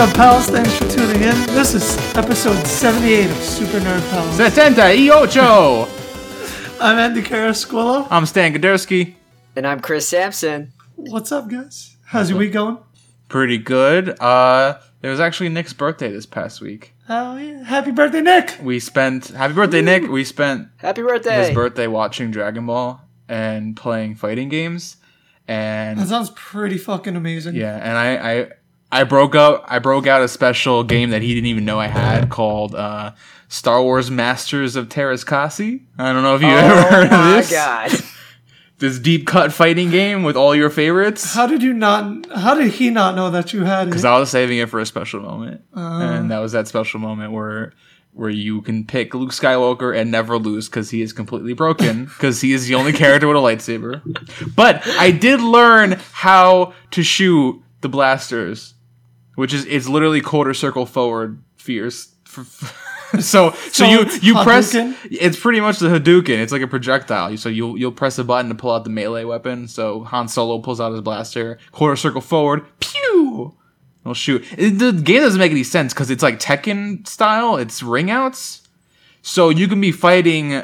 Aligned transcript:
up, 0.00 0.14
pals? 0.14 0.46
Thanks 0.46 0.74
for 0.78 0.88
tuning 0.88 1.22
in. 1.22 1.36
This 1.54 1.74
is 1.74 1.96
episode 2.16 2.66
78 2.66 3.30
of 3.30 3.36
Super 3.36 3.80
Nerd 3.80 4.10
Pals. 4.10 4.34
Setenta 4.38 4.88
y 4.96 5.10
ocho. 5.10 5.86
I'm 6.80 6.96
Andy 6.98 7.20
Carasquillo. 7.20 8.06
I'm 8.10 8.24
Stan 8.24 8.54
Gadersky. 8.54 9.16
And 9.54 9.66
I'm 9.66 9.80
Chris 9.80 10.08
Sampson. 10.08 10.72
What's 10.96 11.32
up, 11.32 11.48
guys? 11.48 11.96
How's 12.06 12.30
your 12.30 12.38
week 12.38 12.52
going? 12.52 12.78
Pretty 13.28 13.58
good. 13.58 14.18
Uh, 14.20 14.78
it 15.02 15.08
was 15.08 15.20
actually 15.20 15.50
Nick's 15.50 15.74
birthday 15.74 16.10
this 16.10 16.24
past 16.24 16.62
week. 16.62 16.94
Oh, 17.06 17.36
yeah. 17.36 17.62
Happy 17.64 17.90
birthday, 17.90 18.22
Nick! 18.22 18.56
We 18.62 18.80
spent 18.80 19.28
happy 19.28 19.52
birthday, 19.52 19.82
Nick. 19.82 20.08
We 20.08 20.24
spent 20.24 20.68
Happy 20.78 21.02
birthday! 21.02 21.46
his 21.46 21.54
birthday 21.54 21.88
watching 21.88 22.30
Dragon 22.30 22.64
Ball 22.64 23.02
and 23.28 23.76
playing 23.76 24.14
fighting 24.14 24.48
games. 24.48 24.96
And 25.46 25.98
That 25.98 26.08
sounds 26.08 26.30
pretty 26.30 26.78
fucking 26.78 27.16
amazing. 27.16 27.54
yeah, 27.56 27.76
and 27.76 27.98
I, 27.98 28.32
I 28.40 28.52
I 28.92 29.04
broke 29.04 29.34
out 29.34 29.64
I 29.68 29.78
broke 29.78 30.06
out 30.06 30.22
a 30.22 30.28
special 30.28 30.82
game 30.84 31.10
that 31.10 31.22
he 31.22 31.34
didn't 31.34 31.46
even 31.46 31.64
know 31.64 31.78
I 31.78 31.86
had 31.86 32.28
called 32.28 32.74
uh, 32.74 33.12
Star 33.48 33.82
Wars 33.82 34.10
Masters 34.10 34.76
of 34.76 34.88
Teräs 34.88 35.24
Käsi. 35.24 35.82
I 35.98 36.12
don't 36.12 36.22
know 36.22 36.34
if 36.36 36.42
you 36.42 36.48
ever 36.48 36.74
oh 36.74 36.90
heard 36.90 37.04
of 37.06 37.10
my 37.12 37.36
this. 37.36 37.50
god. 37.50 37.90
This 38.78 38.98
deep 38.98 39.26
cut 39.26 39.52
fighting 39.52 39.90
game 39.90 40.22
with 40.22 40.36
all 40.36 40.54
your 40.56 40.70
favorites. 40.70 41.34
How 41.34 41.46
did 41.46 41.62
you 41.62 41.74
not? 41.74 42.24
How 42.34 42.54
did 42.54 42.70
he 42.72 42.88
not 42.88 43.14
know 43.14 43.30
that 43.30 43.52
you 43.52 43.62
had 43.64 43.84
Because? 43.90 44.06
I 44.06 44.18
was 44.18 44.30
saving 44.30 44.56
it 44.56 44.70
for 44.70 44.80
a 44.80 44.86
special 44.86 45.20
moment, 45.20 45.60
Uh. 45.76 45.80
and 46.00 46.30
that 46.30 46.38
was 46.38 46.52
that 46.52 46.66
special 46.66 46.98
moment 46.98 47.32
where 47.32 47.74
where 48.14 48.30
you 48.30 48.62
can 48.62 48.86
pick 48.86 49.12
Luke 49.14 49.32
Skywalker 49.32 49.94
and 49.94 50.10
never 50.10 50.38
lose 50.38 50.66
because 50.70 50.88
he 50.88 51.02
is 51.02 51.12
completely 51.12 51.52
broken 51.52 52.04
because 52.16 52.40
he 52.40 52.54
is 52.54 52.68
the 52.68 52.74
only 52.74 52.94
character 52.94 53.28
with 53.28 53.36
a 53.36 53.40
lightsaber. 53.40 54.00
But 54.56 54.80
I 54.98 55.10
did 55.10 55.42
learn 55.42 55.98
how 56.12 56.72
to 56.92 57.02
shoot 57.02 57.62
the 57.82 57.90
blasters, 57.90 58.72
which 59.40 59.54
is 59.54 59.64
it's 59.64 59.88
literally 59.88 60.20
quarter 60.20 60.52
circle 60.52 60.84
forward 60.84 61.42
fierce. 61.56 62.14
so 63.18 63.50
so 63.72 63.84
you 63.86 64.02
it's 64.02 64.22
you 64.22 64.34
press 64.34 64.74
Hadouken? 64.74 64.94
it's 65.10 65.40
pretty 65.40 65.60
much 65.60 65.78
the 65.78 65.88
Hadouken. 65.88 66.38
It's 66.42 66.52
like 66.52 66.60
a 66.60 66.66
projectile. 66.66 67.34
So 67.38 67.48
you'll 67.48 67.78
you'll 67.78 67.90
press 67.90 68.18
a 68.18 68.24
button 68.24 68.50
to 68.50 68.54
pull 68.54 68.70
out 68.70 68.84
the 68.84 68.90
melee 68.90 69.24
weapon. 69.24 69.66
So 69.66 70.04
Han 70.04 70.28
Solo 70.28 70.58
pulls 70.58 70.78
out 70.78 70.92
his 70.92 71.00
blaster, 71.00 71.58
quarter 71.72 71.96
circle 71.96 72.20
forward, 72.20 72.66
pew. 72.80 73.54
It'll 74.02 74.12
shoot. 74.12 74.44
It- 74.58 74.78
the 74.78 74.92
game 74.92 75.22
doesn't 75.22 75.38
make 75.40 75.52
any 75.52 75.64
sense 75.64 75.94
because 75.94 76.10
it's 76.10 76.22
like 76.22 76.38
Tekken 76.38 77.06
style. 77.08 77.56
It's 77.56 77.82
ring 77.82 78.10
outs. 78.10 78.68
So 79.22 79.48
you 79.48 79.68
can 79.68 79.80
be 79.80 79.90
fighting, 79.92 80.62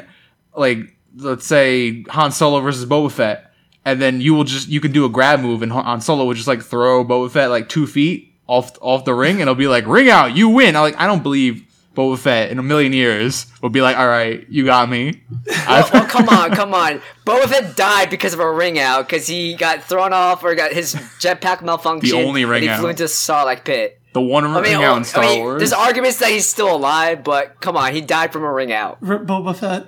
like 0.55 0.95
let's 1.17 1.47
say 1.47 2.03
Han 2.09 2.31
Solo 2.31 2.59
versus 2.61 2.85
Boba 2.85 3.11
Fett, 3.11 3.51
and 3.85 3.99
then 3.99 4.21
you 4.21 4.33
will 4.35 4.43
just 4.43 4.67
you 4.69 4.79
can 4.79 4.91
do 4.91 5.03
a 5.05 5.09
grab 5.09 5.39
move, 5.39 5.63
and 5.63 5.71
Han 5.71 5.99
Solo 6.01 6.25
will 6.25 6.33
just 6.35 6.47
like 6.47 6.61
throw 6.61 7.03
Boba 7.03 7.29
Fett 7.31 7.49
like 7.49 7.69
two 7.69 7.87
feet 7.87 8.26
off 8.47 8.77
off 8.81 9.05
the 9.05 9.13
ring, 9.13 9.35
and 9.35 9.41
it'll 9.43 9.55
be 9.55 9.67
like 9.67 9.85
ring 9.85 10.09
out, 10.09 10.35
you 10.35 10.49
win. 10.49 10.75
I 10.75 10.81
like 10.81 10.97
I 10.97 11.05
don't 11.07 11.23
believe 11.23 11.63
Boba 11.95 12.17
Fett 12.17 12.51
in 12.51 12.59
a 12.59 12.63
million 12.63 12.93
years 12.93 13.47
will 13.61 13.69
be 13.71 13.81
like, 13.81 13.97
all 13.97 14.07
right, 14.07 14.45
you 14.49 14.63
got 14.65 14.87
me. 14.89 15.23
Oh, 15.69 15.89
oh, 15.93 16.07
come 16.09 16.29
on, 16.29 16.51
come 16.51 16.73
on. 16.73 17.01
Boba 17.25 17.45
Fett 17.45 17.75
died 17.75 18.09
because 18.09 18.33
of 18.33 18.39
a 18.39 18.49
ring 18.49 18.79
out 18.79 19.05
because 19.05 19.27
he 19.27 19.53
got 19.53 19.83
thrown 19.83 20.13
off 20.13 20.43
or 20.43 20.55
got 20.55 20.71
his 20.71 20.95
jetpack 21.19 21.57
malfunctioned. 21.57 22.01
The 22.01 22.13
only 22.13 22.45
ring 22.45 22.59
and 22.59 22.63
he 22.63 22.69
out. 22.69 22.79
flew 22.79 22.89
into 22.89 23.03
the 23.03 23.09
Sarlacc 23.09 23.65
pit. 23.65 23.99
the 24.13 24.21
one 24.21 24.45
I 24.45 24.53
mean, 24.53 24.63
ring 24.63 24.83
out 24.83 24.95
in 24.97 25.03
Star 25.03 25.23
I 25.23 25.27
mean, 25.27 25.39
Wars. 25.39 25.59
there's 25.59 25.73
arguments 25.73 26.19
that 26.19 26.29
he's 26.29 26.47
still 26.47 26.73
alive, 26.73 27.23
but 27.25 27.59
come 27.59 27.75
on, 27.75 27.91
he 27.93 27.99
died 27.99 28.31
from 28.31 28.43
a 28.43 28.53
ring 28.53 28.71
out. 28.71 28.97
Rip 29.01 29.23
Boba 29.23 29.53
Fett. 29.55 29.87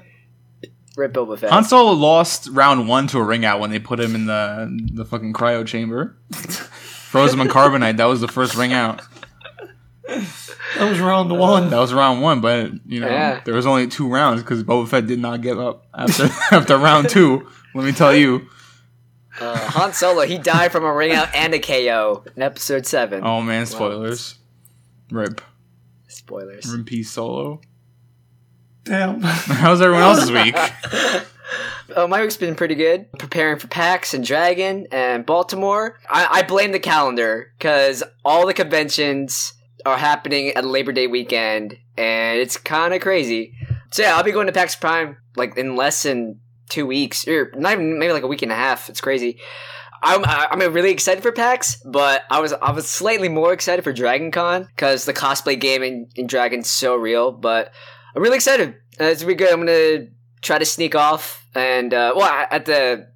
Rip 0.98 1.14
Boba 1.14 1.40
Fett. 1.40 1.50
Han 1.52 1.64
Solo 1.64 1.94
lost 1.94 2.50
round 2.52 2.90
one 2.90 3.08
to 3.08 3.20
a 3.20 3.23
ring 3.23 3.46
out 3.46 3.62
when 3.62 3.70
they 3.70 3.80
put 3.80 4.00
him 4.02 4.16
in 4.16 4.26
the 4.26 4.70
the 4.94 5.06
fucking 5.06 5.32
cryo 5.32 5.66
chamber. 5.66 6.17
Froze 7.09 7.33
him 7.33 7.42
in 7.42 7.47
carbonite. 7.47 7.97
That 7.97 8.05
was 8.05 8.21
the 8.21 8.27
first 8.27 8.55
ring 8.55 8.71
out. 8.71 9.02
That 10.08 10.89
was 10.89 10.99
round 10.99 11.31
one. 11.37 11.70
That 11.71 11.80
was 11.80 11.93
round 11.93 12.21
one, 12.21 12.39
but 12.42 12.71
you 12.86 12.99
know 12.99 13.08
Yeah. 13.08 13.42
there 13.45 13.53
was 13.55 13.65
only 13.65 13.87
two 13.87 14.08
rounds 14.08 14.42
because 14.43 14.64
Boba 14.64 14.87
Fett 14.87 15.08
did 15.08 15.20
not 15.20 15.42
give 15.42 15.59
up 15.59 15.87
after 15.93 16.25
after 16.52 16.77
round 16.77 17.09
two. 17.09 17.47
Let 17.73 17.86
me 17.86 17.92
tell 17.92 18.14
you. 18.15 18.47
Uh, 19.39 19.58
Han 19.71 19.93
Solo, 19.93 20.21
he 20.23 20.37
died 20.37 20.71
from 20.71 20.83
a 20.83 20.93
ring 20.93 21.11
out 21.14 21.33
and 21.33 21.53
a 21.53 21.59
KO 21.59 22.23
in 22.36 22.42
episode 22.43 22.86
7. 22.86 23.21
Oh 23.23 23.41
man, 23.41 23.65
spoilers. 23.65 24.36
Rip. 25.11 25.41
Spoilers. 26.08 26.65
Rip 26.76 27.05
Solo. 27.05 27.61
Damn. 28.83 29.21
How's 29.23 29.81
everyone 29.81 30.03
else's 30.03 30.31
week? 30.31 30.55
Oh, 31.95 32.08
my 32.08 32.22
week's 32.22 32.38
been 32.38 32.55
pretty 32.55 32.76
good. 32.76 33.11
Preparing 33.14 33.60
for 33.60 33.67
PAX 33.67 34.14
and 34.14 34.23
Dragon 34.23 34.88
and 34.92 35.26
Baltimore. 35.26 35.98
I, 36.10 36.27
I 36.30 36.44
blame 36.44 36.72
the 36.72 36.80
calendar 36.80 37.52
because 37.58 38.04
all 38.23 38.45
the 38.45 38.54
conventions 38.54 39.54
are 39.86 39.98
happening 39.98 40.50
at 40.50 40.66
Labor 40.66 40.92
Day 40.92 41.08
weekend, 41.08 41.77
and 41.98 42.39
it's 42.39 42.58
kind 42.58 42.94
of 42.94 43.02
crazy. 43.02 43.54
So 43.92 44.04
yeah, 44.04 44.16
I'll 44.16 44.23
be 44.23 44.32
going 44.32 44.48
to 44.48 44.54
PAX 44.54 44.76
Prime 44.76 45.17
like 45.36 45.58
in 45.58 45.76
less 45.76 46.04
than 46.04 46.39
two 46.70 46.86
weeks, 46.86 47.27
or 47.27 47.52
not 47.55 47.73
even 47.73 47.98
maybe 47.98 48.14
like 48.14 48.23
a 48.23 48.27
week 48.27 48.42
and 48.42 48.52
a 48.52 48.56
half. 48.56 48.89
It's 48.89 49.02
crazy. 49.02 49.39
I'm 50.02 50.23
I'm 50.26 50.73
really 50.73 50.92
excited 50.92 51.23
for 51.23 51.32
PAX, 51.32 51.82
but 51.83 52.23
I 52.30 52.39
was 52.39 52.54
I 52.54 52.71
was 52.71 52.88
slightly 52.88 53.30
more 53.30 53.52
excited 53.52 53.83
for 53.83 53.92
Dragon 53.92 54.32
Con 54.32 54.64
because 54.64 55.06
the 55.06 55.14
cosplay 55.14 55.60
game 55.60 55.83
in, 55.83 56.08
in 56.16 56.27
Dragon's 56.27 56.70
so 56.70 56.95
real. 56.95 57.32
But 57.32 57.73
I'm 58.16 58.21
really 58.21 58.38
excited. 58.38 58.76
Uh, 59.00 59.06
it's 59.06 59.21
gonna 59.21 59.33
be 59.33 59.36
good. 59.36 59.52
I'm 59.52 59.60
gonna 59.60 60.08
try 60.42 60.58
to 60.58 60.66
sneak 60.66 60.95
off 60.95 61.45
and 61.55 61.94
uh, 61.94 62.14
well 62.16 62.48
at 62.52 62.66
the 62.66 63.08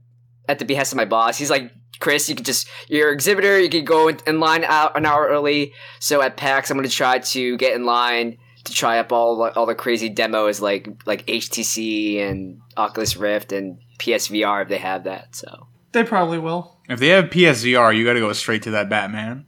at 0.47 0.59
the 0.59 0.65
behest 0.65 0.91
of 0.91 0.97
my 0.97 1.05
boss. 1.05 1.37
He's 1.37 1.49
like, 1.49 1.71
Chris, 1.99 2.27
you 2.29 2.35
could 2.35 2.45
just 2.45 2.67
you're 2.87 3.09
an 3.09 3.13
exhibitor. 3.13 3.59
You 3.59 3.69
could 3.69 3.85
go 3.85 4.07
in, 4.07 4.19
in 4.27 4.39
line 4.39 4.63
out 4.63 4.97
an 4.97 5.05
hour 5.05 5.27
early. 5.27 5.73
So 5.99 6.21
at 6.21 6.37
PAX, 6.37 6.69
I'm 6.69 6.77
gonna 6.77 6.89
try 6.89 7.19
to 7.19 7.57
get 7.57 7.75
in 7.75 7.85
line 7.85 8.37
to 8.65 8.73
try 8.73 8.99
up 8.99 9.11
all 9.11 9.37
the, 9.37 9.53
all 9.55 9.65
the 9.65 9.75
crazy 9.75 10.09
demos 10.09 10.61
like 10.61 10.87
like 11.05 11.25
HTC 11.27 12.19
and 12.21 12.59
Oculus 12.77 13.15
Rift 13.17 13.51
and 13.51 13.77
PSVR 13.99 14.63
if 14.63 14.69
they 14.69 14.77
have 14.77 15.03
that. 15.05 15.35
So. 15.35 15.67
They 15.91 16.03
probably 16.03 16.39
will. 16.39 16.79
If 16.89 16.99
they 16.99 17.09
have 17.09 17.25
PSVR, 17.25 17.95
you 17.95 18.03
got 18.03 18.13
to 18.13 18.19
go 18.19 18.33
straight 18.33 18.63
to 18.63 18.71
that 18.71 18.89
Batman. 18.89 19.45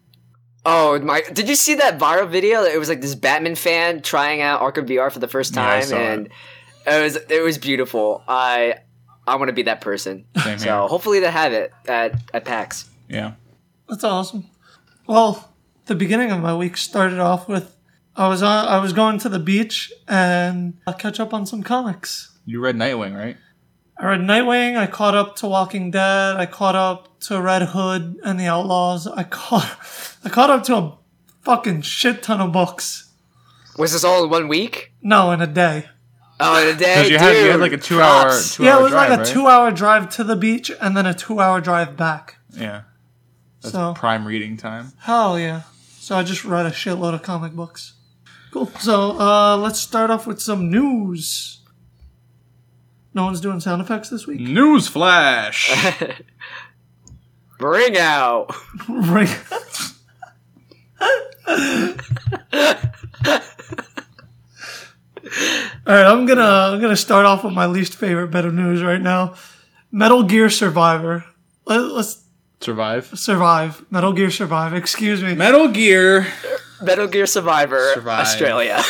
Oh 0.64 1.00
my! 1.00 1.22
Did 1.34 1.50
you 1.50 1.56
see 1.56 1.76
that 1.76 1.98
viral 2.00 2.30
video? 2.30 2.64
It 2.64 2.78
was 2.80 2.88
like 2.90 3.02
this 3.02 3.16
Batman 3.16 3.56
fan 3.56 4.02
trying 4.02 4.42
out 4.42 4.62
Arkham 4.62 4.88
VR 4.88 5.12
for 5.12 5.20
the 5.20 5.28
first 5.28 5.56
Yeah, 5.56 5.68
I 5.68 5.80
time, 5.80 5.84
saw 5.84 5.98
and 5.98 6.26
it. 6.28 6.32
Was 6.88 7.16
it 7.16 7.44
was 7.44 7.58
beautiful. 7.58 8.24
I 8.28 8.76
I 9.28 9.36
want 9.36 9.50
to 9.50 9.54
be 9.54 9.64
that 9.64 9.82
person. 9.82 10.26
Same 10.44 10.60
So 10.60 10.66
here. 10.66 10.88
hopefully 10.88 11.20
they 11.20 11.32
have 11.32 11.54
it 11.54 11.72
at 11.88 12.20
at 12.34 12.46
PAX. 12.46 12.90
Yeah. 13.10 13.34
That's 13.90 14.04
awesome. 14.04 14.46
Well, 15.08 15.54
the 15.86 15.96
beginning 15.96 16.32
of 16.32 16.42
my 16.42 16.56
week 16.56 16.78
started 16.78 17.20
off 17.20 17.48
with 17.48 17.76
I 18.16 18.28
was 18.28 18.42
on, 18.42 18.68
I 18.68 18.80
was 18.80 18.94
going 18.94 19.20
to 19.20 19.30
the 19.30 19.40
beach 19.40 19.92
and 20.08 20.78
I 20.88 20.94
catch 20.94 21.20
up 21.20 21.34
on 21.34 21.46
some 21.46 21.64
comics. 21.64 22.32
You 22.46 22.60
read 22.62 22.76
Nightwing, 22.76 23.16
right? 23.18 23.38
I 23.98 24.06
read 24.08 24.22
Nightwing. 24.22 24.78
I 24.78 24.88
caught 24.88 25.16
up 25.16 25.36
to 25.38 25.48
Walking 25.48 25.92
Dead. 25.92 26.36
I 26.38 26.46
caught 26.46 26.76
up 26.76 27.20
to 27.22 27.42
Red 27.42 27.62
Hood 27.64 28.18
and 28.24 28.40
the 28.40 28.46
Outlaws. 28.46 29.08
I 29.08 29.24
caught 29.24 29.78
I 30.24 30.30
caught 30.30 30.50
up 30.50 30.64
to 30.66 30.76
a 30.76 30.98
fucking 31.44 31.82
shit 31.82 32.24
ton 32.24 32.42
of 32.42 32.52
books. 32.52 33.12
Was 33.78 33.92
this 33.94 34.04
all 34.04 34.24
in 34.24 34.30
one 34.30 34.48
week? 34.48 34.94
No, 35.02 35.32
in 35.32 35.42
a 35.42 35.48
day. 35.48 35.86
Oh, 36.40 36.62
in 36.62 36.76
a 36.76 36.78
day, 36.80 36.96
Because 36.96 37.10
you 37.10 37.18
had 37.18 37.36
you 37.38 37.52
had 37.52 37.60
like 37.60 37.72
a 37.72 37.78
two 37.78 38.02
hour 38.02 38.32
two 38.42 38.64
yeah, 38.64 38.74
hour 38.74 38.80
it 38.80 38.84
was 38.84 38.92
drive, 38.92 39.10
like 39.10 39.18
a 39.20 39.22
right? 39.22 39.28
two-hour 39.34 39.72
drive 39.72 40.10
to 40.16 40.24
the 40.24 40.36
beach 40.36 40.72
and 40.82 40.96
then 40.98 41.06
a 41.06 41.14
two-hour 41.14 41.62
drive 41.62 41.96
back. 41.96 42.38
Yeah. 42.52 42.82
That's 43.62 43.74
So 43.74 43.94
prime 43.94 44.26
reading 44.28 44.58
time. 44.58 44.92
hell 45.00 45.40
yeah! 45.40 45.62
So 46.00 46.16
I 46.16 46.24
just 46.24 46.44
read 46.46 46.66
a 46.66 46.72
shitload 46.72 47.14
of 47.14 47.22
comic 47.24 47.54
books. 47.54 47.94
Cool. 48.52 48.68
So 48.80 49.20
uh, 49.20 49.58
let's 49.58 49.80
start 49.80 50.10
off 50.12 50.28
with 50.28 50.42
some 50.42 50.70
news. 50.70 51.60
No 53.14 53.24
one's 53.26 53.40
doing 53.42 53.60
sound 53.62 53.82
effects 53.82 54.10
this 54.10 54.28
week. 54.28 54.40
News 54.42 54.88
flash. 54.90 55.74
Bring 57.60 57.98
out. 57.98 58.54
Right. 58.90 59.34
All 65.88 65.94
right, 65.94 66.06
I'm 66.06 66.26
gonna 66.26 66.42
I'm 66.42 66.82
gonna 66.82 66.96
start 66.96 67.28
off 67.28 67.44
with 67.44 67.54
my 67.54 67.68
least 67.68 67.96
favorite 67.96 68.30
bit 68.30 68.44
of 68.44 68.56
news 68.56 68.82
right 68.82 69.02
now. 69.02 69.36
Metal 69.92 70.24
Gear 70.24 70.50
Survivor. 70.50 71.26
Let, 71.66 71.80
let's 71.82 72.24
Survive. 72.60 73.06
survive. 73.18 73.86
Metal 73.92 74.12
Gear 74.12 74.32
Survive. 74.32 74.74
Excuse 74.74 75.22
me. 75.22 75.36
Metal 75.36 75.68
Gear. 75.68 76.26
Metal 76.82 77.06
Gear 77.06 77.28
Survivor, 77.28 77.92
Survive. 77.94 78.22
Australia. 78.22 78.82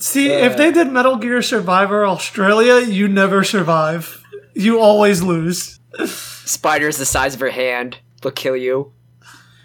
See, 0.00 0.28
if 0.28 0.56
they 0.56 0.72
did 0.72 0.90
Metal 0.90 1.16
Gear 1.16 1.40
Survivor 1.40 2.04
Australia, 2.04 2.80
you 2.80 3.06
never 3.06 3.44
survive. 3.44 4.24
You 4.54 4.80
always 4.80 5.22
lose. 5.22 5.78
Spiders 6.06 6.96
the 6.96 7.06
size 7.06 7.34
of 7.34 7.40
her 7.40 7.50
hand 7.50 7.98
will 8.24 8.32
kill 8.32 8.56
you. 8.56 8.92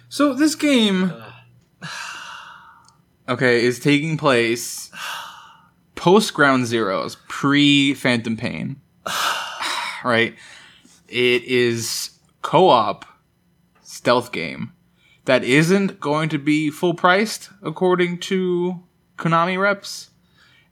So 0.09 0.33
this 0.33 0.53
game, 0.53 1.13
okay, 3.29 3.63
is 3.65 3.79
taking 3.79 4.17
place 4.17 4.86
post 6.07 6.33
Ground 6.33 6.63
Zeroes, 6.63 7.17
pre 7.27 7.93
Phantom 7.93 8.37
Pain. 8.37 8.79
right? 10.05 10.33
It 11.09 11.43
is 11.43 12.11
co-op 12.41 13.03
stealth 13.81 14.31
game 14.31 14.71
that 15.25 15.43
isn't 15.43 15.99
going 15.99 16.29
to 16.29 16.37
be 16.37 16.69
full 16.69 16.93
priced 16.93 17.49
according 17.61 18.19
to 18.19 18.81
Konami 19.17 19.59
reps. 19.59 20.11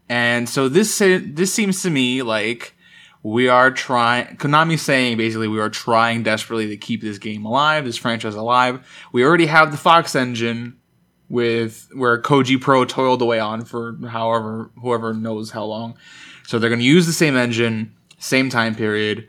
And 0.07 0.47
so 0.47 0.69
this 0.69 0.99
this 0.99 1.53
seems 1.53 1.81
to 1.81 1.89
me 1.89 2.21
like 2.21 2.73
we 3.21 3.49
are 3.49 3.71
trying 3.71 4.37
Konami's 4.37 4.83
saying 4.83 5.17
basically 5.17 5.49
we 5.49 5.59
are 5.59 5.69
trying 5.69 6.23
desperately 6.23 6.67
to 6.69 6.77
keep 6.77 7.01
this 7.01 7.17
game 7.17 7.45
alive, 7.45 7.83
this 7.83 7.97
franchise 7.97 8.35
alive. 8.35 8.87
We 9.11 9.25
already 9.25 9.47
have 9.47 9.71
the 9.71 9.77
Fox 9.77 10.15
engine 10.15 10.79
with 11.29 11.89
where 11.93 12.21
Koji 12.21 12.59
Pro 12.59 12.85
toiled 12.85 13.21
away 13.21 13.39
on 13.39 13.65
for 13.65 13.97
however 14.07 14.69
whoever 14.81 15.13
knows 15.13 15.51
how 15.51 15.63
long. 15.63 15.97
So 16.43 16.59
they're 16.59 16.69
going 16.69 16.79
to 16.79 16.85
use 16.85 17.05
the 17.05 17.13
same 17.13 17.35
engine, 17.35 17.95
same 18.19 18.49
time 18.49 18.75
period. 18.75 19.27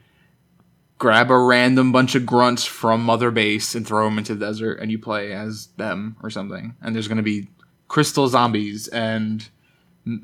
Grab 0.99 1.31
a 1.31 1.39
random 1.39 1.93
bunch 1.93 2.15
of 2.15 2.25
grunts 2.25 2.65
from 2.65 3.03
Mother 3.03 3.31
Base 3.31 3.75
and 3.75 3.87
throw 3.87 4.05
them 4.07 4.19
into 4.19 4.35
the 4.35 4.47
desert, 4.47 4.81
and 4.81 4.91
you 4.91 4.99
play 4.99 5.33
as 5.33 5.69
them 5.77 6.17
or 6.23 6.31
something. 6.31 6.75
And 6.81 6.95
there's 6.95 7.09
going 7.09 7.19
to 7.19 7.23
be 7.23 7.49
crystal 7.89 8.29
zombies 8.29 8.89
and 8.89 9.47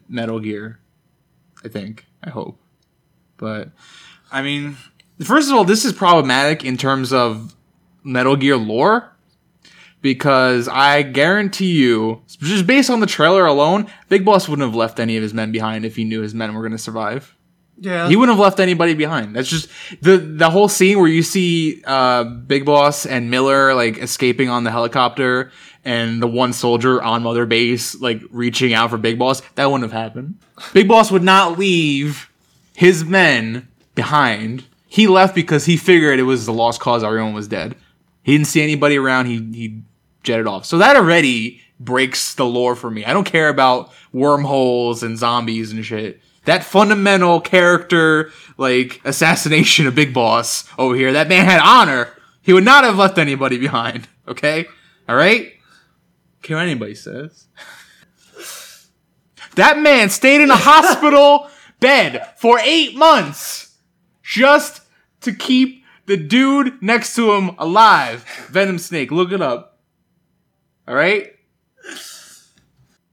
Metal 0.08 0.40
Gear. 0.40 0.78
I 1.64 1.68
think. 1.68 2.06
I 2.22 2.30
hope. 2.30 2.58
But 3.36 3.70
I 4.30 4.42
mean, 4.42 4.76
first 5.22 5.50
of 5.50 5.56
all, 5.56 5.64
this 5.64 5.84
is 5.84 5.92
problematic 5.92 6.64
in 6.64 6.76
terms 6.76 7.12
of 7.12 7.54
Metal 8.04 8.36
Gear 8.36 8.56
lore 8.56 9.11
because 10.02 10.68
I 10.68 11.02
guarantee 11.02 11.72
you, 11.72 12.22
just 12.26 12.66
based 12.66 12.90
on 12.90 13.00
the 13.00 13.06
trailer 13.06 13.46
alone, 13.46 13.86
Big 14.08 14.24
Boss 14.24 14.48
wouldn't 14.48 14.66
have 14.66 14.74
left 14.74 15.00
any 15.00 15.16
of 15.16 15.22
his 15.22 15.32
men 15.32 15.52
behind 15.52 15.84
if 15.84 15.96
he 15.96 16.04
knew 16.04 16.20
his 16.20 16.34
men 16.34 16.52
were 16.54 16.60
going 16.60 16.72
to 16.72 16.78
survive. 16.78 17.34
Yeah. 17.78 18.08
He 18.08 18.16
wouldn't 18.16 18.36
have 18.36 18.42
left 18.42 18.60
anybody 18.60 18.94
behind. 18.94 19.34
That's 19.34 19.48
just 19.48 19.68
the 20.02 20.18
the 20.18 20.50
whole 20.50 20.68
scene 20.68 20.98
where 20.98 21.08
you 21.08 21.22
see 21.22 21.82
uh, 21.84 22.24
Big 22.24 22.64
Boss 22.64 23.06
and 23.06 23.30
Miller 23.30 23.74
like 23.74 23.98
escaping 23.98 24.48
on 24.48 24.64
the 24.64 24.70
helicopter, 24.70 25.50
and 25.84 26.22
the 26.22 26.28
one 26.28 26.52
soldier 26.52 27.02
on 27.02 27.22
Mother 27.22 27.46
Base 27.46 28.00
like 28.00 28.22
reaching 28.30 28.74
out 28.74 28.90
for 28.90 28.98
Big 28.98 29.18
Boss. 29.18 29.40
That 29.54 29.70
wouldn't 29.70 29.90
have 29.90 30.00
happened. 30.00 30.38
Big 30.72 30.86
Boss 30.86 31.10
would 31.10 31.24
not 31.24 31.58
leave 31.58 32.30
his 32.74 33.04
men 33.04 33.68
behind. 33.94 34.64
He 34.86 35.06
left 35.06 35.34
because 35.34 35.64
he 35.64 35.76
figured 35.76 36.20
it 36.20 36.24
was 36.24 36.46
the 36.46 36.52
lost 36.52 36.80
cause. 36.80 37.02
Everyone 37.02 37.34
was 37.34 37.48
dead. 37.48 37.74
He 38.22 38.32
didn't 38.32 38.46
see 38.46 38.62
anybody 38.62 38.96
around. 38.96 39.26
He 39.26 39.38
he 39.52 39.82
jetted 40.22 40.46
off. 40.46 40.64
So 40.64 40.78
that 40.78 40.96
already 40.96 41.60
breaks 41.80 42.34
the 42.34 42.46
lore 42.46 42.76
for 42.76 42.90
me. 42.90 43.04
I 43.04 43.12
don't 43.12 43.24
care 43.24 43.48
about 43.48 43.92
wormholes 44.12 45.02
and 45.02 45.18
zombies 45.18 45.72
and 45.72 45.84
shit. 45.84 46.20
That 46.44 46.64
fundamental 46.64 47.40
character 47.40 48.30
like 48.58 49.00
assassination 49.04 49.86
of 49.86 49.94
Big 49.94 50.12
Boss 50.12 50.68
over 50.78 50.94
here. 50.94 51.12
That 51.12 51.28
man 51.28 51.44
had 51.44 51.60
honor. 51.60 52.08
He 52.42 52.52
would 52.52 52.64
not 52.64 52.84
have 52.84 52.96
left 52.96 53.18
anybody 53.18 53.58
behind. 53.58 54.08
Okay, 54.28 54.66
all 55.08 55.16
right. 55.16 55.52
Care 56.42 56.56
what 56.56 56.62
anybody 56.62 56.94
says. 56.94 57.48
That 59.56 59.78
man 59.78 60.08
stayed 60.10 60.40
in 60.40 60.50
a 60.50 60.56
hospital 60.56 61.50
bed 61.80 62.28
for 62.36 62.58
eight 62.60 62.96
months 62.96 63.76
just 64.22 64.82
to 65.22 65.32
keep 65.34 65.84
the 66.06 66.16
dude 66.16 66.80
next 66.82 67.14
to 67.16 67.32
him 67.32 67.50
alive. 67.58 68.24
Venom 68.48 68.78
Snake, 68.78 69.10
look 69.10 69.32
it 69.32 69.42
up. 69.42 69.71
All 70.86 70.94
right. 70.94 71.32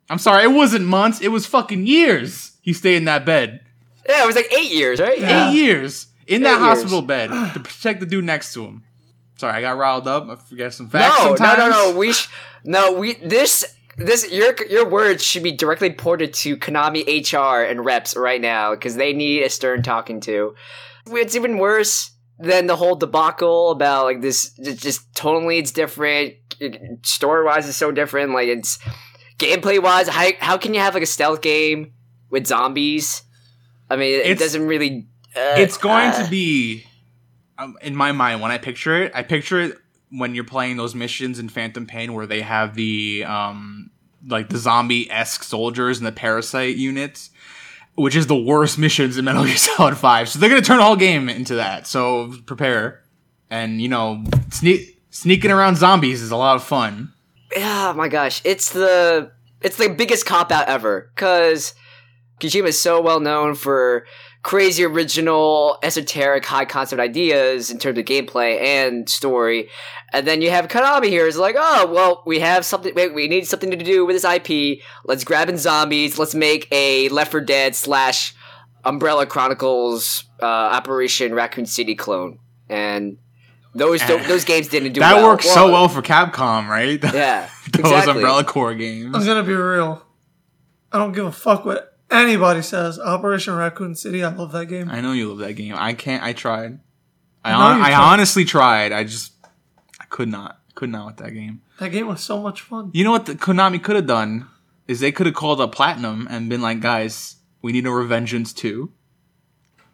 I'm 0.10 0.18
sorry, 0.18 0.44
it 0.44 0.52
wasn't 0.52 0.86
months. 0.86 1.22
It 1.22 1.28
was 1.28 1.46
fucking 1.46 1.86
years. 1.86 2.58
He 2.62 2.74
stayed 2.74 2.98
in 2.98 3.06
that 3.06 3.26
bed. 3.26 3.62
Yeah, 4.08 4.24
it 4.24 4.28
was 4.28 4.36
like 4.36 4.52
eight 4.52 4.72
years, 4.72 5.00
right? 5.00 5.20
Yeah. 5.20 5.50
Eight 5.50 5.56
years 5.56 6.08
in 6.26 6.42
that 6.44 6.60
years. 6.60 6.62
hospital 6.62 7.02
bed 7.02 7.30
to 7.54 7.60
protect 7.60 8.00
the 8.00 8.06
dude 8.06 8.26
next 8.26 8.54
to 8.54 8.66
him. 8.66 8.84
Sorry, 9.38 9.54
I 9.54 9.62
got 9.62 9.78
riled 9.78 10.08
up. 10.08 10.28
I 10.28 10.36
forget 10.36 10.74
some 10.74 10.90
facts. 10.90 11.18
No, 11.20 11.30
no, 11.30 11.36
sometimes. 11.36 11.60
no, 11.60 11.92
no. 11.92 11.98
We 11.98 12.12
sh- 12.12 12.30
no, 12.64 12.92
we 12.94 13.14
this 13.16 13.64
this 13.98 14.30
your 14.32 14.56
your 14.68 14.90
words 14.90 15.24
should 15.24 15.44
be 15.44 15.52
directly 15.52 15.94
ported 15.94 16.34
to 16.36 16.58
Konami 16.58 17.06
HR 17.06 17.64
and 17.64 17.86
reps 17.86 18.18
right 18.18 18.42
now 18.42 18.72
because 18.72 18.96
they 18.96 19.14
need 19.14 19.44
a 19.44 19.50
stern 19.50 19.84
talking 19.84 20.20
to. 20.22 20.56
It's 21.08 21.36
even 21.36 21.58
worse 21.58 22.12
than 22.40 22.68
the 22.68 22.76
whole 22.76 22.96
debacle 22.96 23.72
about 23.72 24.06
like 24.06 24.22
this. 24.22 24.54
Just, 24.54 24.82
just 24.82 25.14
tonally, 25.14 25.60
it's 25.60 25.72
different. 25.72 26.34
Story 27.04 27.46
wise, 27.46 27.68
is 27.68 27.76
so 27.76 27.92
different. 27.92 28.34
Like 28.34 28.48
it's 28.48 28.80
gameplay 29.38 29.82
wise. 29.82 30.08
How 30.08 30.30
how 30.40 30.58
can 30.58 30.74
you 30.74 30.80
have 30.80 30.94
like 30.94 31.04
a 31.04 31.08
stealth 31.08 31.42
game 31.42 31.94
with 32.30 32.48
zombies? 32.48 33.24
I 33.90 33.96
mean, 33.96 34.14
it 34.20 34.26
It's- 34.26 34.40
doesn't 34.40 34.68
really. 34.68 35.08
Uh, 35.36 35.56
it's 35.58 35.78
going 35.78 36.10
uh, 36.10 36.24
to 36.24 36.30
be 36.30 36.84
um, 37.60 37.78
in 37.82 37.96
my 37.96 38.12
mind 38.12 38.42
when 38.42 38.52
I 38.52 38.58
picture 38.58 39.04
it. 39.04 39.12
I 39.14 39.22
picture 39.24 39.60
it 39.62 39.78
when 40.12 40.34
you're 40.34 40.44
playing 40.44 40.78
those 40.78 40.96
missions 40.96 41.38
in 41.38 41.50
Phantom 41.50 41.86
Pain 41.86 42.14
where 42.14 42.26
they 42.26 42.42
have 42.42 42.74
the 42.76 43.24
um 43.26 43.92
like 44.28 44.50
the 44.50 44.58
zombie 44.58 45.10
esque 45.10 45.44
soldiers 45.44 46.00
and 46.00 46.06
the 46.08 46.12
parasite 46.12 46.76
units, 46.78 47.30
which 47.96 48.16
is 48.16 48.28
the 48.28 48.36
worst 48.36 48.78
missions 48.86 49.18
in 49.18 49.26
Metal 49.26 49.46
Gear 49.46 49.56
Solid 49.56 49.98
Five. 49.98 50.30
So 50.30 50.40
they're 50.40 50.50
gonna 50.50 50.62
turn 50.62 50.78
the 50.78 50.84
whole 50.84 50.96
game 50.96 51.30
into 51.30 51.56
that. 51.56 51.86
So 51.88 52.34
prepare, 52.48 53.04
and 53.52 53.80
you 53.82 53.88
know 53.88 54.24
sneak 54.52 54.99
sneaking 55.10 55.52
around 55.52 55.78
zombies 55.78 56.22
is 56.22 56.32
a 56.32 56.38
lot 56.38 56.56
of 56.56 56.64
fun. 56.64 57.14
oh 57.58 57.94
my 57.94 58.08
gosh, 58.08 58.42
it's 58.44 58.72
the 58.72 59.32
it's 59.62 59.78
the 59.78 59.90
biggest 59.90 60.26
cop 60.26 60.52
out 60.52 60.68
ever 60.68 61.12
because 61.14 61.74
Kojima 62.40 62.68
is 62.68 62.80
so 62.80 63.02
well 63.02 63.20
known 63.20 63.56
for 63.56 64.06
crazy 64.42 64.86
original, 64.86 65.78
esoteric, 65.84 66.46
high 66.46 66.66
concept 66.66 67.02
ideas 67.02 67.70
in 67.70 67.78
terms 67.78 67.98
of 67.98 68.06
gameplay 68.06 68.60
and 68.62 69.10
story. 69.10 69.70
And 70.14 70.26
then 70.26 70.42
you 70.42 70.50
have 70.50 70.70
Konami 70.70 71.08
here 71.08 71.28
is 71.28 71.38
like, 71.38 71.56
oh 71.58 71.92
well, 71.92 72.24
we 72.26 72.40
have 72.40 72.66
something. 72.66 72.94
We 72.96 73.28
need 73.28 73.48
something 73.48 73.72
to 73.72 73.78
do 73.78 74.06
with 74.06 74.16
this 74.16 74.24
IP. 74.24 74.82
Let's 75.06 75.24
grab 75.24 75.50
in 75.50 75.58
zombies. 75.58 76.18
Let's 76.18 76.36
make 76.36 76.68
a 76.72 77.10
Left 77.10 77.32
4 77.32 77.42
Dead 77.42 77.76
slash 77.76 78.34
Umbrella 78.86 79.26
Chronicles 79.26 80.24
uh, 80.42 80.46
Operation 80.46 81.34
Raccoon 81.34 81.66
City 81.66 81.96
clone. 81.96 82.40
And 82.70 83.18
those 83.80 84.02
don't, 84.02 84.28
those 84.28 84.46
games 84.46 84.68
didn't 84.68 84.94
do 84.94 85.00
that 85.00 85.16
well. 85.16 85.28
works 85.30 85.50
so 85.50 85.72
well 85.72 85.88
for 85.88 86.02
Capcom, 86.02 86.68
right? 86.68 87.02
Yeah, 87.14 87.50
Those 87.72 87.92
exactly. 87.92 88.14
Umbrella 88.14 88.44
Corps 88.44 88.76
games. 88.76 89.16
I'm 89.16 89.26
gonna 89.26 89.44
be 89.44 89.54
real. 89.54 90.06
I 90.92 90.98
don't 90.98 91.12
give 91.12 91.26
a 91.26 91.32
fuck 91.32 91.66
what 91.66 91.98
anybody 92.12 92.62
says. 92.62 93.00
Operation 93.00 93.56
Raccoon 93.56 93.96
City. 93.96 94.24
I 94.24 94.30
love 94.30 94.52
that 94.52 94.66
game. 94.66 94.90
I 94.90 95.02
know 95.02 95.14
you 95.14 95.30
love 95.30 95.40
that 95.40 95.54
game. 95.54 95.76
I 95.78 95.94
can't. 95.94 96.24
I 96.24 96.34
tried. 96.34 96.80
I, 97.44 97.52
I 97.52 97.78
know 97.78 97.84
I 97.84 97.90
tried. 97.90 98.14
honestly 98.14 98.46
tried. 98.46 98.92
I 98.92 99.04
just 99.04 99.34
I 100.00 100.06
could 100.06 100.30
not. 100.30 100.60
Could 100.76 100.90
not 100.90 101.08
with 101.08 101.18
that 101.18 101.32
game. 101.32 101.62
That 101.80 101.90
game 101.90 102.08
was 102.08 102.22
so 102.22 102.42
much 102.42 102.62
fun. 102.62 102.92
You 102.94 103.04
know 103.04 103.12
what 103.12 103.26
the 103.26 103.36
Konami 103.36 103.82
could 103.82 103.96
have 103.96 104.08
done 104.08 104.48
is 104.88 105.00
they 105.00 105.12
could 105.12 105.26
have 105.26 105.36
called 105.36 105.62
up 105.62 105.74
Platinum 105.74 106.28
and 106.30 106.50
been 106.50 106.62
like, 106.62 106.80
guys, 106.80 107.36
we 107.62 107.72
need 107.72 107.86
a 107.86 107.90
Revengeance 107.90 108.56
too. 108.56 108.92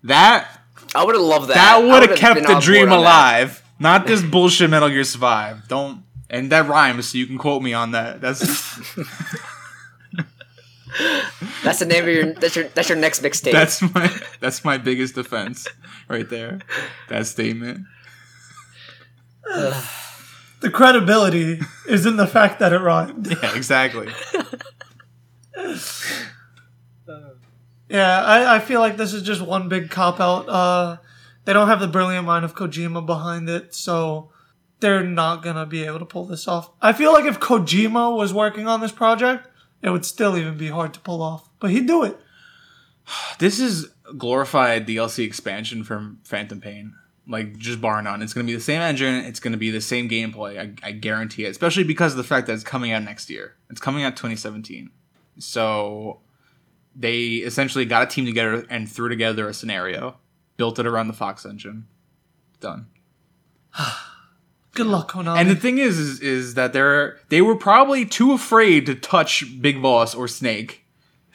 That 0.03 0.47
I 0.93 1.03
would 1.03 1.15
have 1.15 1.23
loved 1.23 1.49
that. 1.49 1.55
that 1.55 1.81
would 1.81 2.01
would've 2.01 2.17
kept 2.17 2.45
the 2.47 2.59
dream 2.59 2.89
board 2.89 2.91
that. 2.91 2.99
alive. 2.99 3.64
Not 3.79 4.07
this 4.07 4.21
bullshit 4.23 4.69
Metal 4.69 4.89
Gear 4.89 5.03
Survive. 5.03 5.67
Don't 5.67 6.03
and 6.29 6.51
that 6.51 6.67
rhymes, 6.67 7.09
so 7.09 7.17
you 7.17 7.27
can 7.27 7.37
quote 7.37 7.61
me 7.61 7.73
on 7.73 7.91
that. 7.91 8.21
That's 8.21 8.39
That's 11.63 11.79
the 11.79 11.85
name 11.85 12.03
of 12.03 12.09
your. 12.09 12.33
That's 12.33 12.55
your. 12.55 12.65
That's 12.69 12.89
your 12.89 12.97
next 12.97 13.21
mixtape. 13.21 13.51
that's 13.51 13.81
my 13.81 14.09
that's 14.39 14.63
my 14.63 14.77
biggest 14.77 15.15
defense 15.15 15.67
right 16.07 16.29
there. 16.29 16.59
That 17.09 17.27
statement. 17.27 17.85
The 20.61 20.71
credibility 20.71 21.59
is 21.87 22.05
in 22.07 22.15
the 22.15 22.25
fact 22.25 22.59
that 22.59 22.73
it 22.73 22.79
rhymed. 22.79 23.27
Yeah, 23.27 23.55
exactly. 23.55 24.07
Yeah, 27.87 28.23
I, 28.23 28.55
I 28.55 28.59
feel 28.59 28.79
like 28.79 28.97
this 28.97 29.13
is 29.13 29.21
just 29.21 29.41
one 29.41 29.69
big 29.69 29.91
cop 29.91 30.19
out. 30.19 30.49
Uh, 30.49 30.97
they 31.45 31.53
don't 31.53 31.67
have 31.67 31.79
the 31.79 31.87
brilliant 31.87 32.25
mind 32.25 32.43
of 32.43 32.55
Kojima 32.55 33.05
behind 33.05 33.49
it, 33.49 33.73
so 33.73 34.31
they're 34.79 35.03
not 35.03 35.41
gonna 35.43 35.65
be 35.65 35.83
able 35.83 35.99
to 35.99 36.05
pull 36.05 36.25
this 36.25 36.47
off. 36.47 36.71
I 36.81 36.93
feel 36.93 37.13
like 37.13 37.25
if 37.25 37.39
Kojima 37.39 38.15
was 38.15 38.33
working 38.33 38.67
on 38.67 38.81
this 38.81 38.91
project, 38.91 39.47
it 39.81 39.89
would 39.89 40.05
still 40.05 40.37
even 40.37 40.57
be 40.57 40.67
hard 40.67 40.93
to 40.95 40.99
pull 40.99 41.21
off. 41.21 41.49
But 41.59 41.71
he'd 41.71 41.87
do 41.87 42.03
it. 42.03 42.19
This 43.37 43.59
is 43.59 43.87
glorified 44.17 44.87
DLC 44.87 45.25
expansion 45.25 45.83
from 45.83 46.19
Phantom 46.23 46.59
Pain. 46.59 46.95
Like 47.27 47.57
just 47.57 47.81
bar 47.81 48.01
none. 48.01 48.21
It's 48.21 48.33
gonna 48.33 48.45
be 48.45 48.55
the 48.55 48.61
same 48.61 48.81
engine. 48.81 49.25
It's 49.25 49.39
gonna 49.39 49.57
be 49.57 49.71
the 49.71 49.81
same 49.81 50.09
gameplay. 50.09 50.59
I, 50.59 50.87
I 50.87 50.91
guarantee 50.91 51.45
it. 51.45 51.49
Especially 51.49 51.83
because 51.83 52.13
of 52.13 52.17
the 52.17 52.23
fact 52.23 52.47
that 52.47 52.53
it's 52.53 52.63
coming 52.63 52.91
out 52.91 53.03
next 53.03 53.29
year. 53.29 53.55
It's 53.69 53.81
coming 53.81 54.03
out 54.03 54.15
2017. 54.15 54.89
So 55.37 56.21
they 56.95 57.35
essentially 57.35 57.85
got 57.85 58.03
a 58.03 58.05
team 58.07 58.25
together 58.25 58.65
and 58.69 58.89
threw 58.89 59.09
together 59.09 59.49
a 59.49 59.53
scenario, 59.53 60.17
built 60.57 60.79
it 60.79 60.85
around 60.85 61.07
the 61.07 61.13
Fox 61.13 61.45
engine. 61.45 61.87
Done. 62.59 62.87
Good 64.75 64.87
luck, 64.87 65.11
Konami. 65.11 65.39
And 65.39 65.49
the 65.49 65.55
thing 65.55 65.77
is, 65.77 65.97
is, 65.97 66.19
is 66.19 66.53
that 66.55 66.73
they're 66.73 67.17
they 67.29 67.41
were 67.41 67.55
probably 67.55 68.05
too 68.05 68.33
afraid 68.33 68.85
to 68.87 68.95
touch 68.95 69.61
Big 69.61 69.81
Boss 69.81 70.13
or 70.13 70.27
Snake, 70.27 70.85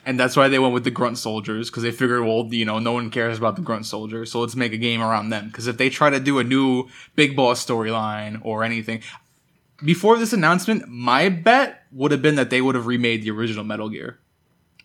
and 0.05 0.21
that's 0.21 0.37
why 0.37 0.49
they 0.49 0.59
went 0.59 0.75
with 0.75 0.85
the 0.85 0.91
Grunt 0.91 1.17
Soldiers 1.17 1.71
because 1.71 1.83
they 1.83 1.91
figured, 1.91 2.23
well, 2.23 2.47
you 2.53 2.67
know, 2.67 2.79
no 2.79 2.93
one 2.93 3.11
cares 3.11 3.39
about 3.39 3.57
the 3.57 3.63
Grunt 3.63 3.87
Soldiers, 3.87 4.31
so 4.31 4.41
let's 4.41 4.57
make 4.57 4.75
a 4.75 4.79
game 4.79 5.01
around 5.01 5.31
them. 5.31 5.47
Because 5.47 5.67
if 5.67 5.79
they 5.79 5.89
try 5.89 6.11
to 6.11 6.21
do 6.21 6.39
a 6.39 6.45
new 6.45 6.89
Big 7.17 7.35
Boss 7.35 7.65
storyline 7.65 8.41
or 8.45 8.63
anything, 8.63 9.01
before 9.83 10.19
this 10.19 10.35
announcement, 10.35 10.87
my 10.89 11.31
bet 11.31 11.85
would 11.93 12.13
have 12.13 12.21
been 12.21 12.35
that 12.35 12.51
they 12.51 12.61
would 12.61 12.75
have 12.75 12.87
remade 12.87 13.23
the 13.23 13.31
original 13.31 13.65
Metal 13.65 13.89
Gear, 13.89 14.19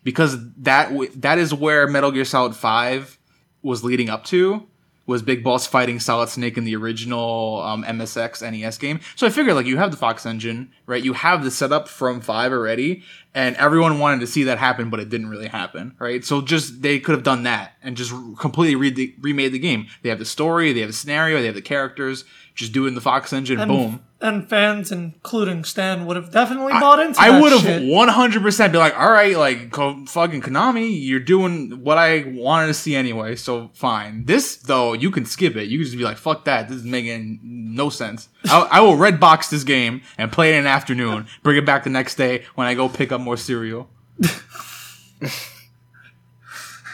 because 0.02 0.38
that 0.56 0.88
w- 0.88 1.10
that 1.16 1.38
is 1.38 1.52
where 1.52 1.86
Metal 1.86 2.10
Gear 2.10 2.24
Solid 2.24 2.56
Five 2.56 3.18
was 3.66 3.84
leading 3.84 4.08
up 4.08 4.24
to. 4.24 4.66
Was 5.06 5.22
Big 5.22 5.44
Boss 5.44 5.68
fighting 5.68 6.00
Solid 6.00 6.28
Snake 6.30 6.58
in 6.58 6.64
the 6.64 6.74
original 6.74 7.62
um, 7.62 7.84
MSX 7.84 8.42
NES 8.42 8.76
game? 8.76 8.98
So 9.14 9.24
I 9.24 9.30
figured, 9.30 9.54
like, 9.54 9.66
you 9.66 9.76
have 9.76 9.92
the 9.92 9.96
Fox 9.96 10.26
engine, 10.26 10.72
right? 10.84 11.02
You 11.02 11.12
have 11.12 11.44
the 11.44 11.50
setup 11.52 11.86
from 11.86 12.20
Five 12.20 12.50
already, 12.50 13.04
and 13.32 13.54
everyone 13.54 14.00
wanted 14.00 14.18
to 14.20 14.26
see 14.26 14.42
that 14.44 14.58
happen, 14.58 14.90
but 14.90 14.98
it 14.98 15.08
didn't 15.08 15.28
really 15.28 15.46
happen, 15.46 15.94
right? 16.00 16.24
So 16.24 16.40
just 16.40 16.82
they 16.82 16.98
could 16.98 17.14
have 17.14 17.22
done 17.22 17.44
that 17.44 17.74
and 17.84 17.96
just 17.96 18.12
completely 18.40 18.74
re- 18.74 19.14
remade 19.20 19.52
the 19.52 19.60
game. 19.60 19.86
They 20.02 20.08
have 20.08 20.18
the 20.18 20.24
story, 20.24 20.72
they 20.72 20.80
have 20.80 20.88
the 20.88 20.92
scenario, 20.92 21.38
they 21.38 21.46
have 21.46 21.54
the 21.54 21.62
characters. 21.62 22.24
Just 22.56 22.72
do 22.72 22.86
it 22.86 22.88
in 22.88 22.94
the 22.94 23.00
Fox 23.02 23.32
engine, 23.34 23.60
And, 23.60 23.68
boom. 23.70 24.00
and 24.18 24.48
fans, 24.48 24.90
including 24.90 25.62
Stan, 25.62 26.06
would 26.06 26.16
have 26.16 26.32
definitely 26.32 26.72
bought 26.72 26.98
into 27.00 27.20
I 27.20 27.38
would 27.38 27.52
have 27.52 27.60
100% 27.82 28.72
be 28.72 28.78
like, 28.78 28.98
all 28.98 29.10
right, 29.10 29.36
like, 29.36 29.70
ko- 29.70 30.06
fucking 30.06 30.40
Konami, 30.40 30.88
you're 30.98 31.20
doing 31.20 31.84
what 31.84 31.98
I 31.98 32.24
wanted 32.26 32.68
to 32.68 32.74
see 32.74 32.96
anyway, 32.96 33.36
so 33.36 33.70
fine. 33.74 34.24
This, 34.24 34.56
though, 34.56 34.94
you 34.94 35.10
can 35.10 35.26
skip 35.26 35.54
it. 35.54 35.68
You 35.68 35.76
can 35.76 35.84
just 35.84 35.98
be 35.98 36.02
like, 36.04 36.16
fuck 36.16 36.46
that. 36.46 36.68
This 36.70 36.78
is 36.78 36.84
making 36.84 37.40
no 37.42 37.90
sense. 37.90 38.30
I, 38.46 38.66
I 38.72 38.80
will 38.80 38.96
red 38.96 39.20
box 39.20 39.50
this 39.50 39.62
game 39.62 40.00
and 40.16 40.32
play 40.32 40.48
it 40.50 40.54
in 40.54 40.60
an 40.60 40.66
afternoon, 40.66 41.26
bring 41.42 41.58
it 41.58 41.66
back 41.66 41.84
the 41.84 41.90
next 41.90 42.14
day 42.14 42.46
when 42.54 42.66
I 42.66 42.72
go 42.72 42.88
pick 42.88 43.12
up 43.12 43.20
more 43.20 43.36
cereal. 43.36 43.90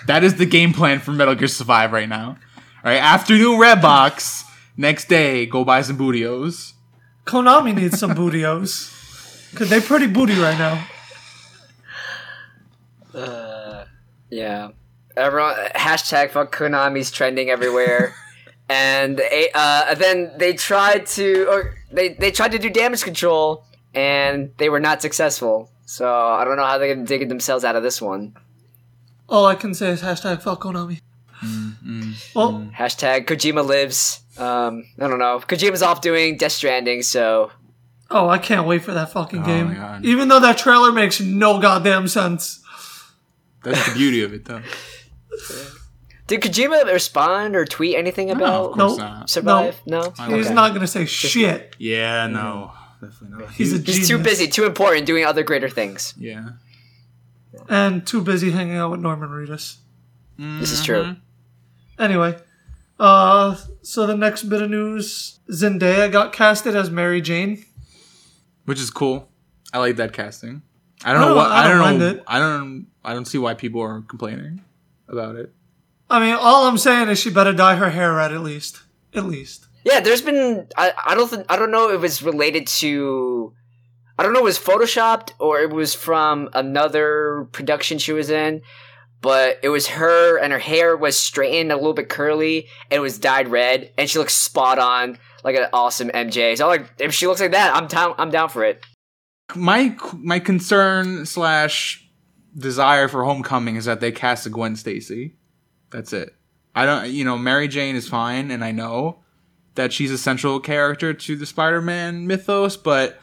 that 0.06 0.24
is 0.24 0.34
the 0.34 0.46
game 0.46 0.72
plan 0.72 0.98
for 0.98 1.12
Metal 1.12 1.34
Gear 1.36 1.46
Survive 1.48 1.92
right 1.92 2.08
now. 2.08 2.36
All 2.84 2.90
right, 2.90 2.96
afternoon 3.00 3.60
red 3.60 3.80
box, 3.80 4.42
next 4.76 5.08
day, 5.08 5.46
go 5.46 5.64
buy 5.64 5.82
some 5.82 5.98
bootios. 5.98 6.72
Konami 7.26 7.74
needs 7.74 7.98
some 7.98 8.12
bootios. 8.12 8.90
Cause 9.54 9.68
they're 9.70 9.80
pretty 9.80 10.06
booty 10.06 10.34
right 10.34 10.58
now. 10.58 10.86
Uh, 13.14 13.84
yeah. 14.30 14.70
Everyone 15.16 15.54
hashtag 15.74 16.30
fuck 16.30 16.54
Konami's 16.54 17.10
trending 17.10 17.50
everywhere. 17.50 18.14
and 18.68 19.20
uh, 19.54 19.94
then 19.94 20.32
they 20.38 20.54
tried 20.54 21.06
to 21.06 21.46
or 21.50 21.74
they, 21.90 22.10
they 22.14 22.30
tried 22.30 22.52
to 22.52 22.58
do 22.58 22.70
damage 22.70 23.02
control 23.02 23.64
and 23.94 24.52
they 24.56 24.68
were 24.68 24.80
not 24.80 25.02
successful. 25.02 25.70
So 25.84 26.10
I 26.10 26.44
don't 26.44 26.56
know 26.56 26.64
how 26.64 26.78
they're 26.78 26.94
gonna 26.94 27.06
dig 27.06 27.28
themselves 27.28 27.64
out 27.64 27.76
of 27.76 27.82
this 27.82 28.00
one. 28.00 28.34
All 29.28 29.46
I 29.46 29.54
can 29.54 29.74
say 29.74 29.90
is 29.90 30.02
hashtag 30.02 30.40
fuck 30.42 30.62
Konami. 30.62 31.00
Well, 31.42 31.50
mm, 31.50 31.76
mm, 31.84 32.70
mm. 32.70 32.72
Hashtag 32.74 33.26
Kojima 33.26 33.64
lives. 33.66 34.20
Um, 34.38 34.84
I 35.00 35.08
don't 35.08 35.18
know. 35.18 35.40
Kojima's 35.40 35.82
off 35.82 36.00
doing 36.00 36.36
Death 36.36 36.52
Stranding, 36.52 37.02
so 37.02 37.50
oh, 38.10 38.28
I 38.28 38.38
can't 38.38 38.66
wait 38.66 38.82
for 38.82 38.92
that 38.92 39.10
fucking 39.12 39.40
oh 39.40 39.42
my 39.42 39.46
game. 39.48 39.74
God. 39.74 40.04
Even 40.04 40.28
though 40.28 40.40
that 40.40 40.58
trailer 40.58 40.92
makes 40.92 41.20
no 41.20 41.58
goddamn 41.60 42.08
sense. 42.08 42.62
That's 43.64 43.88
the 43.88 43.94
beauty 43.94 44.22
of 44.22 44.32
it, 44.32 44.44
though. 44.44 44.62
did 46.26 46.40
Kojima 46.40 46.84
respond 46.86 47.54
or 47.56 47.64
tweet 47.64 47.96
anything 47.96 48.30
about 48.30 48.76
no, 48.76 48.88
Nope. 48.88 48.98
not. 48.98 49.30
Survive? 49.30 49.80
No. 49.86 50.02
He's 50.28 50.46
Okay. 50.46 50.54
not 50.54 50.72
gonna 50.74 50.86
say 50.86 51.04
shit. 51.06 51.74
Yeah, 51.78 52.26
no, 52.26 52.72
definitely 53.00 53.38
not. 53.44 53.50
He's 53.52 53.72
a 53.72 53.76
He's 53.76 53.84
genius. 53.84 54.08
too 54.08 54.18
busy, 54.18 54.48
too 54.48 54.64
important, 54.66 55.06
doing 55.06 55.24
other 55.24 55.42
greater 55.42 55.68
things. 55.68 56.14
yeah. 56.18 56.50
and 57.68 58.06
too 58.06 58.20
busy 58.22 58.50
hanging 58.50 58.76
out 58.76 58.90
with 58.90 59.00
Norman 59.00 59.28
Reedus. 59.28 59.76
This 60.38 60.72
is 60.72 60.82
true. 60.84 61.02
Mm-hmm. 61.04 61.20
Anyway, 62.02 62.36
uh, 62.98 63.56
so 63.82 64.06
the 64.06 64.16
next 64.16 64.42
bit 64.44 64.60
of 64.60 64.70
news: 64.70 65.38
Zendaya 65.50 66.10
got 66.10 66.32
casted 66.32 66.74
as 66.74 66.90
Mary 66.90 67.20
Jane. 67.20 67.64
Which 68.64 68.80
is 68.80 68.90
cool. 68.90 69.28
I 69.72 69.78
like 69.78 69.96
that 69.96 70.12
casting. 70.12 70.62
I 71.04 71.12
don't 71.12 71.20
know 71.22 71.28
don't- 71.28 71.36
what 71.36 71.50
I 71.50 71.60
I 71.60 71.62
don't 71.68 71.70
don't, 71.72 71.80
mind 71.80 71.98
know. 72.00 72.08
it. 72.08 72.24
I 72.26 72.38
don't. 72.38 72.86
I 73.04 73.14
don't 73.14 73.24
see 73.26 73.38
why 73.38 73.54
people 73.54 73.80
are 73.80 74.02
complaining 74.02 74.62
about 75.08 75.36
it. 75.36 75.52
I 76.10 76.20
mean, 76.20 76.34
all 76.34 76.66
I'm 76.68 76.76
saying 76.78 77.08
is 77.08 77.18
she 77.18 77.30
better 77.30 77.52
dye 77.52 77.76
her 77.76 77.90
hair 77.90 78.12
red 78.14 78.32
at 78.32 78.40
least. 78.42 78.80
At 79.14 79.24
least. 79.24 79.66
Yeah, 79.84 80.00
there's 80.00 80.22
been 80.22 80.66
I, 80.76 80.92
I 81.06 81.14
don't 81.14 81.28
th- 81.30 81.46
I 81.48 81.56
don't 81.56 81.70
know 81.70 81.88
if 81.88 81.94
it 81.94 82.00
was 82.00 82.22
related 82.22 82.66
to 82.82 83.52
I 84.18 84.22
don't 84.22 84.32
know 84.32 84.40
if 84.40 84.42
it 84.42 84.44
was 84.44 84.58
photoshopped 84.58 85.32
or 85.38 85.60
it 85.60 85.70
was 85.70 85.94
from 85.94 86.48
another 86.52 87.48
production 87.52 87.98
she 87.98 88.12
was 88.12 88.30
in, 88.30 88.62
but 89.22 89.58
it 89.62 89.70
was 89.70 89.86
her 89.86 90.36
and 90.38 90.52
her 90.52 90.58
hair 90.58 90.96
was 90.96 91.18
straightened 91.18 91.72
a 91.72 91.76
little 91.76 91.94
bit 91.94 92.08
curly 92.08 92.66
and 92.90 92.98
it 92.98 93.00
was 93.00 93.18
dyed 93.18 93.48
red 93.48 93.90
and 93.96 94.10
she 94.10 94.18
looks 94.18 94.34
spot 94.34 94.78
on 94.78 95.16
like 95.44 95.56
an 95.56 95.66
awesome 95.72 96.10
MJ. 96.10 96.56
So 96.58 96.66
like 96.66 96.92
if 96.98 97.14
she 97.14 97.26
looks 97.26 97.40
like 97.40 97.52
that, 97.52 97.74
I'm 97.74 97.86
down 97.86 98.14
I'm 98.18 98.30
down 98.30 98.50
for 98.50 98.64
it. 98.64 98.84
My 99.54 99.96
my 100.18 100.38
concern 100.38 101.24
slash 101.24 102.06
desire 102.56 103.08
for 103.08 103.24
Homecoming 103.24 103.76
is 103.76 103.86
that 103.86 104.00
they 104.00 104.12
cast 104.12 104.46
a 104.46 104.50
Gwen 104.50 104.76
Stacy. 104.76 105.36
That's 105.90 106.12
it. 106.12 106.34
I 106.74 106.86
don't. 106.86 107.10
You 107.10 107.24
know, 107.24 107.38
Mary 107.38 107.68
Jane 107.68 107.96
is 107.96 108.08
fine, 108.08 108.50
and 108.50 108.64
I 108.64 108.72
know 108.72 109.22
that 109.74 109.92
she's 109.92 110.10
a 110.10 110.18
central 110.18 110.60
character 110.60 111.14
to 111.14 111.36
the 111.36 111.46
Spider-Man 111.46 112.26
mythos, 112.26 112.76
but 112.76 113.20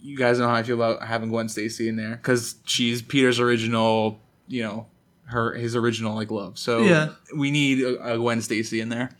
you 0.00 0.16
guys 0.16 0.38
know 0.38 0.48
how 0.48 0.54
I 0.54 0.62
feel 0.62 0.76
about 0.76 1.06
having 1.06 1.28
Gwen 1.28 1.48
Stacy 1.48 1.88
in 1.88 1.96
there 1.96 2.16
because 2.16 2.56
she's 2.64 3.02
Peter's 3.02 3.40
original. 3.40 4.20
You 4.48 4.62
know, 4.62 4.86
her 5.24 5.52
his 5.54 5.74
original 5.76 6.14
like 6.14 6.30
love. 6.30 6.58
So 6.58 6.82
Yeah. 6.84 7.10
we 7.36 7.50
need 7.50 7.80
a, 7.82 8.14
a 8.14 8.16
Gwen 8.18 8.40
Stacy 8.42 8.80
in 8.80 8.88
there 8.88 9.10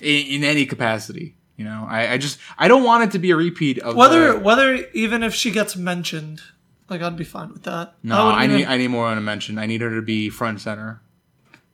in, 0.00 0.26
in 0.26 0.44
any 0.44 0.66
capacity. 0.66 1.34
You 1.56 1.64
know, 1.64 1.86
I, 1.88 2.12
I 2.12 2.18
just 2.18 2.38
I 2.58 2.68
don't 2.68 2.84
want 2.84 3.02
it 3.04 3.10
to 3.12 3.18
be 3.18 3.30
a 3.32 3.36
repeat 3.36 3.78
of 3.80 3.96
Whether 3.96 4.34
the, 4.34 4.38
whether 4.38 4.74
even 4.94 5.22
if 5.24 5.34
she 5.34 5.50
gets 5.50 5.74
mentioned, 5.74 6.40
like 6.88 7.02
I'd 7.02 7.16
be 7.16 7.24
fine 7.24 7.52
with 7.52 7.64
that. 7.64 7.94
No, 8.04 8.28
I, 8.28 8.44
even- 8.44 8.56
need 8.58 8.66
I 8.66 8.76
need 8.76 8.88
more 8.88 9.06
on 9.06 9.18
a 9.18 9.20
mention. 9.20 9.58
I 9.58 9.66
need 9.66 9.80
her 9.80 9.94
to 9.96 10.02
be 10.02 10.30
front 10.30 10.60
center. 10.60 11.00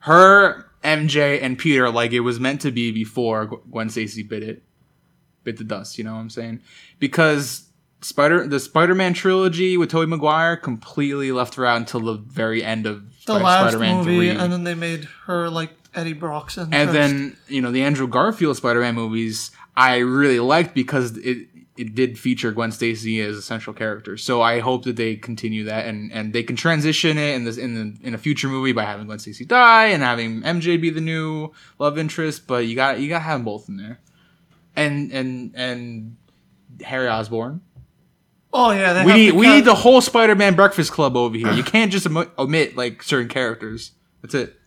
Her, 0.01 0.67
MJ, 0.83 1.43
and 1.43 1.59
Peter 1.59 1.89
like 1.91 2.13
it 2.13 2.21
was 2.21 2.39
meant 2.39 2.61
to 2.63 2.71
be 2.71 2.91
before 2.93 3.47
Gwen 3.71 3.89
Stacy 3.91 4.23
bit 4.23 4.43
it, 4.43 4.63
bit 5.43 5.57
the 5.57 5.65
dust. 5.65 5.97
You 5.99 6.05
know 6.05 6.15
what 6.15 6.21
I'm 6.21 6.31
saying? 6.31 6.61
Because 6.99 7.69
Spider 8.05 8.47
the 8.47 8.61
Spider-Man 8.61 9.15
trilogy 9.15 9.77
with 9.77 9.91
Tobey 9.91 10.07
Maguire 10.07 10.57
completely 10.57 11.33
left 11.33 11.55
her 11.55 11.65
out 11.65 11.79
until 11.79 12.01
the 12.01 12.15
very 12.15 12.63
end 12.63 12.87
of 12.87 13.03
the 13.25 13.35
last 13.35 13.73
Spider-Man 13.73 13.97
movie, 13.99 14.29
3. 14.29 14.31
and 14.31 14.53
then 14.53 14.65
they 14.65 14.75
made 14.75 15.05
her 15.25 15.49
like 15.49 15.71
Eddie 15.95 16.13
Brock's 16.13 16.59
And 16.59 16.71
then 16.71 17.37
you 17.49 17.63
know 17.63 17.71
the 17.71 17.83
Andrew 17.83 18.07
Garfield 18.07 18.57
Spider-Man 18.59 18.95
movies 18.95 19.51
I 19.77 19.99
really 19.99 20.39
liked 20.39 20.75
because 20.75 21.17
it 21.17 21.49
it 21.77 21.95
did 21.95 22.19
feature 22.19 22.53
Gwen 22.53 22.71
Stacy 22.71 23.21
as 23.21 23.37
a 23.37 23.43
central 23.43 23.75
character. 23.75 24.17
So 24.17 24.43
I 24.43 24.61
hope 24.61 24.85
that 24.85 24.97
they 24.97 25.17
continue 25.17 25.65
that 25.65 25.87
and 25.87 26.13
and 26.13 26.33
they 26.33 26.43
can 26.43 26.57
transition 26.57 27.19
it 27.19 27.35
in 27.35 27.45
this 27.45 27.57
in 27.57 27.75
the 27.75 28.07
in 28.07 28.15
a 28.15 28.19
future 28.19 28.49
movie 28.49 28.73
by 28.73 28.85
having 28.85 29.07
Gwen 29.07 29.19
Stacy 29.19 29.45
die 29.45 29.87
and 29.87 30.03
having 30.03 30.43
MJ 30.43 30.81
be 30.81 30.91
the 30.91 31.01
new 31.01 31.53
love 31.79 31.99
interest. 31.99 32.47
But 32.47 32.67
you 32.67 32.77
got 32.77 33.01
you 33.01 33.09
got 33.09 33.19
to 33.19 33.25
have 33.25 33.41
them 33.41 33.45
both 33.45 33.69
in 33.69 33.79
there, 33.79 34.01
and 34.77 35.11
and 35.11 35.53
and 35.55 36.17
Harry 36.83 37.09
Osborn. 37.09 37.63
Oh 38.55 38.71
yeah, 38.71 39.05
We 39.05 39.13
need 39.13 39.33
we 39.33 39.47
need 39.49 39.65
the 39.67 39.75
whole 39.75 40.01
Spider-Man 40.01 40.55
Breakfast 40.55 40.93
Club 40.93 41.17
over 41.17 41.37
here. 41.37 41.53
You 41.53 41.63
can't 41.75 41.93
just 41.93 42.07
omi- 42.07 42.31
omit 42.39 42.77
like 42.77 43.03
certain 43.03 43.29
characters. 43.29 43.93
That's 44.23 44.35
it. 44.35 44.59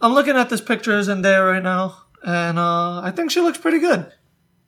I'm 0.00 0.12
looking 0.12 0.36
at 0.36 0.50
this 0.50 0.60
picture 0.60 0.98
in 0.98 1.22
there 1.22 1.46
right 1.46 1.62
now, 1.62 1.96
and 2.22 2.58
uh, 2.58 3.00
I 3.00 3.10
think 3.16 3.30
she 3.30 3.40
looks 3.40 3.58
pretty 3.58 3.78
good. 3.78 4.12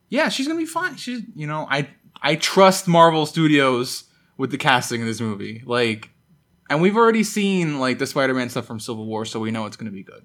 yeah, 0.09 0.29
she's 0.31 0.49
gonna 0.49 0.59
be 0.59 0.67
fine. 0.67 0.97
She's 0.97 1.23
you 1.37 1.47
know, 1.47 1.67
I 1.71 1.88
I 2.21 2.35
trust 2.37 2.88
Marvel 2.88 3.27
Studios 3.27 4.05
with 4.37 4.50
the 4.50 4.59
casting 4.59 5.00
in 5.03 5.07
this 5.07 5.21
movie. 5.21 5.62
Like 5.67 6.11
and 6.71 6.81
we've 6.83 6.97
already 6.97 7.23
seen 7.25 7.79
like 7.79 7.99
the 7.99 8.07
Spider-Man 8.07 8.49
stuff 8.50 8.67
from 8.67 8.81
Civil 8.81 9.07
War, 9.07 9.25
so 9.25 9.38
we 9.38 9.50
know 9.50 9.67
it's 9.67 9.77
gonna 9.77 9.91
be 9.91 10.03
good. 10.03 10.25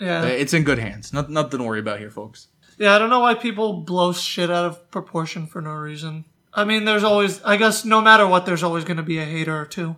Yeah, 0.00 0.24
It's 0.24 0.52
in 0.52 0.64
good 0.64 0.78
hands. 0.80 1.12
Not, 1.12 1.30
nothing 1.30 1.58
to 1.60 1.64
worry 1.64 1.78
about 1.78 2.00
here, 2.00 2.10
folks. 2.10 2.48
yeah. 2.78 2.96
I 2.96 2.98
don't 2.98 3.10
know 3.10 3.20
why 3.20 3.34
people 3.34 3.74
blow 3.82 4.12
shit 4.12 4.50
out 4.50 4.64
of 4.64 4.90
proportion 4.90 5.46
for 5.46 5.60
no 5.62 5.70
reason. 5.70 6.24
I 6.54 6.64
mean, 6.64 6.84
there's 6.84 7.04
always, 7.04 7.42
I 7.42 7.56
guess, 7.56 7.84
no 7.84 8.00
matter 8.00 8.26
what, 8.26 8.46
there's 8.46 8.62
always 8.62 8.84
going 8.84 8.96
to 8.96 9.02
be 9.02 9.18
a 9.18 9.24
hater 9.24 9.58
or 9.58 9.66
two. 9.66 9.96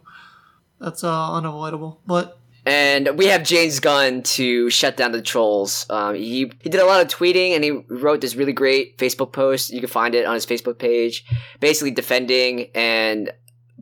That's 0.81 1.05
uh, 1.05 1.33
unavoidable. 1.33 2.01
But 2.07 2.39
And 2.67 3.17
we 3.17 3.27
have 3.27 3.45
James 3.45 3.79
Gunn 3.79 4.25
to 4.25 4.69
shut 4.71 4.97
down 4.97 5.13
the 5.13 5.23
trolls. 5.23 5.87
Um, 5.89 6.17
he 6.17 6.51
he 6.61 6.69
did 6.69 6.81
a 6.81 6.85
lot 6.85 7.01
of 7.01 7.07
tweeting 7.07 7.55
and 7.55 7.63
he 7.63 7.71
wrote 7.71 8.21
this 8.21 8.35
really 8.35 8.53
great 8.53 8.99
Facebook 8.99 9.33
post. 9.33 9.71
You 9.71 9.79
can 9.79 9.89
find 9.89 10.17
it 10.17 10.27
on 10.27 10.35
his 10.35 10.45
Facebook 10.45 10.79
page, 10.79 11.25
basically 11.61 11.93
defending 11.93 12.71
and 12.75 13.33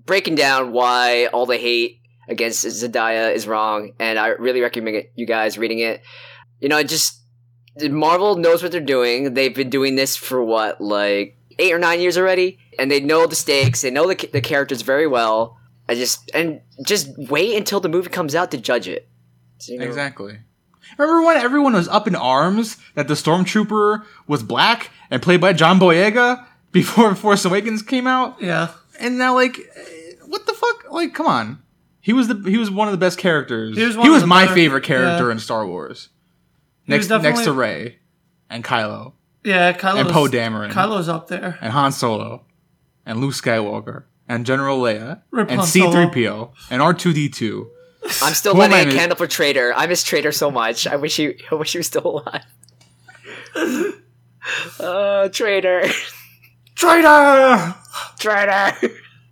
breaking 0.04 0.34
down 0.34 0.72
why 0.72 1.26
all 1.26 1.46
the 1.46 1.56
hate 1.56 2.02
against 2.28 2.66
Zendaya 2.66 3.34
is 3.34 3.46
wrong. 3.46 3.92
And 3.98 4.18
I 4.18 4.28
really 4.28 4.60
recommend 4.60 4.96
it, 4.96 5.12
you 5.14 5.24
guys 5.26 5.56
reading 5.56 5.78
it. 5.78 6.02
You 6.60 6.68
know, 6.68 6.76
it 6.76 6.88
just 6.88 7.22
Marvel 7.80 8.36
knows 8.36 8.62
what 8.62 8.70
they're 8.70 8.82
doing. 8.82 9.32
They've 9.32 9.54
been 9.54 9.70
doing 9.70 9.96
this 9.96 10.14
for 10.14 10.44
what, 10.44 10.80
like 10.82 11.38
eight 11.58 11.72
or 11.72 11.78
nine 11.78 12.00
years 12.00 12.16
already, 12.18 12.58
and 12.78 12.90
they 12.90 13.00
know 13.00 13.26
the 13.26 13.34
stakes. 13.36 13.82
They 13.82 13.90
know 13.90 14.06
the 14.08 14.28
the 14.32 14.40
characters 14.40 14.82
very 14.82 15.06
well. 15.06 15.58
I 15.88 15.94
just 15.94 16.30
and 16.34 16.60
just 16.84 17.08
wait 17.16 17.56
until 17.56 17.80
the 17.80 17.88
movie 17.88 18.08
comes 18.08 18.34
out 18.34 18.50
to 18.52 18.58
judge 18.58 18.88
it. 18.88 19.08
So, 19.58 19.72
you 19.72 19.78
know, 19.78 19.84
Exactly. 19.86 20.38
Remember 20.98 21.26
when 21.26 21.36
everyone 21.38 21.72
was 21.72 21.88
up 21.88 22.06
in 22.06 22.14
arms 22.14 22.76
that 22.94 23.08
the 23.08 23.14
stormtrooper 23.14 24.04
was 24.26 24.42
black 24.42 24.90
and 25.10 25.20
played 25.22 25.40
by 25.40 25.52
John 25.52 25.78
Boyega? 25.80 26.44
before 26.72 27.14
Force 27.14 27.44
Awakens 27.44 27.82
came 27.82 28.06
out, 28.08 28.40
Yeah. 28.42 28.68
and 28.98 29.16
now 29.16 29.34
like, 29.34 29.56
what 30.26 30.44
the 30.46 30.52
fuck? 30.52 30.90
Like, 30.90 31.14
come 31.14 31.26
on. 31.26 31.62
He 32.00 32.12
was 32.12 32.26
the 32.28 32.34
he 32.50 32.58
was 32.58 32.70
one 32.70 32.88
of 32.88 32.92
the 32.92 32.98
best 32.98 33.16
characters. 33.18 33.76
He 33.76 33.80
He 33.82 33.86
was 33.86 33.96
was, 33.96 34.06
one 34.08 34.14
of 34.16 34.20
the 34.20 34.26
my 34.26 34.42
better- 34.44 34.54
favorite 34.56 34.84
character 34.84 35.26
yeah. 35.26 35.32
in 35.32 35.38
Star 35.38 35.66
Wars. 35.66 36.08
Next 36.86 37.08
next 37.08 37.44
to 37.44 37.52
Rey 37.52 37.98
and 38.50 38.62
Kylo 38.64 39.12
Yeah, 39.44 39.72
Kylo's, 39.72 40.00
and 40.00 40.08
Poe 40.08 40.26
Dameron 40.28 40.70
Kylo's 40.70 41.08
up 41.08 41.28
there. 41.28 41.58
and 41.60 41.72
Han 41.72 41.92
Solo 41.92 42.44
and 43.04 43.20
Luke 43.20 43.34
Skywalker 43.34 44.04
and 44.28 44.46
General 44.46 44.78
Leia 44.80 45.20
Rip 45.30 45.50
and 45.50 45.60
C3PO 45.60 46.50
and 46.70 46.80
R2D2. 46.80 47.66
I'm 48.22 48.34
still 48.34 48.54
Who 48.54 48.60
lighting 48.60 48.80
a 48.80 48.84
miss- 48.86 48.94
candle 48.94 49.16
for 49.16 49.26
Trader. 49.26 49.72
I 49.74 49.86
miss 49.86 50.02
Trader 50.02 50.32
so 50.32 50.50
much. 50.50 50.86
I 50.86 50.96
wish 50.96 51.16
he, 51.16 51.34
I 51.50 51.54
wish 51.54 51.72
he 51.72 51.78
was 51.78 51.86
still 51.86 52.22
alive. 52.26 52.44
uh, 54.80 55.28
Trader, 55.28 55.84
Traitor! 56.74 57.74
Trader. 58.18 58.76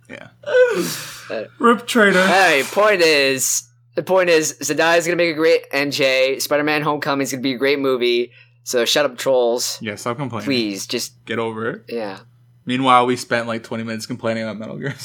Yeah. 0.09 0.27
Rip 1.59 1.87
Traitor. 1.87 2.25
Hey, 2.25 2.63
point 2.65 3.01
is, 3.01 3.69
the 3.95 4.03
point 4.03 4.29
is, 4.29 4.53
Zendaya 4.61 4.97
is 4.97 5.05
gonna 5.05 5.17
make 5.17 5.31
a 5.33 5.37
great 5.37 5.69
MJ. 5.71 6.41
Spider-Man: 6.41 6.81
Homecoming 6.83 7.23
is 7.23 7.31
gonna 7.31 7.41
be 7.41 7.53
a 7.53 7.57
great 7.57 7.79
movie. 7.79 8.31
So 8.63 8.85
shut 8.85 9.05
up, 9.05 9.17
trolls. 9.17 9.77
Yeah, 9.81 9.95
stop 9.95 10.17
complaining. 10.17 10.45
Please, 10.45 10.87
just 10.87 11.23
Get 11.25 11.39
over 11.39 11.69
it. 11.69 11.83
yeah. 11.89 12.19
Meanwhile, 12.65 13.07
we 13.07 13.17
spent 13.17 13.45
like 13.45 13.63
20 13.63 13.83
minutes 13.83 14.05
complaining 14.05 14.43
about 14.43 14.57
Metal 14.57 14.77
Gear. 14.77 14.89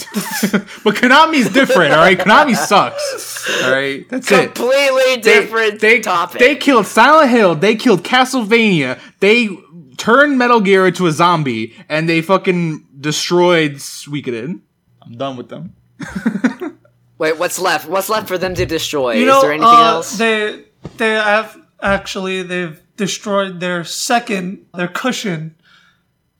but 0.84 0.94
Konami's 0.94 1.52
different, 1.52 1.92
all 1.92 1.98
right? 1.98 2.16
Konami 2.16 2.54
sucks. 2.54 3.64
All 3.64 3.72
right? 3.72 4.08
That's 4.08 4.30
it. 4.30 4.54
Completely 4.54 5.20
different 5.20 5.80
they, 5.80 6.00
topic. 6.00 6.38
They 6.38 6.54
killed 6.54 6.86
Silent 6.86 7.30
Hill. 7.30 7.56
They 7.56 7.74
killed 7.74 8.04
Castlevania. 8.04 9.00
They 9.18 9.48
turned 9.96 10.38
Metal 10.38 10.60
Gear 10.60 10.86
into 10.86 11.08
a 11.08 11.10
zombie, 11.10 11.74
and 11.88 12.08
they 12.08 12.22
fucking 12.22 12.86
destroyed 13.00 13.72
Suikoden. 13.74 14.60
I'm 15.02 15.16
done 15.16 15.36
with 15.36 15.48
them. 15.48 15.74
Wait, 17.18 17.38
what's 17.38 17.58
left? 17.58 17.88
What's 17.88 18.08
left 18.08 18.28
for 18.28 18.38
them 18.38 18.54
to 18.54 18.66
destroy? 18.66 19.14
You 19.14 19.28
is 19.28 19.42
there 19.42 19.52
anything 19.52 19.68
uh, 19.68 19.82
else? 19.82 20.16
They 20.16 20.64
they 20.96 21.14
have 21.14 21.60
actually 21.82 22.42
they've 22.44 22.80
destroyed 22.98 23.60
their 23.60 23.84
second 23.84 24.66
their 24.74 24.88
cushion, 24.88 25.54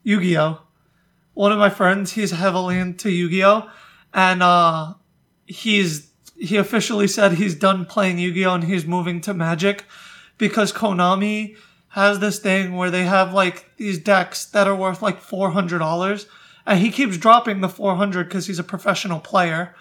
Yu-Gi-Oh. 0.03 0.61
One 1.33 1.53
of 1.53 1.59
my 1.59 1.71
friends, 1.71 2.13
he's 2.13 2.33
heavily 2.33 2.79
into 2.79 3.11
Yu-Gi-Oh, 3.11 3.71
and 4.13 4.43
uh, 4.43 4.95
he's 5.47 6.11
he 6.37 6.57
officially 6.57 7.09
said 7.09 7.33
he's 7.33 7.55
done 7.55 7.87
playing 7.87 8.19
Yu-Gi-Oh 8.19 8.55
and 8.55 8.65
he's 8.65 8.87
moving 8.87 9.21
to 9.23 9.33
Magic 9.33 9.85
because 10.37 10.73
Konami 10.73 11.57
has 11.89 12.19
this 12.19 12.39
thing 12.39 12.77
where 12.77 12.91
they 12.91 13.05
have 13.05 13.33
like 13.33 13.77
these 13.77 13.99
decks 13.99 14.45
that 14.47 14.69
are 14.69 14.77
worth 14.77 15.01
like 15.01 15.21
four 15.21 15.53
hundred 15.53 15.79
dollars, 15.79 16.27
and 16.67 16.81
he 16.81 16.91
keeps 16.91 17.17
dropping 17.17 17.61
the 17.61 17.69
four 17.69 17.97
hundred 17.97 18.25
because 18.29 18.47
he's 18.47 18.59
a 18.59 18.65
professional 18.65 19.21
player. 19.21 19.75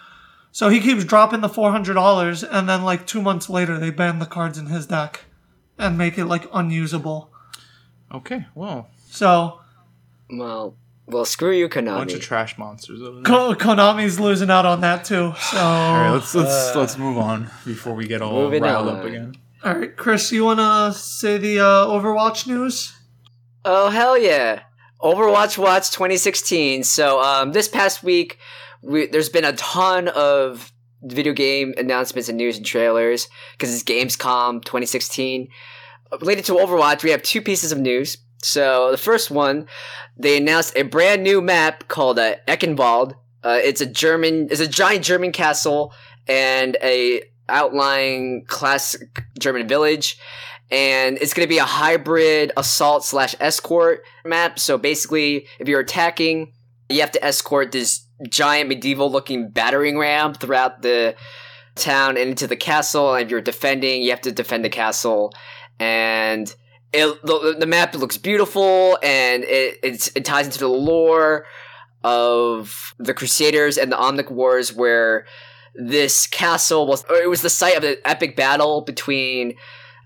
So 0.50 0.70
he 0.70 0.80
keeps 0.80 1.04
dropping 1.04 1.42
the 1.42 1.48
four 1.48 1.70
hundred 1.70 1.94
dollars, 1.94 2.42
and 2.42 2.68
then 2.68 2.82
like 2.82 3.06
two 3.06 3.20
months 3.20 3.50
later, 3.50 3.78
they 3.78 3.90
ban 3.90 4.18
the 4.18 4.26
cards 4.26 4.58
in 4.58 4.66
his 4.66 4.86
deck 4.86 5.24
and 5.78 5.96
make 5.98 6.18
it 6.18 6.26
like 6.26 6.46
unusable. 6.52 7.32
Okay, 8.12 8.46
well, 8.54 8.88
So 9.10 9.60
well, 10.30 10.76
well, 11.06 11.24
screw 11.24 11.52
you, 11.52 11.68
Konami. 11.68 11.98
bunch 11.98 12.12
of 12.14 12.20
trash 12.20 12.58
monsters 12.58 13.00
over 13.02 13.16
there. 13.16 13.22
Ko- 13.22 13.54
Konami's 13.54 14.18
losing 14.20 14.50
out 14.50 14.66
on 14.66 14.80
that 14.82 15.04
too. 15.04 15.32
So 15.38 15.58
all 15.58 15.94
right, 15.94 16.10
let's 16.12 16.34
let's 16.34 16.74
let's 16.76 16.98
move 16.98 17.16
on 17.18 17.50
before 17.64 17.94
we 17.94 18.06
get 18.06 18.20
all 18.22 18.50
riled 18.50 18.88
on. 18.88 18.96
up 18.96 19.04
again. 19.04 19.34
all 19.64 19.74
right, 19.78 19.96
Chris, 19.96 20.30
you 20.32 20.44
wanna 20.44 20.92
say 20.94 21.38
the 21.38 21.60
uh, 21.60 21.86
Overwatch 21.86 22.46
news? 22.46 22.94
Oh 23.64 23.90
hell 23.90 24.16
yeah! 24.18 24.62
Overwatch 25.02 25.58
Watch 25.58 25.90
2016. 25.90 26.84
So 26.84 27.20
um, 27.22 27.52
this 27.52 27.68
past 27.68 28.02
week, 28.02 28.38
we, 28.82 29.06
there's 29.06 29.28
been 29.28 29.44
a 29.44 29.52
ton 29.54 30.08
of 30.08 30.72
video 31.02 31.32
game 31.32 31.74
announcements 31.76 32.28
and 32.28 32.38
news 32.38 32.56
and 32.56 32.66
trailers 32.66 33.28
because 33.52 33.72
it's 33.72 33.84
Gamescom 33.84 34.64
2016. 34.64 35.48
Related 36.20 36.44
to 36.46 36.52
Overwatch, 36.52 37.02
we 37.02 37.10
have 37.10 37.22
two 37.22 37.42
pieces 37.42 37.72
of 37.72 37.78
news. 37.78 38.18
So 38.42 38.90
the 38.90 38.96
first 38.96 39.30
one, 39.30 39.66
they 40.16 40.36
announced 40.36 40.76
a 40.76 40.82
brand 40.82 41.22
new 41.22 41.40
map 41.40 41.88
called 41.88 42.18
uh, 42.18 42.36
Eichenwalde. 42.46 43.14
Uh, 43.42 43.58
it's 43.62 43.80
a 43.80 43.86
German, 43.86 44.48
it's 44.50 44.60
a 44.60 44.68
giant 44.68 45.04
German 45.04 45.32
castle 45.32 45.92
and 46.26 46.76
a 46.82 47.22
outlying 47.48 48.44
classic 48.46 49.24
German 49.38 49.66
village 49.66 50.18
and 50.70 51.16
it's 51.18 51.32
going 51.32 51.46
to 51.46 51.48
be 51.48 51.58
a 51.58 51.64
hybrid 51.64 52.52
assault 52.56 53.04
slash 53.04 53.34
escort 53.40 54.04
map. 54.24 54.58
So 54.58 54.76
basically, 54.76 55.46
if 55.58 55.68
you're 55.68 55.80
attacking, 55.80 56.52
you 56.88 57.00
have 57.00 57.12
to 57.12 57.24
escort 57.24 57.72
this 57.72 58.06
giant 58.28 58.68
medieval 58.68 59.10
looking 59.10 59.50
battering 59.50 59.98
ram 59.98 60.34
throughout 60.34 60.82
the 60.82 61.14
town 61.74 62.16
and 62.16 62.30
into 62.30 62.46
the 62.46 62.56
castle. 62.56 63.14
And 63.14 63.24
if 63.24 63.30
you're 63.30 63.40
defending, 63.40 64.02
you 64.02 64.10
have 64.10 64.20
to 64.22 64.32
defend 64.32 64.64
the 64.64 64.70
castle. 64.70 65.32
And 65.78 66.52
it, 66.92 67.22
the, 67.24 67.56
the 67.58 67.66
map 67.66 67.94
looks 67.94 68.16
beautiful 68.16 68.98
and 69.02 69.44
it, 69.44 70.10
it 70.16 70.24
ties 70.24 70.46
into 70.46 70.58
the 70.58 70.68
lore 70.68 71.46
of 72.02 72.94
the 72.98 73.14
Crusaders 73.14 73.76
and 73.78 73.92
the 73.92 73.96
Omnic 73.96 74.30
Wars 74.30 74.72
where 74.72 75.26
this 75.74 76.26
castle 76.26 76.86
was, 76.86 77.04
it 77.10 77.28
was 77.28 77.42
the 77.42 77.50
site 77.50 77.76
of 77.76 77.84
an 77.84 77.96
epic 78.04 78.34
battle 78.34 78.80
between 78.80 79.54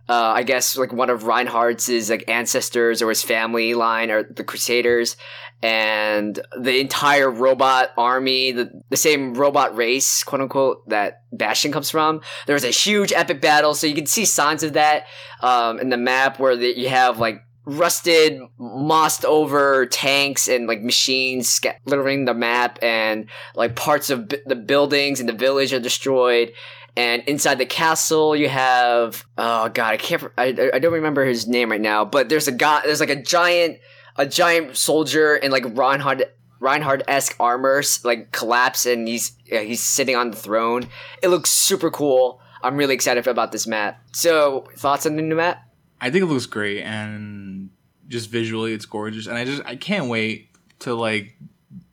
uh, 0.08 0.32
I 0.34 0.42
guess 0.42 0.76
like 0.76 0.92
one 0.92 1.10
of 1.10 1.24
Reinhardt's 1.24 2.10
like 2.10 2.24
ancestors 2.28 3.00
or 3.00 3.08
his 3.08 3.22
family 3.22 3.74
line 3.74 4.10
or 4.10 4.24
the 4.24 4.44
Crusaders, 4.44 5.16
and 5.62 6.40
the 6.58 6.80
entire 6.80 7.30
robot 7.30 7.90
army, 7.96 8.50
the, 8.50 8.70
the 8.90 8.96
same 8.96 9.34
robot 9.34 9.76
race, 9.76 10.24
quote 10.24 10.40
unquote, 10.40 10.88
that 10.88 11.22
Bastion 11.32 11.70
comes 11.70 11.88
from. 11.88 12.20
There 12.46 12.54
was 12.54 12.64
a 12.64 12.70
huge 12.70 13.12
epic 13.12 13.40
battle, 13.40 13.74
so 13.74 13.86
you 13.86 13.94
can 13.94 14.06
see 14.06 14.24
signs 14.24 14.64
of 14.64 14.72
that 14.72 15.06
um, 15.40 15.78
in 15.78 15.88
the 15.88 15.96
map 15.96 16.40
where 16.40 16.56
the, 16.56 16.76
you 16.76 16.88
have 16.88 17.18
like 17.18 17.42
rusted, 17.64 18.40
mossed 18.58 19.24
over 19.24 19.86
tanks 19.86 20.48
and 20.48 20.66
like 20.66 20.82
machines 20.82 21.48
sca- 21.48 21.76
littering 21.84 22.24
the 22.24 22.34
map, 22.34 22.80
and 22.82 23.26
like 23.54 23.76
parts 23.76 24.10
of 24.10 24.28
b- 24.28 24.38
the 24.46 24.56
buildings 24.56 25.20
and 25.20 25.28
the 25.28 25.32
village 25.32 25.72
are 25.72 25.80
destroyed 25.80 26.52
and 26.94 27.22
inside 27.26 27.56
the 27.56 27.64
castle 27.64 28.36
you 28.36 28.50
have 28.50 29.24
oh 29.38 29.66
god 29.70 29.94
i 29.94 29.96
can't 29.96 30.24
I, 30.36 30.70
I 30.74 30.78
don't 30.78 30.92
remember 30.92 31.24
his 31.24 31.48
name 31.48 31.70
right 31.70 31.80
now 31.80 32.04
but 32.04 32.28
there's 32.28 32.48
a 32.48 32.52
guy 32.52 32.82
there's 32.84 33.00
like 33.00 33.08
a 33.08 33.22
giant 33.22 33.78
a 34.16 34.26
giant 34.26 34.76
soldier 34.76 35.36
in 35.36 35.50
like 35.50 35.64
Reinhardt 35.76 36.22
Reinhardt-esque 36.60 37.34
armor 37.40 37.82
like 38.04 38.30
collapse 38.30 38.86
and 38.86 39.08
he's 39.08 39.32
yeah, 39.46 39.60
he's 39.60 39.82
sitting 39.82 40.14
on 40.14 40.30
the 40.30 40.36
throne 40.36 40.88
it 41.20 41.26
looks 41.26 41.50
super 41.50 41.90
cool 41.90 42.40
i'm 42.62 42.76
really 42.76 42.94
excited 42.94 43.26
about 43.26 43.50
this 43.50 43.66
map 43.66 44.00
so 44.12 44.64
thoughts 44.76 45.04
on 45.04 45.16
the 45.16 45.22
new 45.22 45.34
map 45.34 45.66
I 46.02 46.10
think 46.10 46.24
it 46.24 46.26
looks 46.26 46.46
great, 46.46 46.82
and 46.82 47.70
just 48.08 48.28
visually, 48.28 48.72
it's 48.72 48.86
gorgeous. 48.86 49.28
And 49.28 49.38
I 49.38 49.44
just 49.44 49.62
I 49.64 49.76
can't 49.76 50.08
wait 50.08 50.48
to 50.80 50.94
like 50.94 51.36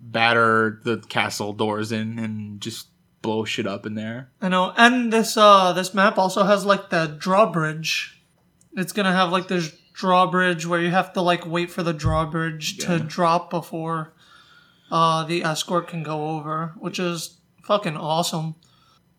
batter 0.01 0.81
the 0.83 0.97
castle 0.97 1.53
doors 1.53 1.91
in 1.91 2.17
and 2.17 2.59
just 2.59 2.87
blow 3.21 3.45
shit 3.45 3.67
up 3.67 3.85
in 3.85 3.93
there. 3.93 4.31
I 4.41 4.49
know, 4.49 4.73
and 4.75 5.13
this 5.13 5.37
uh 5.37 5.73
this 5.73 5.93
map 5.93 6.17
also 6.17 6.43
has 6.43 6.65
like 6.65 6.89
the 6.89 7.15
drawbridge. 7.19 8.19
It's 8.75 8.93
gonna 8.93 9.11
have 9.13 9.31
like 9.31 9.47
this 9.47 9.71
drawbridge 9.99 10.65
where 10.65 10.79
you 10.81 10.89
have 10.91 11.11
to 11.13 11.21
like 11.21 11.45
wait 11.45 11.69
for 11.69 11.83
the 11.83 11.93
drawbridge 11.93 12.77
to 12.77 12.99
drop 12.99 13.49
before 13.49 14.13
uh 14.91 15.23
the 15.25 15.43
escort 15.43 15.87
can 15.87 16.03
go 16.03 16.29
over, 16.37 16.73
which 16.79 16.99
is 16.99 17.37
fucking 17.63 17.97
awesome. 17.97 18.55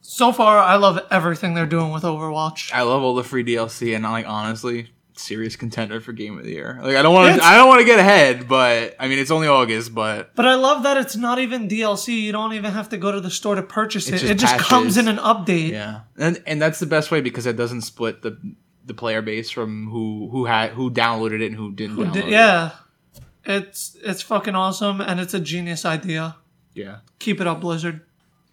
So 0.02 0.32
far, 0.32 0.58
I 0.58 0.76
love 0.76 0.98
everything 1.10 1.52
they're 1.54 1.66
doing 1.66 1.92
with 1.92 2.02
Overwatch. 2.04 2.72
I 2.72 2.82
love 2.82 3.02
all 3.02 3.14
the 3.14 3.22
free 3.22 3.44
DLC, 3.44 3.94
and 3.94 4.02
like 4.04 4.26
honestly, 4.26 4.88
serious 5.14 5.54
contender 5.56 6.00
for 6.00 6.12
game 6.14 6.38
of 6.38 6.44
the 6.44 6.50
year. 6.52 6.80
Like 6.82 6.96
I 6.96 7.02
don't 7.02 7.12
want 7.14 7.36
to 7.36 7.44
I 7.44 7.56
don't 7.56 7.68
want 7.68 7.80
to 7.80 7.84
get 7.84 7.98
ahead, 7.98 8.48
but 8.48 8.96
I 8.98 9.06
mean 9.08 9.18
it's 9.18 9.30
only 9.30 9.46
August, 9.48 9.94
but 9.94 10.34
But 10.34 10.46
I 10.46 10.54
love 10.54 10.82
that 10.84 10.96
it's 10.96 11.14
not 11.16 11.38
even 11.38 11.68
DLC. 11.68 12.18
You 12.22 12.32
don't 12.32 12.54
even 12.54 12.72
have 12.72 12.88
to 12.88 12.96
go 12.96 13.12
to 13.12 13.20
the 13.20 13.30
store 13.30 13.54
to 13.56 13.62
purchase 13.62 14.08
it. 14.08 14.12
just 14.12 14.24
It 14.24 14.38
just 14.38 14.52
patches. 14.54 14.66
comes 14.68 14.96
in 14.96 15.08
an 15.08 15.18
update. 15.18 15.70
yeah, 15.72 16.00
and 16.16 16.42
and 16.46 16.60
that's 16.60 16.78
the 16.80 16.86
best 16.86 17.10
way 17.10 17.20
because 17.20 17.44
it 17.44 17.56
doesn't 17.56 17.82
split 17.82 18.22
the 18.22 18.38
the 18.90 18.94
player 18.94 19.22
base 19.22 19.48
from 19.50 19.88
who 19.88 20.29
who 20.33 20.44
had 20.46 20.70
who 20.72 20.90
downloaded 20.90 21.40
it 21.40 21.46
and 21.46 21.57
who 21.57 21.72
didn't. 21.72 21.96
Who 21.96 22.05
download 22.07 22.12
did- 22.12 22.24
it. 22.24 22.31
yeah. 22.31 22.70
It's 23.44 23.96
it's 24.03 24.20
fucking 24.22 24.55
awesome 24.55 25.00
and 25.00 25.18
it's 25.20 25.33
a 25.35 25.40
genius 25.40 25.85
idea. 25.85 26.37
yeah. 26.74 26.98
Keep 27.20 27.40
it 27.40 27.46
up, 27.46 27.61
Blizzard. 27.61 28.00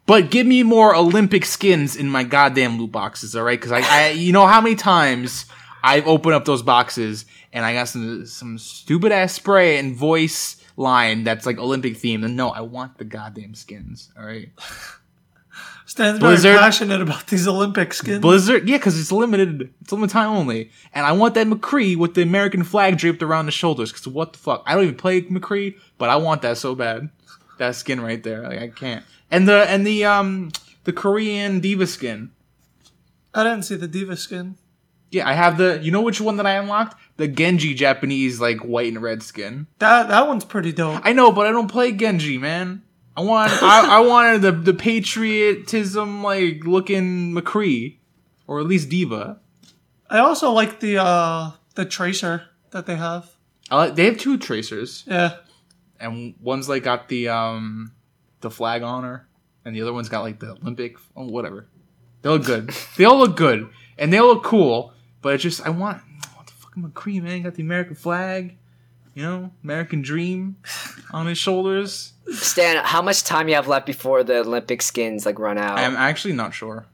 But 0.06 0.32
give 0.32 0.47
me 0.47 0.63
more 0.63 0.95
Olympic 0.95 1.43
skins 1.43 1.95
in 1.97 2.08
my 2.10 2.23
goddamn 2.23 2.78
loot 2.80 2.91
boxes, 2.93 3.36
all 3.36 3.43
right? 3.43 3.60
Because 3.60 3.73
I, 3.73 3.82
I, 3.82 4.10
you 4.12 4.32
know 4.32 4.47
how 4.47 4.62
many 4.62 4.76
times 4.76 5.45
I've 5.84 6.08
opened 6.08 6.34
up 6.36 6.45
those 6.45 6.62
boxes 6.62 7.26
and 7.52 7.65
I 7.65 7.73
got 7.73 7.89
some 7.89 8.26
some 8.26 8.58
stupid 8.58 9.12
ass 9.12 9.34
spray 9.34 9.78
and 9.78 9.93
voice 9.95 10.63
line 10.78 11.23
that's 11.26 11.45
like 11.45 11.58
Olympic 11.58 11.95
themed, 11.97 12.23
and 12.23 12.38
no, 12.38 12.50
I 12.50 12.62
want 12.62 12.97
the 12.97 13.04
goddamn 13.04 13.56
skins, 13.56 14.10
all 14.17 14.26
right? 14.26 14.50
Stan's 15.88 16.19
very 16.19 16.34
Blizzard- 16.34 16.58
passionate 16.60 17.02
about 17.02 17.28
these 17.28 17.47
Olympic 17.47 17.93
skins. 17.93 18.19
Blizzard, 18.19 18.67
yeah, 18.67 18.76
because 18.78 19.00
it's 19.00 19.12
limited. 19.12 19.73
It's 19.82 19.91
limited 19.91 20.12
time 20.12 20.30
only, 20.32 20.69
and 20.93 21.06
I 21.06 21.13
want 21.13 21.34
that 21.36 21.47
McCree 21.47 21.95
with 21.95 22.13
the 22.13 22.21
American 22.21 22.63
flag 22.63 22.97
draped 22.97 23.23
around 23.23 23.45
the 23.45 23.54
shoulders. 23.54 23.91
Because 23.93 24.08
what 24.08 24.34
the 24.34 24.39
fuck? 24.39 24.63
I 24.65 24.76
don't 24.76 24.84
even 24.84 24.95
play 24.97 25.21
McCree, 25.23 25.76
but 25.97 26.10
I 26.10 26.17
want 26.17 26.41
that 26.43 26.58
so 26.58 26.76
bad. 26.76 27.10
That 27.58 27.76
skin 27.76 28.02
right 28.02 28.21
there, 28.21 28.43
like 28.43 28.60
I 28.60 28.67
can't. 28.67 29.04
And 29.32 29.47
the 29.47 29.65
and 29.69 29.88
the 29.88 30.04
um 30.06 30.52
the 30.84 30.93
Korean 30.93 31.60
D.Va 31.62 31.88
skin. 31.88 32.32
I 33.34 33.43
didn't 33.43 33.63
see 33.63 33.76
the 33.76 33.88
D.Va 33.88 34.15
skin. 34.17 34.56
Yeah, 35.10 35.28
I 35.28 35.34
have 35.34 35.58
the. 35.58 35.80
You 35.82 35.91
know 35.91 36.02
which 36.02 36.19
one 36.19 36.36
that 36.36 36.45
I 36.45 36.54
unlocked? 36.56 37.00
The 37.15 37.30
Genji 37.30 37.73
Japanese 37.73 38.41
like 38.41 38.58
white 38.60 38.88
and 38.91 39.02
red 39.02 39.23
skin. 39.23 39.67
That 39.80 40.10
that 40.10 40.28
one's 40.28 40.43
pretty 40.43 40.73
dope. 40.73 41.00
I 41.04 41.13
know, 41.13 41.32
but 41.32 41.47
I 41.47 41.52
don't 41.52 41.71
play 41.71 41.93
Genji, 41.93 42.38
man. 42.38 42.84
I 43.17 43.21
want 43.21 43.51
I, 43.63 43.97
I 43.97 43.99
wanted 44.01 44.43
the 44.43 44.51
the 44.51 44.75
patriotism 44.75 46.21
like 46.21 46.63
looking 46.63 47.34
McCree, 47.34 47.97
or 48.45 48.60
at 48.60 48.67
least 48.67 48.89
D.Va. 48.89 49.39
I 50.08 50.19
also 50.19 50.51
like 50.51 50.80
the 50.80 50.99
uh 50.99 51.51
the 51.73 51.86
tracer 51.86 52.43
that 52.69 52.86
they 52.86 52.95
have. 52.95 53.27
I 53.71 53.75
like, 53.75 53.95
they 53.95 54.06
have 54.06 54.19
two 54.19 54.38
tracers. 54.38 55.03
Yeah. 55.08 55.38
and 55.99 56.36
one's 56.39 56.69
like 56.69 56.84
got 56.84 57.08
the 57.08 57.30
um 57.30 57.91
the 58.41 58.51
flag 58.51 58.84
on 58.84 59.03
her, 59.03 59.27
and 59.65 59.75
the 59.75 59.82
other 59.82 59.93
one's 59.93 60.10
got 60.10 60.21
like 60.21 60.39
the 60.39 60.51
Olympic 60.51 60.97
oh, 61.15 61.25
whatever. 61.25 61.67
They 62.21 62.30
look 62.30 62.45
good. 62.45 62.69
they 62.97 63.06
all 63.06 63.17
look 63.17 63.36
good, 63.36 63.67
and 63.97 64.13
they 64.13 64.19
all 64.19 64.27
look 64.27 64.43
cool. 64.43 64.93
But 65.23 65.34
it's 65.34 65.43
just 65.43 65.65
I 65.65 65.69
want 65.69 66.03
what 66.36 66.45
the 66.45 66.53
fucking 66.53 66.84
McCree 66.84 67.23
man 67.23 67.41
got 67.41 67.56
the 67.56 67.63
American 67.63 67.95
flag, 67.95 68.58
you 69.15 69.23
know, 69.23 69.49
American 69.63 70.03
dream 70.03 70.58
on 71.12 71.25
his 71.25 71.39
shoulders. 71.39 72.13
Stan, 72.33 72.83
how 72.83 73.01
much 73.01 73.23
time 73.23 73.47
you 73.47 73.55
have 73.55 73.67
left 73.67 73.85
before 73.85 74.23
the 74.23 74.39
Olympic 74.39 74.81
skins 74.81 75.25
like 75.25 75.39
run 75.39 75.57
out? 75.57 75.77
I'm 75.79 75.95
actually 75.95 76.33
not 76.33 76.53
sure. 76.53 76.85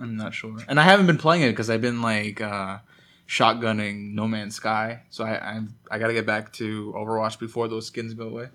I'm 0.00 0.16
not 0.16 0.32
sure, 0.32 0.56
and 0.68 0.78
I 0.78 0.84
haven't 0.84 1.06
been 1.06 1.18
playing 1.18 1.42
it 1.42 1.50
because 1.50 1.68
I've 1.68 1.80
been 1.80 2.00
like 2.00 2.40
uh, 2.40 2.78
shotgunning 3.28 4.14
No 4.14 4.28
Man's 4.28 4.54
Sky. 4.54 5.02
So 5.10 5.24
I 5.24 5.34
I, 5.34 5.60
I 5.90 5.98
got 5.98 6.06
to 6.06 6.12
get 6.14 6.24
back 6.26 6.52
to 6.54 6.92
Overwatch 6.96 7.38
before 7.38 7.66
those 7.68 7.86
skins 7.86 8.14
go 8.14 8.28
away. 8.28 8.48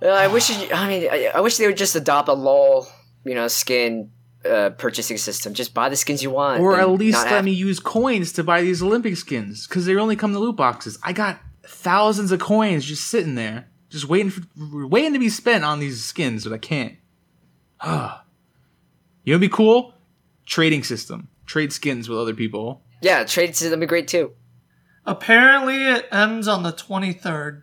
Uh, 0.00 0.08
I 0.08 0.28
wish. 0.28 0.48
You, 0.50 0.68
I 0.72 0.88
mean, 0.88 1.08
I, 1.10 1.30
I 1.34 1.40
wish 1.40 1.56
they 1.56 1.66
would 1.66 1.76
just 1.76 1.96
adopt 1.96 2.28
a 2.28 2.32
LOL, 2.32 2.86
you 3.24 3.34
know, 3.34 3.48
skin 3.48 4.10
uh, 4.48 4.70
purchasing 4.70 5.16
system. 5.18 5.54
Just 5.54 5.74
buy 5.74 5.88
the 5.88 5.96
skins 5.96 6.22
you 6.22 6.30
want, 6.30 6.60
Or 6.60 6.78
at 6.80 6.88
least 6.88 7.18
let 7.24 7.28
have- 7.28 7.44
me 7.44 7.50
use 7.52 7.80
coins 7.80 8.32
to 8.34 8.44
buy 8.44 8.62
these 8.62 8.82
Olympic 8.82 9.16
skins 9.16 9.66
because 9.66 9.86
they 9.86 9.96
only 9.96 10.16
come 10.16 10.32
to 10.32 10.38
loot 10.38 10.56
boxes. 10.56 10.98
I 11.02 11.12
got 11.12 11.40
thousands 11.68 12.32
of 12.32 12.40
coins 12.40 12.84
just 12.84 13.06
sitting 13.06 13.34
there, 13.34 13.68
just 13.90 14.08
waiting 14.08 14.30
for 14.30 14.42
waiting 14.86 15.12
to 15.12 15.18
be 15.18 15.28
spent 15.28 15.64
on 15.64 15.80
these 15.80 16.04
skins, 16.04 16.44
but 16.44 16.52
I 16.52 16.58
can't. 16.58 16.96
Ah. 17.80 18.24
you 19.22 19.32
know, 19.32 19.38
what'd 19.38 19.50
be 19.50 19.54
cool 19.54 19.94
trading 20.46 20.82
system, 20.82 21.28
trade 21.46 21.72
skins 21.72 22.08
with 22.08 22.18
other 22.18 22.34
people. 22.34 22.82
Yeah, 23.02 23.24
trade 23.24 23.54
system 23.54 23.78
would 23.78 23.86
be 23.86 23.88
great 23.88 24.08
too. 24.08 24.32
Apparently 25.06 25.84
it 25.84 26.08
ends 26.10 26.48
on 26.48 26.64
the 26.64 26.72
23rd. 26.72 27.62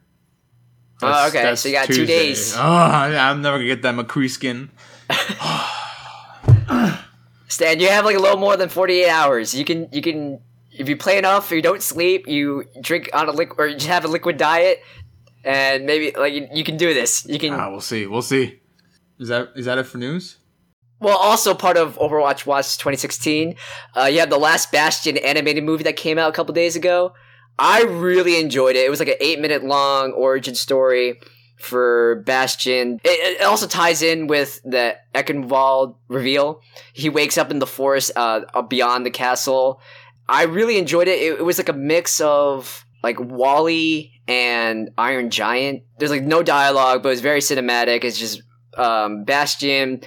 Oh, 1.02 1.28
okay, 1.28 1.56
so 1.56 1.68
you 1.68 1.76
got 1.76 1.88
two 1.88 2.06
days. 2.06 2.56
Oh, 2.56 2.62
I'm 2.62 3.42
never 3.42 3.58
gonna 3.58 3.68
get 3.68 3.82
that 3.82 3.96
McCree 3.96 4.30
skin. 4.30 4.70
Stan, 7.48 7.80
you 7.80 7.90
have 7.90 8.06
like 8.06 8.16
a 8.16 8.20
little 8.20 8.40
more 8.40 8.56
than 8.56 8.70
forty 8.70 9.02
eight 9.02 9.10
hours. 9.10 9.54
You 9.54 9.66
can 9.66 9.90
you 9.92 10.02
can 10.02 10.40
if 10.78 10.90
you 10.90 10.98
play 10.98 11.18
enough, 11.18 11.52
you 11.52 11.62
don't 11.62 11.82
sleep, 11.82 12.28
you 12.28 12.66
drink 12.82 13.10
on 13.14 13.30
a 13.30 13.32
liquid 13.32 13.60
or 13.60 13.68
you 13.68 13.76
just 13.76 13.88
have 13.88 14.06
a 14.06 14.08
liquid 14.08 14.38
diet, 14.38 14.82
and 15.44 15.86
maybe 15.86 16.16
like 16.18 16.34
you, 16.34 16.48
you 16.54 16.64
can 16.64 16.78
do 16.78 16.94
this. 16.94 17.26
You 17.26 17.40
can. 17.40 17.54
Ah, 17.54 17.70
we'll 17.70 17.82
see. 17.82 18.08
We'll 18.08 18.22
see. 18.22 18.60
Is 19.20 19.30
that 19.30 19.50
is 19.56 19.66
that 19.66 19.78
it 19.78 19.86
for 19.86 19.98
news? 19.98 20.38
Well, 21.00 21.18
also 21.18 21.54
part 21.54 21.78
of 21.78 21.98
Overwatch 21.98 22.46
Watch 22.46 22.78
2016, 22.78 23.56
uh, 23.96 24.04
you 24.06 24.20
have 24.22 24.30
the 24.30 24.38
Last 24.38 24.72
Bastion 24.72 25.18
animated 25.18 25.64
movie 25.64 25.84
that 25.84 25.98
came 25.98 26.18
out 26.18 26.30
a 26.30 26.32
couple 26.32 26.54
days 26.54 26.76
ago. 26.76 27.14
I 27.60 27.84
really 27.84 28.40
enjoyed 28.40 28.76
it. 28.76 28.86
It 28.86 28.90
was 28.90 29.00
like 29.00 29.10
an 29.10 29.16
eight 29.20 29.40
minute 29.40 29.64
long 29.64 30.14
origin 30.14 30.56
story 30.56 31.20
for 31.58 32.24
Bastion. 32.26 33.00
It, 33.04 33.42
it 33.42 33.44
also 33.44 33.68
ties 33.68 34.02
in 34.02 34.28
with 34.28 34.62
the 34.64 34.98
Eichenwalde 35.14 35.96
reveal. 36.08 36.62
He 36.94 37.10
wakes 37.10 37.38
up 37.38 37.52
in 37.52 37.60
the 37.60 37.68
forest 37.68 38.12
uh, 38.16 38.42
beyond 38.64 39.06
the 39.06 39.12
castle. 39.12 39.82
I 40.28 40.44
really 40.44 40.78
enjoyed 40.78 41.08
it. 41.08 41.20
it. 41.20 41.40
It 41.40 41.46
was 41.46 41.58
like 41.58 41.70
a 41.70 41.74
mix 41.74 42.20
of 42.22 42.86
like 43.04 43.20
WALL-E 43.20 44.12
and 44.28 44.90
Iron 44.98 45.30
Giant. 45.30 45.84
There's 46.00 46.12
like 46.12 46.24
no 46.24 46.42
dialogue, 46.42 47.04
but 47.04 47.12
it's 47.12 47.22
very 47.22 47.40
cinematic. 47.40 48.04
It's 48.04 48.18
just 48.18 48.42
um, 48.78 49.24
Bastion 49.24 50.02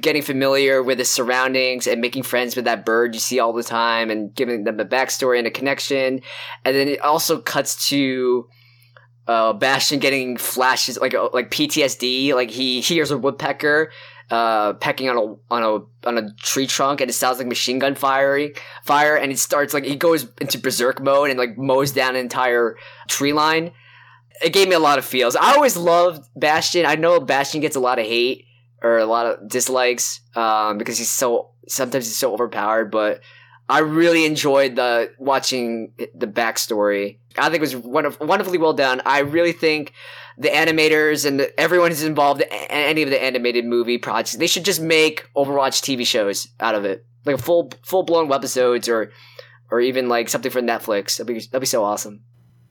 getting 0.00 0.20
familiar 0.20 0.82
with 0.82 0.98
his 0.98 1.10
surroundings 1.10 1.86
and 1.86 2.02
making 2.02 2.22
friends 2.22 2.54
with 2.54 2.66
that 2.66 2.84
bird 2.84 3.14
you 3.14 3.20
see 3.20 3.40
all 3.40 3.54
the 3.54 3.62
time 3.62 4.10
and 4.10 4.34
giving 4.34 4.64
them 4.64 4.78
a 4.78 4.84
backstory 4.84 5.38
and 5.38 5.46
a 5.46 5.50
connection. 5.50 6.20
And 6.64 6.76
then 6.76 6.88
it 6.88 7.00
also 7.00 7.40
cuts 7.40 7.88
to 7.88 8.46
uh, 9.26 9.54
Bastion 9.54 9.98
getting 9.98 10.36
flashes 10.36 10.98
like 10.98 11.14
uh, 11.14 11.30
like 11.32 11.50
PTSD. 11.50 12.34
Like 12.34 12.50
he 12.50 12.80
hears 12.80 13.10
a 13.10 13.18
woodpecker 13.18 13.90
uh, 14.30 14.72
pecking 14.74 15.08
on 15.08 15.16
a 15.16 15.54
on 15.54 15.62
a 15.62 16.08
on 16.08 16.18
a 16.18 16.32
tree 16.34 16.66
trunk, 16.66 17.00
and 17.00 17.10
it 17.10 17.14
sounds 17.14 17.38
like 17.38 17.46
machine 17.46 17.78
gun 17.78 17.94
firing 17.94 18.52
fire, 18.84 19.16
and 19.16 19.30
it 19.30 19.38
starts 19.38 19.72
like 19.72 19.84
he 19.84 19.96
goes 19.96 20.26
into 20.40 20.58
berserk 20.58 21.00
mode 21.00 21.30
and 21.30 21.38
like 21.38 21.56
mows 21.56 21.92
down 21.92 22.10
an 22.10 22.20
entire 22.20 22.76
tree 23.08 23.32
line. 23.32 23.72
It 24.42 24.52
gave 24.52 24.68
me 24.68 24.74
a 24.74 24.80
lot 24.80 24.98
of 24.98 25.04
feels. 25.04 25.34
I 25.34 25.54
always 25.54 25.76
loved 25.76 26.28
Bastion. 26.36 26.84
I 26.84 26.96
know 26.96 27.20
Bastion 27.20 27.60
gets 27.60 27.76
a 27.76 27.80
lot 27.80 27.98
of 27.98 28.04
hate 28.04 28.44
or 28.82 28.98
a 28.98 29.06
lot 29.06 29.26
of 29.26 29.48
dislikes 29.48 30.20
um, 30.34 30.76
because 30.76 30.98
he's 30.98 31.10
so 31.10 31.50
sometimes 31.68 32.06
he's 32.06 32.16
so 32.16 32.34
overpowered. 32.34 32.90
But 32.90 33.20
I 33.68 33.80
really 33.80 34.24
enjoyed 34.26 34.76
the 34.76 35.12
watching 35.18 35.92
the 36.14 36.26
backstory. 36.26 37.18
I 37.36 37.44
think 37.50 37.56
it 37.56 37.60
was 37.60 37.74
wonderf- 37.74 38.24
wonderfully 38.24 38.58
well 38.58 38.72
done. 38.72 39.02
I 39.04 39.20
really 39.20 39.52
think 39.52 39.92
the 40.38 40.48
animators 40.48 41.26
and 41.26 41.48
everyone 41.58 41.90
who's 41.90 42.02
involved 42.04 42.42
in 42.42 42.48
any 42.52 43.02
of 43.02 43.10
the 43.10 43.20
animated 43.22 43.64
movie 43.64 43.98
projects 43.98 44.32
they 44.36 44.46
should 44.46 44.64
just 44.64 44.80
make 44.80 45.26
Overwatch 45.36 45.80
TV 45.82 46.06
shows 46.06 46.46
out 46.60 46.74
of 46.74 46.84
it, 46.84 47.04
like 47.24 47.38
full 47.38 47.72
full 47.84 48.04
blown 48.04 48.28
webisodes 48.28 48.88
or 48.88 49.10
or 49.70 49.80
even 49.80 50.08
like 50.08 50.28
something 50.28 50.50
for 50.52 50.60
Netflix. 50.62 51.16
That'd 51.18 51.26
be 51.34 51.40
that'd 51.40 51.60
be 51.60 51.66
so 51.66 51.82
awesome. 51.82 52.22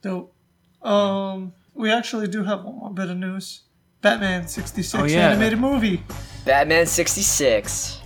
Dope. 0.02 0.34
Um, 0.82 1.54
we 1.74 1.92
actually 1.92 2.28
do 2.28 2.44
have 2.44 2.64
one 2.64 2.76
more 2.78 2.94
bit 2.94 3.10
of 3.10 3.18
news. 3.18 3.64
Batman 4.02 4.48
66 4.48 4.96
Oh, 5.02 5.06
yeah. 5.06 5.32
animated 5.32 5.60
movie. 5.60 6.04
Batman 6.46 6.86
sixty 6.86 7.22
six. 7.22 8.00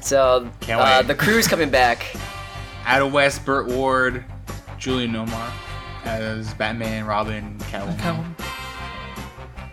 So 0.00 0.50
Can't 0.60 0.80
uh, 0.80 1.02
the 1.02 1.14
crew's 1.14 1.46
coming 1.46 1.70
back. 1.70 2.04
Adam 2.84 3.12
West, 3.12 3.44
Burt 3.44 3.66
Ward, 3.68 4.24
Julie 4.78 5.08
Newmar 5.08 5.50
as 6.04 6.54
Batman, 6.54 7.04
Robin, 7.04 7.58
Catwoman. 7.58 7.98
Come. 7.98 8.36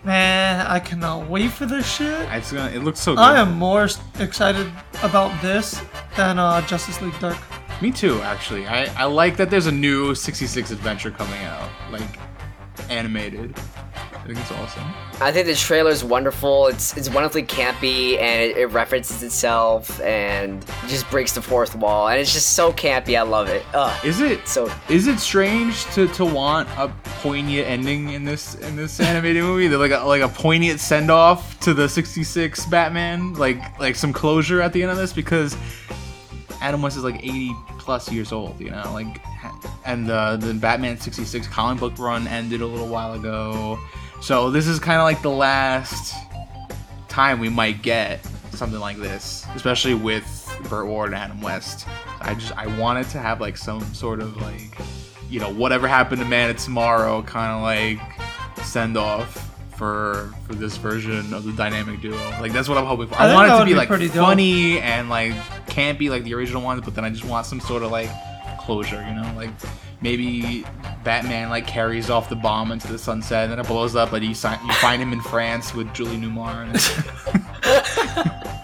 Man, 0.04 0.66
I 0.68 0.80
cannot 0.80 1.30
wait 1.30 1.52
for 1.52 1.66
this 1.66 1.92
shit. 1.92 2.28
It's 2.32 2.52
gonna. 2.52 2.70
It 2.72 2.84
looks 2.84 3.00
so 3.00 3.16
good. 3.16 3.22
I 3.22 3.40
am 3.40 3.54
more 3.54 3.88
excited 4.20 4.72
about 5.02 5.42
this 5.42 5.82
than 6.16 6.38
uh, 6.38 6.62
Justice 6.68 7.02
League 7.02 7.20
Dark. 7.20 7.38
Me 7.82 7.92
too, 7.92 8.22
actually. 8.22 8.68
I, 8.68 8.86
I 9.02 9.06
like 9.06 9.36
that 9.38 9.50
there's 9.50 9.66
a 9.66 9.72
new 9.72 10.14
66 10.14 10.72
adventure 10.72 11.12
coming 11.12 11.42
out, 11.44 11.70
like 11.92 12.20
animated. 12.90 13.58
I 14.26 14.28
think 14.30 14.40
it's 14.40 14.52
awesome. 14.54 14.84
I 15.22 15.32
think 15.32 15.46
the 15.46 15.54
trailer 15.54 15.92
is 15.92 16.04
wonderful. 16.04 16.66
It's 16.66 16.98
it's 16.98 17.12
wonderfully 17.12 17.44
campy 17.44 18.20
and 18.20 18.42
it, 18.42 18.58
it 18.58 18.66
references 18.72 19.22
itself 19.22 20.02
and 20.02 20.66
just 20.88 21.08
breaks 21.12 21.34
the 21.34 21.44
fourth 21.44 21.76
wall 21.76 22.08
and 22.08 22.20
it's 22.20 22.34
just 22.34 22.54
so 22.54 22.74
campy. 22.74 23.16
I 23.16 23.22
love 23.22 23.50
it. 23.50 23.64
Ugh. 23.76 24.04
Is 24.04 24.22
it 24.22 24.48
So 24.48 24.72
is 24.90 25.06
it 25.06 25.20
strange 25.20 25.86
to, 25.94 26.08
to 26.08 26.26
want 26.26 26.68
a 26.70 26.92
poignant 27.22 27.68
ending 27.68 28.14
in 28.14 28.26
this 28.26 28.56
in 28.56 28.76
this 28.76 29.00
animated 29.12 29.44
movie? 29.44 29.68
They're 29.68 29.78
like 29.78 29.92
a, 29.92 30.04
like 30.04 30.24
a 30.24 30.30
poignant 30.30 30.80
send 30.80 31.12
off 31.12 31.60
to 31.60 31.76
the 31.76 31.88
66 31.88 32.66
Batman, 32.66 33.34
like 33.34 33.80
like 33.80 33.96
some 33.96 34.12
closure 34.12 34.60
at 34.60 34.74
the 34.74 34.82
end 34.82 34.90
of 34.92 34.98
this 34.98 35.14
because 35.14 35.56
Adam 36.62 36.82
West 36.82 36.98
is 36.98 37.04
like 37.04 37.24
80 37.24 37.52
plus 37.78 38.12
years 38.12 38.32
old, 38.32 38.60
you 38.60 38.72
know, 38.72 38.92
like 38.92 39.22
and 39.86 40.10
uh, 40.10 40.36
the 40.36 40.56
Batman 40.56 41.00
66 41.00 41.48
comic 41.50 41.80
book 41.80 42.00
run 42.00 42.28
ended 42.28 42.62
a 42.62 42.66
little 42.66 42.88
while 42.88 43.14
ago. 43.14 43.80
So 44.22 44.50
this 44.50 44.68
is 44.68 44.80
kind 44.80 44.98
of 45.00 45.04
like 45.04 45.22
the 45.22 45.30
last 45.30 46.16
time 47.08 47.40
we 47.40 47.50
might 47.50 47.82
get 47.82 48.26
something 48.52 48.80
like 48.80 48.98
this, 48.98 49.46
especially 49.56 49.94
with 49.94 50.26
Burt 50.70 50.88
Ward 50.88 51.08
and 51.08 51.16
Adam 51.16 51.42
West. 51.42 51.88
I 52.22 52.34
just 52.34 52.58
I 52.58 52.68
wanted 52.78 53.08
to 53.10 53.20
have 53.20 53.42
like 53.42 53.58
some 53.58 53.82
sort 53.94 54.20
of 54.20 54.36
like 54.38 54.78
you 55.30 55.40
know 55.40 55.52
whatever 55.52 55.88
happened 55.88 56.22
to 56.22 56.28
Man 56.28 56.50
of 56.50 56.58
Tomorrow 56.58 57.22
kind 57.24 57.52
of 57.52 57.62
like 57.62 58.66
send 58.66 58.98
off 58.98 59.52
for 59.76 60.34
for 60.48 60.56
this 60.56 60.78
version 60.78 61.34
of 61.34 61.44
the 61.44 61.52
dynamic 61.52 62.02
duo. 62.02 62.18
Like 62.40 62.52
that's 62.52 62.68
what 62.68 62.78
I'm 62.78 62.86
hoping 62.86 63.08
for. 63.08 63.16
I 63.16 63.30
I, 63.30 63.34
want 63.34 63.52
it 63.52 63.58
to 63.58 63.66
be, 63.66 63.72
be 63.72 63.78
like 63.78 63.88
pretty 63.88 64.08
dope. 64.08 64.26
funny 64.26 64.80
and 64.80 65.10
like 65.10 65.34
campy 65.68 66.10
like 66.10 66.24
the 66.24 66.34
original 66.34 66.62
ones, 66.62 66.82
but 66.84 66.96
then 66.96 67.06
I 67.06 67.10
just 67.10 67.26
want 67.26 67.46
some 67.46 67.60
sort 67.60 67.84
of 67.84 67.92
like 67.92 68.10
closure, 68.66 69.06
you 69.08 69.16
know, 69.16 69.32
like 69.36 69.50
maybe 70.02 70.66
Batman 71.04 71.50
like 71.50 71.68
carries 71.68 72.10
off 72.10 72.30
the 72.30 72.36
bomb 72.36 72.72
into 72.72 72.88
the 72.88 72.98
sunset 72.98 73.44
and 73.44 73.52
then 73.52 73.60
it 73.60 73.68
blows 73.68 73.96
up, 73.96 74.12
but 74.12 74.22
you, 74.22 74.34
si- 74.34 74.50
you 74.66 74.74
find 74.74 75.02
him 75.02 75.14
in 75.14 75.22
France 75.22 75.74
with 75.74 75.94
Julie 75.94 76.18
Newmar. 76.18 76.66
And 76.66 78.42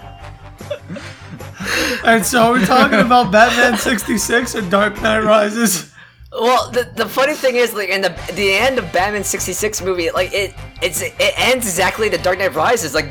And 2.04 2.26
so 2.26 2.54
are 2.56 2.66
talking 2.66 3.00
about 3.00 3.32
Batman 3.32 3.78
66 3.78 4.56
and 4.56 4.72
Dark 4.72 5.02
Knight 5.02 5.20
Rises? 5.20 5.92
Well, 6.32 6.72
the, 6.72 6.90
the 6.96 7.08
funny 7.08 7.34
thing 7.34 7.56
is, 7.58 7.74
like 7.74 7.90
in 7.90 8.02
the 8.02 8.10
the 8.36 8.54
end 8.54 8.80
of 8.80 8.92
Batman 8.94 9.24
sixty 9.24 9.52
six 9.52 9.82
movie, 9.82 10.12
like 10.12 10.34
it 10.34 10.56
it's 10.82 11.02
it 11.02 11.14
ends 11.20 11.66
exactly 11.68 12.08
the 12.08 12.18
Dark 12.20 12.40
Knight 12.40 12.56
Rises. 12.56 12.94
Like 12.96 13.10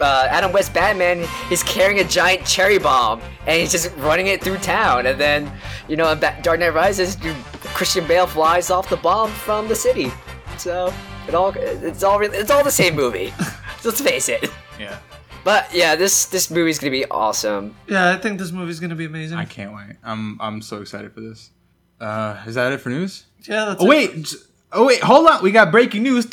uh, 0.00 0.28
Adam 0.30 0.52
West 0.52 0.72
Batman 0.74 1.26
is 1.50 1.62
carrying 1.62 2.00
a 2.00 2.04
giant 2.04 2.44
cherry 2.46 2.78
bomb 2.78 3.20
and 3.46 3.60
he's 3.60 3.72
just 3.72 3.94
running 3.96 4.26
it 4.28 4.42
through 4.42 4.58
town, 4.58 5.06
and 5.06 5.18
then 5.20 5.50
you 5.88 5.96
know, 5.96 6.10
in 6.12 6.18
Ba- 6.18 6.38
Dark 6.42 6.60
Knight 6.60 6.74
Rises, 6.74 7.16
Christian 7.74 8.06
Bale 8.06 8.26
flies 8.26 8.70
off 8.70 8.88
the 8.88 8.96
bomb 8.96 9.30
from 9.30 9.68
the 9.68 9.74
city. 9.76 10.10
So 10.58 10.92
it 11.28 11.34
all 11.34 11.52
it's 11.56 12.02
all 12.02 12.18
really, 12.18 12.36
it's 12.38 12.50
all 12.50 12.64
the 12.64 12.70
same 12.70 12.94
movie. 12.96 13.32
Let's 13.84 14.00
face 14.00 14.28
it. 14.28 14.50
Yeah. 14.80 14.98
But 15.44 15.72
yeah, 15.72 15.94
this 15.94 16.26
this 16.26 16.50
movie's 16.50 16.78
gonna 16.78 16.90
be 16.90 17.04
awesome. 17.08 17.76
Yeah, 17.86 18.10
I 18.12 18.16
think 18.16 18.38
this 18.38 18.50
movie's 18.50 18.80
gonna 18.80 18.96
be 18.96 19.04
amazing. 19.04 19.38
I 19.38 19.44
can't 19.44 19.72
wait. 19.74 19.96
I'm 20.02 20.40
I'm 20.40 20.60
so 20.60 20.80
excited 20.80 21.12
for 21.12 21.20
this. 21.20 21.50
Uh, 22.00 22.42
is 22.46 22.56
that 22.56 22.72
it 22.72 22.80
for 22.80 22.88
news? 22.90 23.24
yeah, 23.48 23.64
that's 23.66 23.80
Oh 23.80 23.86
it. 23.86 23.88
wait, 23.88 24.22
j- 24.22 24.36
Oh 24.72 24.86
wait, 24.86 25.02
hold 25.02 25.26
on. 25.28 25.42
We 25.42 25.52
got 25.52 25.70
breaking 25.70 26.02
news. 26.02 26.26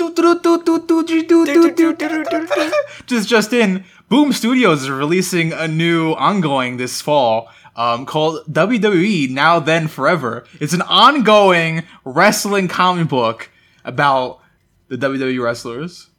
Just 3.05 3.29
just 3.29 3.53
in, 3.53 3.85
Boom 4.09 4.33
Studios 4.33 4.83
is 4.83 4.89
releasing 4.89 5.53
a 5.53 5.67
new 5.67 6.13
ongoing 6.13 6.77
this 6.77 7.01
fall 7.01 7.49
um, 7.75 8.05
called 8.05 8.45
WWE 8.51 9.29
Now 9.29 9.59
Then 9.59 9.87
Forever. 9.87 10.45
It's 10.59 10.73
an 10.73 10.81
ongoing 10.81 11.83
wrestling 12.03 12.67
comic 12.67 13.07
book 13.07 13.49
about 13.85 14.39
the 14.87 14.97
WWE 14.97 15.43
wrestlers. 15.43 16.09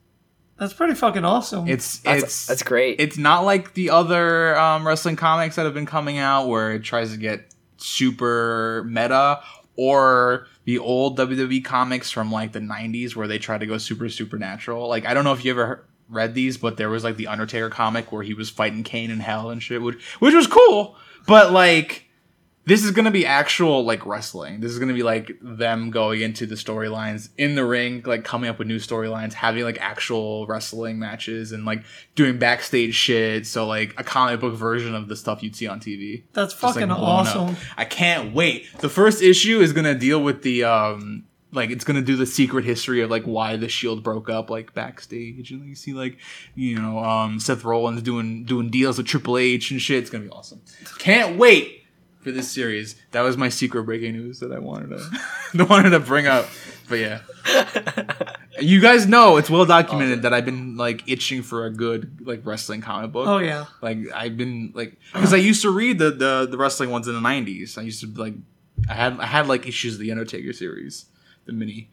That's 0.59 0.72
pretty 0.72 0.94
fucking 0.94 1.24
awesome. 1.24 1.68
It's 1.68 1.98
that's, 1.98 2.22
it's 2.22 2.46
that's 2.46 2.62
great. 2.62 3.00
It's 3.00 3.18
not 3.18 3.44
like 3.44 3.74
the 3.74 3.90
other 3.90 4.57
um, 4.57 4.87
wrestling 4.87 5.16
comics 5.16 5.57
that 5.57 5.64
have 5.64 5.74
been 5.74 5.87
coming 5.87 6.18
out 6.18 6.46
where 6.46 6.72
it 6.72 6.85
tries 6.85 7.11
to 7.12 7.16
get 7.16 7.53
super 7.77 8.85
meta 8.88 9.40
or 9.77 10.46
the 10.64 10.79
old 10.79 11.18
WWE 11.18 11.64
comics 11.64 12.11
from 12.11 12.33
like 12.33 12.53
the 12.53 12.61
90s 12.61 13.14
where 13.14 13.29
they 13.29 13.38
try 13.38 13.59
to 13.59 13.66
go 13.66 13.79
super 13.79 14.09
supernatural. 14.09 14.88
Like 14.88 15.07
I 15.07 15.14
don't 15.14 15.24
know 15.24 15.33
if 15.33 15.44
you 15.44 15.50
ever 15.50 15.85
read 16.09 16.35
these, 16.35 16.57
but 16.57 16.77
there 16.77 16.90
was 16.90 17.05
like 17.05 17.16
the 17.16 17.27
Undertaker 17.27 17.70
comic 17.70 18.12
where 18.12 18.22
he 18.22 18.35
was 18.35 18.50
fighting 18.50 18.83
Kane 18.83 19.11
in 19.11 19.20
hell 19.20 19.50
and 19.50 19.62
shit, 19.62 19.83
which 19.83 20.03
which 20.18 20.35
was 20.35 20.46
cool. 20.46 20.96
But 21.27 21.53
like 21.53 22.04
this 22.66 22.83
is 22.83 22.90
gonna 22.92 23.11
be 23.11 23.27
actual 23.27 23.85
like 23.85 24.07
wrestling. 24.07 24.61
This 24.61 24.72
is 24.72 24.79
gonna 24.79 24.94
be 24.94 25.03
like 25.03 25.33
them 25.42 25.90
going 25.90 26.22
into 26.22 26.46
the 26.46 26.55
storylines 26.55 27.29
in 27.37 27.55
the 27.55 27.64
ring, 27.64 28.03
like 28.07 28.24
coming 28.24 28.48
up 28.48 28.59
with 28.59 28.68
new 28.68 28.79
storylines, 28.79 29.35
having 29.35 29.64
like 29.64 29.79
actual 29.81 30.46
wrestling 30.46 30.98
matches, 30.98 31.53
and 31.53 31.64
like 31.64 31.85
doing 32.14 32.38
backstage 32.38 32.94
shit. 32.94 33.46
So 33.46 33.66
like 33.66 33.94
a 33.98 34.05
comic 34.05 34.40
book 34.40 34.55
version 34.55 34.94
of 34.94 35.09
the 35.09 35.16
stuff 35.16 35.42
you'd 35.42 35.57
see 35.57 35.66
on 35.66 35.79
TV. 35.81 36.22
That's 36.33 36.53
Just, 36.55 36.62
like, 36.62 36.74
fucking 36.74 36.90
up. 36.90 36.98
awesome. 36.98 37.57
I 37.77 37.85
can't 37.85 38.35
wait. 38.35 38.66
The 38.79 38.88
first 38.88 39.22
issue 39.22 39.61
is 39.61 39.72
gonna 39.72 39.94
deal 39.94 40.22
with 40.22 40.42
the 40.42 40.64
um 40.64 41.24
like 41.53 41.70
it's 41.70 41.85
gonna 41.85 42.03
do 42.03 42.16
the 42.16 42.27
secret 42.27 42.64
history 42.64 43.03
of 43.03 43.11
like 43.11 43.24
why 43.24 43.57
the 43.57 43.68
shield 43.68 44.03
broke 44.03 44.29
up 44.31 44.48
like 44.50 44.74
backstage 44.74 45.53
and 45.53 45.68
you 45.68 45.74
see 45.74 45.92
like 45.92 46.16
you 46.55 46.81
know 46.81 46.98
um 46.98 47.38
Seth 47.38 47.62
Rollins 47.62 48.00
doing 48.03 48.44
doing 48.44 48.70
deals 48.70 48.96
with 48.96 49.07
Triple 49.07 49.37
H 49.37 49.70
and 49.70 49.81
shit. 49.81 49.98
It's 49.98 50.11
gonna 50.11 50.24
be 50.24 50.31
awesome. 50.31 50.62
Can't 50.98 51.37
wait 51.37 51.83
for 52.25 52.33
this 52.33 52.51
series. 52.51 52.97
That 53.13 53.21
was 53.21 53.37
my 53.37 53.49
secret 53.51 53.85
breaking 53.85 54.15
news 54.15 54.41
that 54.41 54.51
I 54.51 54.59
wanted 54.59 54.89
to 54.89 55.21
that 55.55 55.69
wanted 55.69 55.91
to 55.91 56.01
bring 56.01 56.27
up. 56.27 56.47
But 56.89 56.97
yeah. 56.97 57.21
You 58.61 58.81
guys 58.81 59.09
know 59.09 59.37
it's 59.37 59.51
well 59.51 59.67
documented 59.67 60.23
that 60.23 60.33
I've 60.33 60.45
been 60.45 60.77
like 60.77 61.03
itching 61.09 61.43
for 61.43 61.67
a 61.67 61.71
good 61.71 62.25
like 62.25 62.47
wrestling 62.47 62.81
comic 62.81 63.11
book. 63.11 63.27
Oh 63.27 63.39
yeah. 63.39 63.65
Like 63.83 63.99
I've 64.15 64.37
been 64.37 64.71
like 64.77 64.97
because 65.13 65.35
I 65.35 65.39
used 65.39 65.63
to 65.63 65.71
read 65.71 65.99
the, 65.99 66.13
the 66.13 66.47
the 66.49 66.57
wrestling 66.57 66.91
ones 66.91 67.09
in 67.09 67.15
the 67.15 67.21
nineties. 67.21 67.77
I 67.77 67.83
used 67.83 68.01
to 68.03 68.07
like 68.15 68.35
I 68.89 68.95
had 68.95 69.19
I 69.19 69.27
had 69.27 69.49
like 69.49 69.67
issues 69.67 69.95
of 69.95 70.01
the 70.01 70.13
Undertaker 70.13 70.53
series, 70.53 71.07
the 71.47 71.53
mini. 71.53 71.91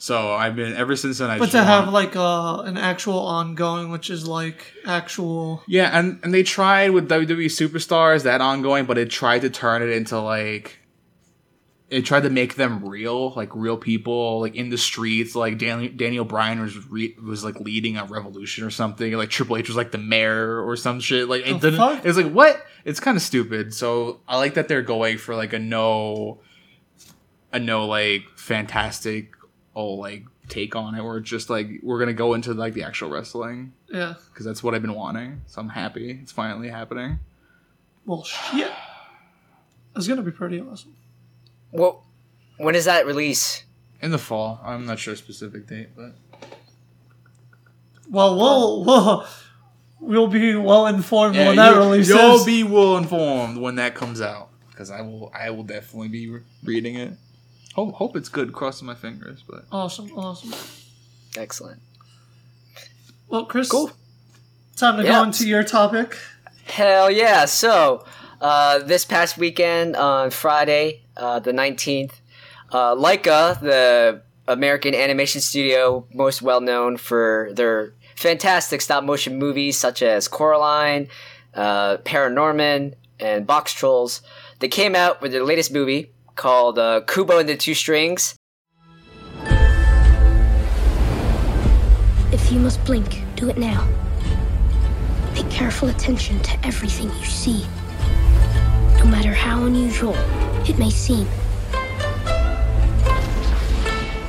So 0.00 0.32
I've 0.32 0.54
been 0.54 0.74
ever 0.74 0.94
since 0.94 1.18
then. 1.18 1.28
I 1.28 1.38
But 1.38 1.50
to 1.50 1.62
have 1.62 1.88
like 1.92 2.14
uh, 2.14 2.60
an 2.64 2.76
actual 2.76 3.18
ongoing, 3.18 3.90
which 3.90 4.10
is 4.10 4.28
like 4.28 4.72
actual. 4.86 5.62
yeah, 5.66 5.90
and 5.98 6.20
and 6.22 6.32
they 6.32 6.44
tried 6.44 6.90
with 6.90 7.08
WWE 7.08 7.46
superstars 7.46 8.22
that 8.22 8.40
ongoing, 8.40 8.84
but 8.86 8.96
it 8.96 9.10
tried 9.10 9.40
to 9.40 9.50
turn 9.50 9.82
it 9.82 9.88
into 9.90 10.20
like 10.20 10.78
it 11.90 12.04
tried 12.04 12.22
to 12.22 12.30
make 12.30 12.54
them 12.54 12.84
real, 12.86 13.30
like 13.30 13.48
real 13.56 13.76
people, 13.76 14.40
like 14.40 14.54
in 14.54 14.68
the 14.68 14.78
streets. 14.78 15.34
Like 15.34 15.58
Daniel 15.58 15.90
Daniel 15.96 16.24
Bryan 16.24 16.60
was 16.60 16.76
re- 16.88 17.16
was 17.20 17.42
like 17.42 17.58
leading 17.58 17.96
a 17.96 18.04
revolution 18.04 18.62
or 18.64 18.70
something. 18.70 19.12
Like 19.14 19.30
Triple 19.30 19.56
H 19.56 19.66
was 19.68 19.76
like 19.76 19.90
the 19.90 19.98
mayor 19.98 20.62
or 20.64 20.76
some 20.76 21.00
shit. 21.00 21.28
Like 21.28 21.44
it 21.44 21.54
The 21.60 21.70
didn't. 21.72 21.78
fuck? 21.78 22.04
It's 22.06 22.16
like 22.16 22.30
what? 22.30 22.64
It's 22.84 23.00
kind 23.00 23.16
of 23.16 23.22
stupid. 23.22 23.74
So 23.74 24.20
I 24.28 24.36
like 24.36 24.54
that 24.54 24.68
they're 24.68 24.80
going 24.82 25.18
for 25.18 25.34
like 25.34 25.52
a 25.54 25.58
no, 25.58 26.40
a 27.52 27.58
no 27.58 27.86
like 27.86 28.22
fantastic, 28.36 29.32
oh 29.78 29.94
like 29.94 30.24
take 30.48 30.74
on 30.74 30.94
it. 30.94 31.02
Where 31.02 31.18
it's 31.18 31.28
just 31.30 31.48
like 31.48 31.68
we're 31.82 31.98
gonna 31.98 32.12
go 32.12 32.34
into 32.34 32.52
like 32.54 32.74
the 32.74 32.82
actual 32.82 33.10
wrestling 33.10 33.72
Yeah. 33.88 34.14
because 34.32 34.44
that's 34.44 34.62
what 34.62 34.74
I've 34.74 34.82
been 34.82 34.94
wanting. 34.94 35.42
So 35.46 35.60
I'm 35.60 35.68
happy 35.70 36.18
it's 36.22 36.32
finally 36.32 36.68
happening. 36.68 37.18
Well, 38.04 38.24
shit. 38.24 38.72
It's 39.96 40.08
gonna 40.08 40.22
be 40.22 40.30
pretty 40.30 40.60
awesome. 40.60 40.94
Well, 41.72 42.04
when 42.56 42.74
does 42.74 42.86
that 42.86 43.06
release? 43.06 43.64
In 44.00 44.10
the 44.10 44.18
fall, 44.18 44.60
I'm 44.64 44.86
not 44.86 44.98
sure 44.98 45.14
specific 45.16 45.66
date, 45.66 45.88
but 45.96 46.12
Well, 48.10 48.36
we'll 48.36 48.84
we'll 48.84 49.26
we'll 50.00 50.26
be 50.28 50.54
well 50.54 50.86
informed 50.86 51.34
yeah, 51.36 51.48
when 51.48 51.56
that 51.56 51.74
you, 51.74 51.80
releases. 51.80 52.14
you'll 52.14 52.44
be 52.44 52.62
well 52.64 52.96
informed 52.96 53.58
when 53.58 53.74
that 53.76 53.94
comes 53.94 54.20
out 54.20 54.48
because 54.70 54.90
I 54.90 55.02
will. 55.02 55.30
I 55.34 55.50
will 55.50 55.64
definitely 55.64 56.08
be 56.08 56.28
re- 56.30 56.40
reading 56.64 56.94
it. 56.96 57.12
Hope 57.78 57.94
hope 57.94 58.16
it's 58.16 58.28
good. 58.28 58.52
Crossing 58.52 58.86
my 58.86 58.96
fingers, 58.96 59.44
but 59.48 59.64
awesome, 59.70 60.10
awesome. 60.18 60.52
Excellent. 61.36 61.80
Well, 63.28 63.44
Chris, 63.44 63.68
Cool. 63.68 63.92
time 64.76 64.96
to 64.96 65.04
Yeah. 65.04 65.12
go 65.20 65.22
into 65.22 65.46
your 65.46 65.62
topic. 65.62 66.18
Hell 66.64 67.08
yeah! 67.08 67.44
So, 67.44 68.04
uh, 68.40 68.80
this 68.80 69.04
past 69.04 69.38
weekend 69.38 69.94
on 69.94 70.30
Friday, 70.30 71.02
uh, 71.16 71.38
the 71.38 71.52
nineteenth, 71.52 72.20
uh, 72.72 72.96
Laika, 72.96 73.60
the 73.60 74.22
American 74.48 74.92
animation 74.92 75.40
studio 75.40 76.04
most 76.12 76.42
well 76.42 76.60
known 76.60 76.96
for 76.96 77.50
their 77.52 77.94
fantastic 78.16 78.80
stop 78.80 79.04
motion 79.04 79.38
movies 79.38 79.76
such 79.78 80.02
as 80.02 80.26
Coraline, 80.26 81.06
uh, 81.54 81.98
Paranorman, 81.98 82.94
and 83.20 83.46
Box 83.46 83.72
Trolls, 83.72 84.20
they 84.58 84.66
came 84.66 84.96
out 84.96 85.22
with 85.22 85.30
their 85.30 85.44
latest 85.44 85.70
movie 85.72 86.10
called 86.38 86.78
uh, 86.78 87.02
Kubo 87.02 87.38
and 87.38 87.48
the 87.48 87.56
Two 87.56 87.74
Strings. 87.74 88.36
If 92.32 92.52
you 92.52 92.60
must 92.60 92.82
blink, 92.84 93.22
do 93.34 93.50
it 93.50 93.58
now. 93.58 93.86
Pay 95.34 95.42
careful 95.50 95.88
attention 95.88 96.40
to 96.40 96.66
everything 96.66 97.08
you 97.08 97.24
see. 97.24 97.66
No 98.98 99.04
matter 99.04 99.34
how 99.34 99.64
unusual 99.64 100.14
it 100.66 100.78
may 100.78 100.90
seem. 100.90 101.26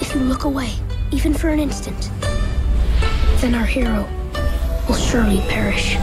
If 0.01 0.13
you 0.15 0.21
look 0.21 0.43
away, 0.45 0.71
even 1.11 1.33
for 1.33 1.49
an 1.49 1.59
instant, 1.59 2.09
then 3.37 3.53
our 3.53 3.65
hero 3.65 4.07
will 4.87 4.95
surely 4.95 5.41
perish. 5.41 5.97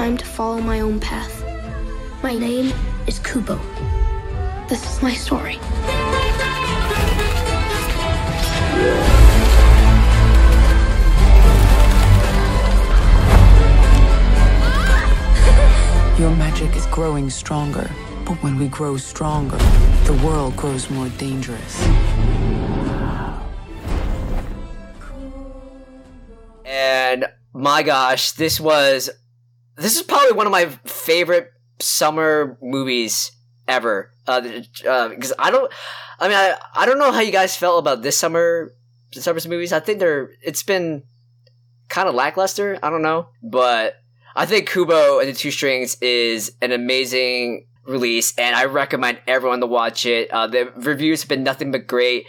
Time 0.00 0.16
to 0.16 0.24
follow 0.24 0.58
my 0.62 0.80
own 0.80 0.98
path. 0.98 1.44
My 2.22 2.34
name 2.34 2.72
is 3.06 3.18
Kubo. 3.18 3.60
This 4.66 4.82
is 4.90 5.02
my 5.02 5.12
story. 5.12 5.56
Your 16.18 16.34
magic 16.34 16.74
is 16.74 16.86
growing 16.86 17.28
stronger. 17.28 17.90
But 18.24 18.42
when 18.42 18.56
we 18.58 18.68
grow 18.68 18.96
stronger, 18.96 19.58
the 20.06 20.18
world 20.24 20.56
grows 20.56 20.88
more 20.88 21.10
dangerous. 21.18 21.76
and 26.64 27.26
my 27.52 27.82
gosh, 27.82 28.32
this 28.32 28.58
was 28.58 29.10
this 29.80 29.96
is 29.96 30.02
probably 30.02 30.32
one 30.32 30.46
of 30.46 30.52
my 30.52 30.66
favorite 30.84 31.50
summer 31.80 32.58
movies 32.62 33.32
ever. 33.66 34.12
Uh, 34.26 34.40
because 34.40 35.32
I 35.38 35.50
don't, 35.50 35.72
I 36.20 36.28
mean, 36.28 36.36
I, 36.36 36.56
I 36.74 36.86
don't 36.86 36.98
know 36.98 37.10
how 37.12 37.20
you 37.20 37.32
guys 37.32 37.56
felt 37.56 37.78
about 37.78 38.02
this 38.02 38.18
summer 38.18 38.72
summer's 39.12 39.48
movies. 39.48 39.72
I 39.72 39.80
think 39.80 39.98
they're 39.98 40.30
it's 40.42 40.62
been 40.62 41.02
kind 41.88 42.08
of 42.08 42.14
lackluster. 42.14 42.78
I 42.82 42.90
don't 42.90 43.02
know, 43.02 43.28
but 43.42 43.96
I 44.36 44.46
think 44.46 44.68
Kubo 44.70 45.18
and 45.18 45.28
the 45.28 45.32
Two 45.32 45.50
Strings 45.50 45.96
is 46.00 46.52
an 46.60 46.72
amazing 46.72 47.66
release, 47.86 48.36
and 48.38 48.54
I 48.54 48.66
recommend 48.66 49.20
everyone 49.26 49.60
to 49.60 49.66
watch 49.66 50.06
it. 50.06 50.30
Uh, 50.30 50.46
the 50.46 50.72
reviews 50.76 51.22
have 51.22 51.28
been 51.28 51.42
nothing 51.42 51.72
but 51.72 51.86
great. 51.86 52.26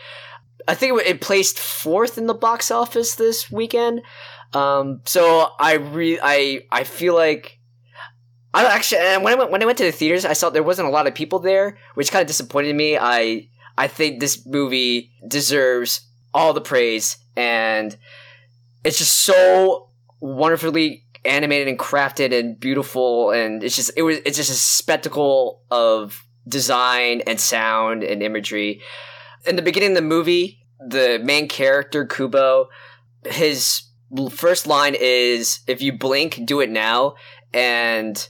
I 0.68 0.76
think 0.76 1.00
it 1.02 1.22
placed 1.22 1.60
fourth 1.60 2.18
in 2.18 2.28
the 2.28 2.34
box 2.34 2.72
office 2.72 3.16
this 3.16 3.52
weekend. 3.52 4.02
Um, 4.54 5.02
so 5.06 5.52
I 5.60 5.74
re 5.74 6.20
I 6.22 6.66
I 6.72 6.84
feel 6.84 7.16
like 7.16 7.60
I 8.54 8.66
actually 8.66 9.02
when 9.24 9.34
I 9.34 9.36
went 9.36 9.52
when 9.52 9.64
I 9.64 9.66
went 9.66 9.78
to 9.78 9.86
the 9.86 9.92
theaters, 9.92 10.26
I 10.26 10.34
saw 10.34 10.50
there 10.50 10.64
wasn't 10.64 10.88
a 10.88 10.92
lot 10.92 11.08
of 11.08 11.16
people 11.16 11.40
there, 11.40 11.78
which 11.96 12.12
kind 12.12 12.22
of 12.22 12.28
disappointed 12.28 12.76
me. 12.76 12.98
I 12.98 13.48
I 13.78 13.88
think 13.88 14.20
this 14.20 14.46
movie 14.46 15.12
deserves 15.28 16.02
all 16.34 16.54
the 16.54 16.62
praise, 16.62 17.18
and 17.36 17.98
it's 18.84 18.98
just 18.98 19.22
so 19.22 19.90
wonderfully 20.20 21.06
animated 21.24 21.68
and 21.68 21.80
crafted 21.80 22.38
and 22.38 22.60
beautiful, 22.60 23.32
and 23.32 23.64
it's 23.64 23.76
just 23.76 23.92
it 23.96 24.02
was 24.02 24.18
it's 24.26 24.38
just 24.38 24.52
a 24.52 24.56
spectacle 24.56 25.62
of 25.72 26.26
design 26.48 27.22
and 27.28 27.40
sound 27.40 28.04
and 28.04 28.22
imagery. 28.22 28.82
In 29.46 29.56
the 29.56 29.62
beginning 29.62 29.92
of 29.92 29.96
the 29.96 30.02
movie, 30.02 30.66
the 30.86 31.22
main 31.24 31.48
character 31.48 32.06
Kubo, 32.06 32.70
his 33.26 33.84
first 34.32 34.68
line 34.68 34.96
is 35.00 35.60
"If 35.68 35.82
you 35.82 35.94
blink, 35.94 36.46
do 36.46 36.60
it 36.60 36.70
now," 36.70 37.16
and 37.54 38.28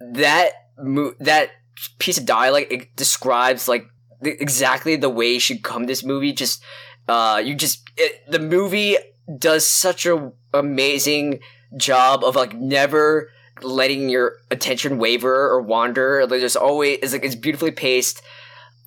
that 0.00 0.52
mo- 0.78 1.14
that 1.20 1.50
piece 1.98 2.18
of 2.18 2.26
dialogue 2.26 2.66
it 2.70 2.96
describes 2.96 3.68
like 3.68 3.86
exactly 4.22 4.96
the 4.96 5.08
way 5.08 5.34
you 5.34 5.40
should 5.40 5.62
come 5.62 5.84
this 5.84 6.04
movie. 6.04 6.32
Just 6.32 6.62
uh, 7.08 7.40
you 7.44 7.54
just 7.54 7.82
it, 7.96 8.30
the 8.30 8.38
movie 8.38 8.96
does 9.38 9.66
such 9.66 10.06
a 10.06 10.32
amazing 10.54 11.40
job 11.76 12.24
of 12.24 12.36
like 12.36 12.54
never 12.54 13.30
letting 13.62 14.08
your 14.08 14.36
attention 14.50 14.98
waver 14.98 15.48
or 15.48 15.60
wander. 15.60 16.22
Like, 16.22 16.40
there's 16.40 16.56
always 16.56 16.98
it's 17.02 17.12
like 17.12 17.24
it's 17.24 17.34
beautifully 17.34 17.70
paced. 17.70 18.22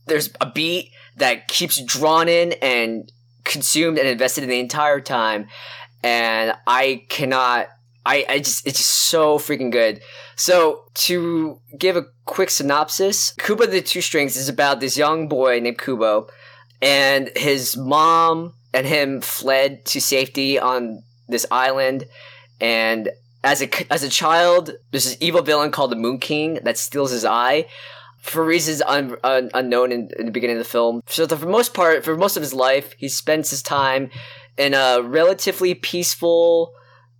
There's 0.07 0.31
a 0.39 0.49
beat 0.49 0.91
that 1.17 1.47
keeps 1.47 1.81
drawn 1.83 2.27
in 2.27 2.53
and 2.53 3.11
consumed 3.43 3.97
and 3.97 4.07
invested 4.07 4.43
in 4.43 4.49
the 4.49 4.59
entire 4.59 4.99
time, 4.99 5.47
and 6.03 6.53
I 6.67 7.05
cannot. 7.09 7.67
I, 8.03 8.25
I 8.27 8.37
just 8.39 8.65
it's 8.65 8.79
just 8.79 8.91
so 8.91 9.37
freaking 9.37 9.71
good. 9.71 10.01
So 10.35 10.85
to 11.05 11.59
give 11.77 11.95
a 11.95 12.05
quick 12.25 12.49
synopsis, 12.49 13.33
Kubo 13.33 13.67
the 13.67 13.81
Two 13.81 14.01
Strings 14.01 14.35
is 14.35 14.49
about 14.49 14.79
this 14.79 14.97
young 14.97 15.27
boy 15.27 15.59
named 15.59 15.77
Kubo, 15.77 16.27
and 16.81 17.29
his 17.35 17.77
mom 17.77 18.53
and 18.73 18.87
him 18.87 19.21
fled 19.21 19.85
to 19.85 20.01
safety 20.01 20.57
on 20.57 21.03
this 21.27 21.45
island, 21.51 22.05
and 22.59 23.11
as 23.43 23.61
a 23.61 23.93
as 23.93 24.03
a 24.03 24.09
child, 24.09 24.71
there's 24.91 25.05
this 25.05 25.17
evil 25.19 25.41
villain 25.41 25.71
called 25.71 25.91
the 25.91 25.95
Moon 25.95 26.19
King 26.19 26.59
that 26.63 26.77
steals 26.77 27.11
his 27.11 27.25
eye 27.25 27.65
for 28.21 28.45
reasons 28.45 28.83
un, 28.83 29.17
un, 29.23 29.49
unknown 29.53 29.91
in, 29.91 30.09
in, 30.17 30.27
the 30.27 30.31
beginning 30.31 30.55
of 30.57 30.63
the 30.63 30.69
film. 30.69 31.01
So 31.07 31.25
the, 31.25 31.35
for 31.35 31.47
most 31.47 31.73
part, 31.73 32.05
for 32.05 32.15
most 32.15 32.37
of 32.37 32.43
his 32.43 32.53
life, 32.53 32.93
he 32.97 33.09
spends 33.09 33.49
his 33.49 33.63
time 33.63 34.11
in 34.57 34.73
a 34.73 35.01
relatively 35.01 35.73
peaceful 35.73 36.73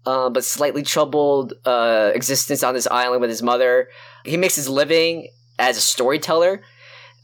uh, 0.05 0.29
but 0.29 0.43
slightly 0.43 0.83
troubled 0.83 1.53
uh, 1.65 2.11
existence 2.13 2.63
on 2.63 2.73
this 2.73 2.87
island 2.87 3.21
with 3.21 3.29
his 3.29 3.43
mother. 3.43 3.89
He 4.25 4.37
makes 4.37 4.55
his 4.55 4.67
living 4.67 5.29
as 5.59 5.77
a 5.77 5.81
storyteller. 5.81 6.61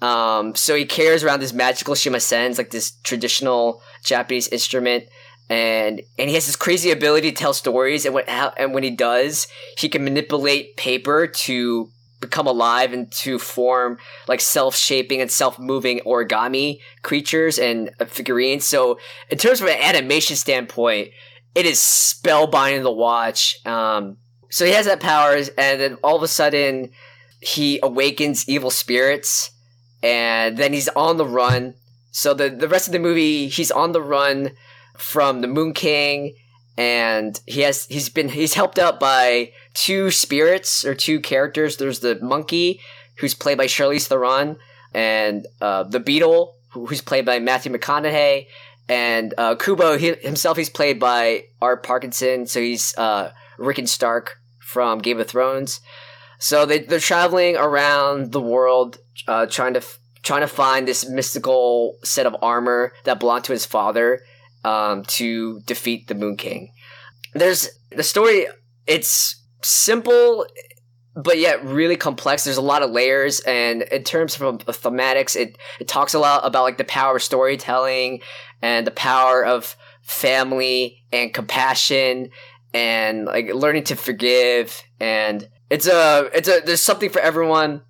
Um, 0.01 0.53
so 0.55 0.75
he 0.75 0.85
carries 0.85 1.23
around 1.23 1.39
this 1.39 1.53
magical 1.53 1.95
shamisens, 1.95 2.57
like 2.57 2.69
this 2.69 2.91
traditional 3.03 3.81
Japanese 4.03 4.47
instrument, 4.49 5.05
and 5.49 6.01
and 6.19 6.29
he 6.29 6.35
has 6.35 6.45
this 6.45 6.55
crazy 6.55 6.91
ability 6.91 7.31
to 7.31 7.35
tell 7.35 7.53
stories. 7.53 8.05
And 8.05 8.13
when 8.13 8.25
and 8.27 8.75
when 8.75 8.83
he 8.83 8.91
does, 8.91 9.47
he 9.75 9.89
can 9.89 10.03
manipulate 10.03 10.77
paper 10.77 11.25
to 11.25 11.89
become 12.19 12.47
alive 12.47 12.93
and 12.93 13.11
to 13.11 13.37
form 13.37 13.97
like 14.27 14.41
self-shaping 14.41 15.21
and 15.21 15.29
self-moving 15.29 15.99
origami 16.05 16.79
creatures 17.03 17.59
and 17.59 17.91
figurines. 18.07 18.65
So 18.65 18.99
in 19.29 19.37
terms 19.37 19.61
of 19.61 19.67
an 19.67 19.79
animation 19.81 20.35
standpoint, 20.35 21.09
it 21.53 21.65
is 21.65 21.79
spellbinding 21.79 22.83
to 22.83 22.91
watch. 22.91 23.63
Um, 23.65 24.17
so 24.49 24.65
he 24.65 24.71
has 24.71 24.85
that 24.85 24.99
powers, 24.99 25.49
and 25.57 25.81
then 25.81 25.97
all 26.03 26.15
of 26.15 26.23
a 26.23 26.27
sudden, 26.27 26.91
he 27.41 27.79
awakens 27.83 28.47
evil 28.47 28.71
spirits, 28.71 29.51
and 30.01 30.57
then 30.57 30.73
he's 30.73 30.87
on 30.89 31.17
the 31.17 31.25
run. 31.25 31.73
So 32.11 32.33
the 32.33 32.49
the 32.49 32.67
rest 32.67 32.87
of 32.87 32.93
the 32.93 32.99
movie, 32.99 33.47
he's 33.47 33.71
on 33.71 33.91
the 33.91 34.01
run 34.01 34.51
from 34.97 35.41
the 35.41 35.47
Moon 35.47 35.73
King, 35.73 36.35
and 36.77 37.41
he 37.47 37.61
has 37.61 37.85
he's 37.85 38.09
been 38.09 38.29
he's 38.29 38.53
helped 38.53 38.77
out 38.77 38.99
by 38.99 39.51
two 39.73 40.11
spirits 40.11 40.85
or 40.85 40.93
two 40.93 41.19
characters. 41.19 41.77
There's 41.77 41.99
the 41.99 42.19
monkey, 42.21 42.79
who's 43.17 43.33
played 43.33 43.57
by 43.57 43.65
Charlize 43.65 44.07
Theron, 44.07 44.57
and 44.93 45.47
uh, 45.59 45.83
the 45.83 45.99
beetle, 45.99 46.55
who's 46.69 47.01
played 47.01 47.25
by 47.25 47.39
Matthew 47.39 47.71
McConaughey, 47.71 48.47
and 48.87 49.33
uh, 49.37 49.55
Kubo 49.55 49.97
he, 49.97 50.13
himself, 50.15 50.57
he's 50.57 50.69
played 50.69 50.99
by 50.99 51.45
Art 51.61 51.83
Parkinson, 51.83 52.45
so 52.45 52.61
he's 52.61 52.95
uh, 52.97 53.31
Rickon 53.57 53.87
Stark 53.87 54.39
from 54.59 54.99
Game 54.99 55.19
of 55.19 55.27
Thrones. 55.27 55.81
So 56.39 56.65
they 56.67 56.79
they're 56.79 56.99
traveling 56.99 57.57
around 57.57 58.31
the 58.31 58.41
world, 58.41 58.99
uh, 59.27 59.47
trying 59.47 59.73
to 59.73 59.81
trying 60.21 60.41
to 60.41 60.47
find 60.47 60.87
this 60.87 61.09
mystical 61.09 61.97
set 62.03 62.27
of 62.27 62.35
armor 62.41 62.93
that 63.05 63.19
belonged 63.19 63.45
to 63.45 63.53
his 63.53 63.65
father 63.65 64.21
um, 64.67 65.03
to 65.03 65.61
defeat 65.61 66.07
the 66.07 66.15
Moon 66.15 66.35
King. 66.35 66.71
There's 67.33 67.69
the 67.91 68.03
story. 68.03 68.47
It's 68.85 69.41
simple 69.61 70.45
but 71.15 71.39
yet 71.39 71.63
really 71.65 71.95
complex. 71.95 72.43
There's 72.43 72.57
a 72.57 72.61
lot 72.61 72.83
of 72.83 72.91
layers, 72.91 73.39
and 73.41 73.81
in 73.81 74.03
terms 74.03 74.39
of 74.39 74.41
thematics, 74.41 75.35
it 75.35 75.57
it 75.79 75.87
talks 75.87 76.13
a 76.13 76.19
lot 76.19 76.45
about 76.45 76.63
like 76.63 76.77
the 76.77 76.83
power 76.83 77.15
of 77.15 77.23
storytelling 77.23 78.21
and 78.61 78.85
the 78.85 78.91
power 78.91 79.43
of 79.43 79.75
family 80.03 81.03
and 81.11 81.33
compassion 81.33 82.29
and 82.73 83.25
like 83.25 83.53
learning 83.53 83.85
to 83.85 83.95
forgive. 83.95 84.83
And 84.99 85.49
it's 85.71 85.87
a 85.87 86.29
it's 86.33 86.47
a 86.47 86.61
there's 86.63 86.83
something 86.83 87.09
for 87.09 87.19
everyone. 87.19 87.81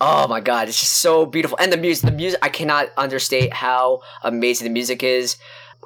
Oh 0.00 0.28
my 0.28 0.40
god, 0.40 0.68
it's 0.68 0.78
just 0.78 1.00
so 1.00 1.26
beautiful, 1.26 1.58
and 1.58 1.72
the 1.72 1.78
music, 1.78 2.04
the 2.04 2.16
music, 2.16 2.38
I 2.42 2.50
cannot 2.50 2.90
understate 2.96 3.52
how 3.52 4.02
amazing 4.22 4.66
the 4.66 4.72
music 4.72 5.02
is. 5.02 5.38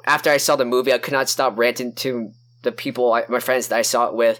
After 0.05 0.29
I 0.29 0.37
saw 0.37 0.55
the 0.55 0.65
movie, 0.65 0.93
I 0.93 0.97
could 0.97 1.13
not 1.13 1.29
stop 1.29 1.57
ranting 1.57 1.93
to 1.95 2.31
the 2.63 2.71
people, 2.71 3.19
my 3.29 3.39
friends 3.39 3.67
that 3.69 3.77
I 3.77 3.81
saw 3.81 4.07
it 4.07 4.15
with 4.15 4.39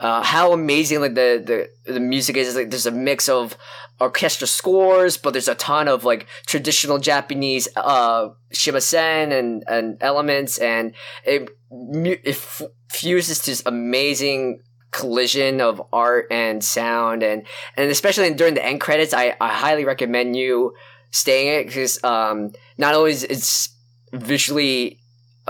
uh, 0.00 0.22
how 0.22 0.52
amazing 0.52 1.00
like 1.00 1.14
the, 1.14 1.68
the 1.84 1.92
the 1.92 2.00
music 2.00 2.36
is. 2.36 2.54
Like 2.54 2.70
there's 2.70 2.86
a 2.86 2.92
mix 2.92 3.28
of 3.28 3.56
orchestra 4.00 4.46
scores, 4.46 5.16
but 5.16 5.32
there's 5.32 5.48
a 5.48 5.56
ton 5.56 5.88
of 5.88 6.04
like 6.04 6.26
traditional 6.46 6.98
Japanese 6.98 7.68
uh, 7.76 8.28
shamisen 8.52 9.36
and 9.36 9.64
and 9.66 9.96
elements, 10.00 10.58
and 10.58 10.94
it 11.24 11.50
it 11.70 12.28
f- 12.28 12.62
fuses 12.88 13.42
this 13.42 13.62
amazing 13.66 14.60
collision 14.92 15.60
of 15.60 15.82
art 15.92 16.28
and 16.30 16.62
sound, 16.62 17.24
and 17.24 17.44
and 17.76 17.90
especially 17.90 18.32
during 18.34 18.54
the 18.54 18.64
end 18.64 18.80
credits, 18.80 19.12
I 19.12 19.34
I 19.40 19.48
highly 19.48 19.84
recommend 19.84 20.36
you 20.36 20.74
staying 21.10 21.48
it 21.48 21.66
because 21.66 22.02
um, 22.04 22.52
not 22.76 22.94
is 23.08 23.24
it's 23.24 23.74
visually 24.12 24.97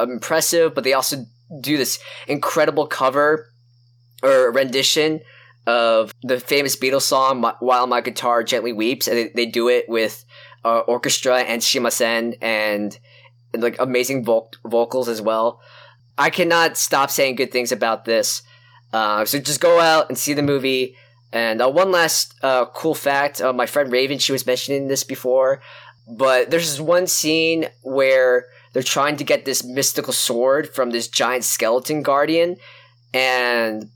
impressive, 0.02 0.74
but 0.74 0.84
they 0.84 0.92
also 0.92 1.26
do 1.61 1.76
this 1.76 1.98
incredible 2.26 2.87
cover 2.87 3.50
or 4.22 4.52
rendition 4.52 5.20
of 5.66 6.12
the 6.22 6.40
famous 6.40 6.76
Beatles 6.76 7.02
song 7.02 7.42
"While 7.61 7.87
My 7.87 8.00
Guitar 8.00 8.42
Gently 8.42 8.72
Weeps," 8.72 9.06
and 9.06 9.16
they, 9.16 9.28
they 9.28 9.46
do 9.46 9.68
it 9.68 9.88
with 9.88 10.24
uh, 10.64 10.80
orchestra 10.80 11.40
and 11.40 11.62
shamisen 11.62 12.37
and, 12.40 12.98
and 13.52 13.62
like 13.62 13.76
amazing 13.78 14.24
vo- 14.24 14.50
vocals 14.64 15.08
as 15.08 15.20
well. 15.20 15.61
I 16.16 16.30
cannot 16.30 16.76
stop 16.76 17.11
saying 17.11 17.37
good 17.37 17.52
things 17.52 17.70
about 17.70 18.04
this. 18.04 18.42
Uh, 18.92 19.24
so 19.24 19.38
just 19.38 19.61
go 19.61 19.78
out 19.78 20.08
and 20.08 20.18
see 20.18 20.32
the 20.32 20.42
movie. 20.42 20.96
And 21.32 21.61
uh, 21.61 21.68
one 21.68 21.92
last 21.92 22.34
uh, 22.42 22.64
cool 22.66 22.94
fact: 22.94 23.40
uh, 23.40 23.53
my 23.53 23.66
friend 23.66 23.92
Raven, 23.92 24.18
she 24.18 24.32
was 24.32 24.46
mentioning 24.46 24.88
this 24.88 25.05
before, 25.05 25.61
but 26.09 26.51
there's 26.51 26.70
this 26.70 26.80
one 26.80 27.07
scene 27.07 27.68
where 27.82 28.46
they're 28.72 28.82
trying 28.82 29.16
to 29.16 29.24
get 29.24 29.44
this 29.44 29.64
mystical 29.64 30.12
sword 30.12 30.74
from 30.74 30.90
this 30.90 31.08
giant 31.08 31.44
skeleton 31.44 32.02
guardian, 32.02 32.56
and 33.12 33.90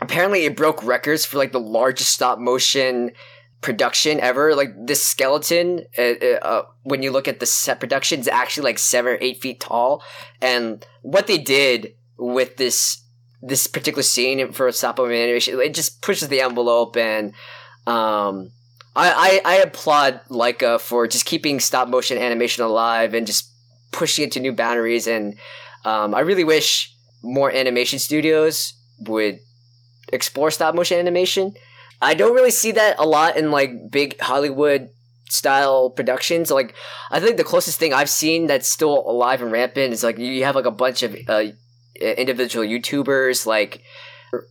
apparently 0.00 0.44
it 0.44 0.56
broke 0.56 0.82
records 0.84 1.24
for 1.24 1.38
like 1.38 1.52
the 1.52 1.60
largest 1.60 2.12
stop 2.12 2.38
motion 2.38 3.12
production 3.60 4.20
ever. 4.20 4.54
Like 4.54 4.70
this 4.86 5.04
skeleton, 5.04 5.84
uh, 5.96 6.02
uh, 6.02 6.38
uh, 6.42 6.62
when 6.82 7.02
you 7.02 7.10
look 7.10 7.28
at 7.28 7.40
the 7.40 7.46
set 7.46 7.80
production, 7.80 8.20
is 8.20 8.28
actually 8.28 8.64
like 8.64 8.78
seven 8.78 9.12
or 9.12 9.18
eight 9.20 9.40
feet 9.40 9.60
tall. 9.60 10.02
And 10.40 10.84
what 11.02 11.26
they 11.26 11.38
did 11.38 11.94
with 12.16 12.56
this 12.56 13.02
this 13.40 13.68
particular 13.68 14.02
scene 14.02 14.52
for 14.52 14.66
a 14.66 14.72
stop 14.72 14.98
motion 14.98 15.14
animation, 15.14 15.60
it 15.60 15.74
just 15.74 16.02
pushes 16.02 16.28
the 16.28 16.40
envelope. 16.40 16.96
And 16.96 17.32
um, 17.86 18.50
I, 18.96 19.40
I 19.44 19.54
I 19.54 19.56
applaud 19.56 20.20
Laika 20.28 20.80
for 20.80 21.06
just 21.06 21.26
keeping 21.26 21.60
stop 21.60 21.88
motion 21.88 22.18
animation 22.18 22.64
alive 22.64 23.14
and 23.14 23.26
just 23.26 23.52
pushing 23.90 24.24
it 24.24 24.32
to 24.32 24.40
new 24.40 24.52
boundaries. 24.52 25.06
And 25.06 25.36
um, 25.84 26.14
I 26.14 26.20
really 26.20 26.44
wish 26.44 26.94
more 27.22 27.50
animation 27.50 27.98
studios 27.98 28.74
would 29.00 29.40
explore 30.12 30.50
stop 30.50 30.74
motion 30.74 30.98
animation. 30.98 31.54
I 32.00 32.14
don't 32.14 32.34
really 32.34 32.50
see 32.50 32.72
that 32.72 32.98
a 32.98 33.06
lot 33.06 33.36
in 33.36 33.50
like 33.50 33.90
big 33.90 34.20
Hollywood 34.20 34.90
style 35.28 35.90
productions. 35.90 36.50
Like, 36.50 36.74
I 37.10 37.20
think 37.20 37.36
the 37.36 37.44
closest 37.44 37.78
thing 37.78 37.92
I've 37.92 38.10
seen 38.10 38.46
that's 38.46 38.68
still 38.68 39.08
alive 39.08 39.42
and 39.42 39.52
rampant 39.52 39.92
is 39.92 40.02
like 40.02 40.18
you 40.18 40.44
have 40.44 40.54
like 40.54 40.64
a 40.64 40.70
bunch 40.70 41.02
of 41.02 41.16
uh, 41.28 41.44
individual 42.00 42.64
YouTubers 42.64 43.46
like 43.46 43.82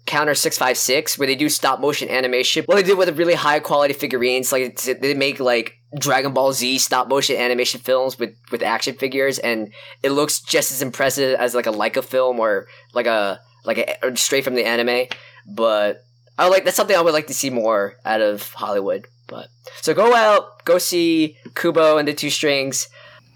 Counter 0.05 0.36
Six 0.36 0.57
Five 0.57 0.78
Six, 0.78 1.17
where 1.17 1.28
they 1.28 1.36
do 1.36 1.49
stop 1.49 1.80
motion 1.80 2.09
animation. 2.09 2.65
Well, 2.67 2.78
they 2.78 2.84
do 2.84 2.97
with 2.97 3.17
really 3.17 3.36
high 3.36 3.59
quality 3.59 3.93
figurines. 3.93 4.51
Like 4.51 4.80
they 4.82 5.13
make 5.13 5.39
like 5.39 5.78
Dragon 5.97 6.34
Ball 6.34 6.53
Z 6.53 6.80
stop 6.80 7.07
motion 7.07 7.36
animation 7.38 7.80
films 7.80 8.17
with 8.17 8.36
with 8.51 8.63
action 8.63 8.95
figures, 8.95 9.39
and 9.39 9.71
it 10.03 10.11
looks 10.11 10.39
just 10.39 10.71
as 10.71 10.82
impressive 10.82 11.39
as 11.39 11.53
like 11.53 11.67
a 11.67 11.71
Laika 11.71 12.03
film 12.03 12.39
or 12.39 12.67
like 12.93 13.05
a 13.05 13.39
like 13.65 13.78
a, 13.78 14.17
straight 14.17 14.43
from 14.43 14.55
the 14.55 14.65
anime. 14.65 15.07
But 15.47 16.03
I 16.38 16.47
like 16.47 16.65
that's 16.65 16.78
something 16.78 16.95
I 16.95 17.01
would 17.01 17.13
like 17.13 17.28
to 17.28 17.34
see 17.34 17.49
more 17.49 17.95
out 18.05 18.21
of 18.21 18.51
Hollywood. 18.53 19.07
But 19.28 19.49
so 19.82 19.93
go 19.93 20.15
out, 20.15 20.63
go 20.65 20.78
see 20.78 21.38
Kubo 21.55 21.97
and 21.97 22.07
the 22.07 22.13
Two 22.13 22.30
Strings. 22.30 22.88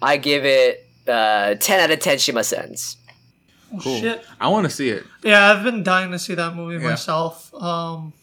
I 0.02 0.18
give 0.18 0.46
it 0.46 0.88
uh, 1.08 1.56
ten 1.56 1.80
out 1.80 1.92
of 1.92 2.00
ten 2.00 2.18
Cool. 3.80 4.00
Shit. 4.00 4.26
I 4.40 4.48
want 4.50 4.66
to 4.66 4.70
see 4.70 4.90
it. 4.90 5.06
Yeah, 5.24 5.52
I've 5.52 5.64
been 5.64 5.84
dying 5.84 6.12
to 6.12 6.20
see 6.20 6.34
that 6.36 6.56
movie 6.56 6.82
Yeah. 6.84 6.90
myself. 6.92 7.54
Um, 7.54 8.14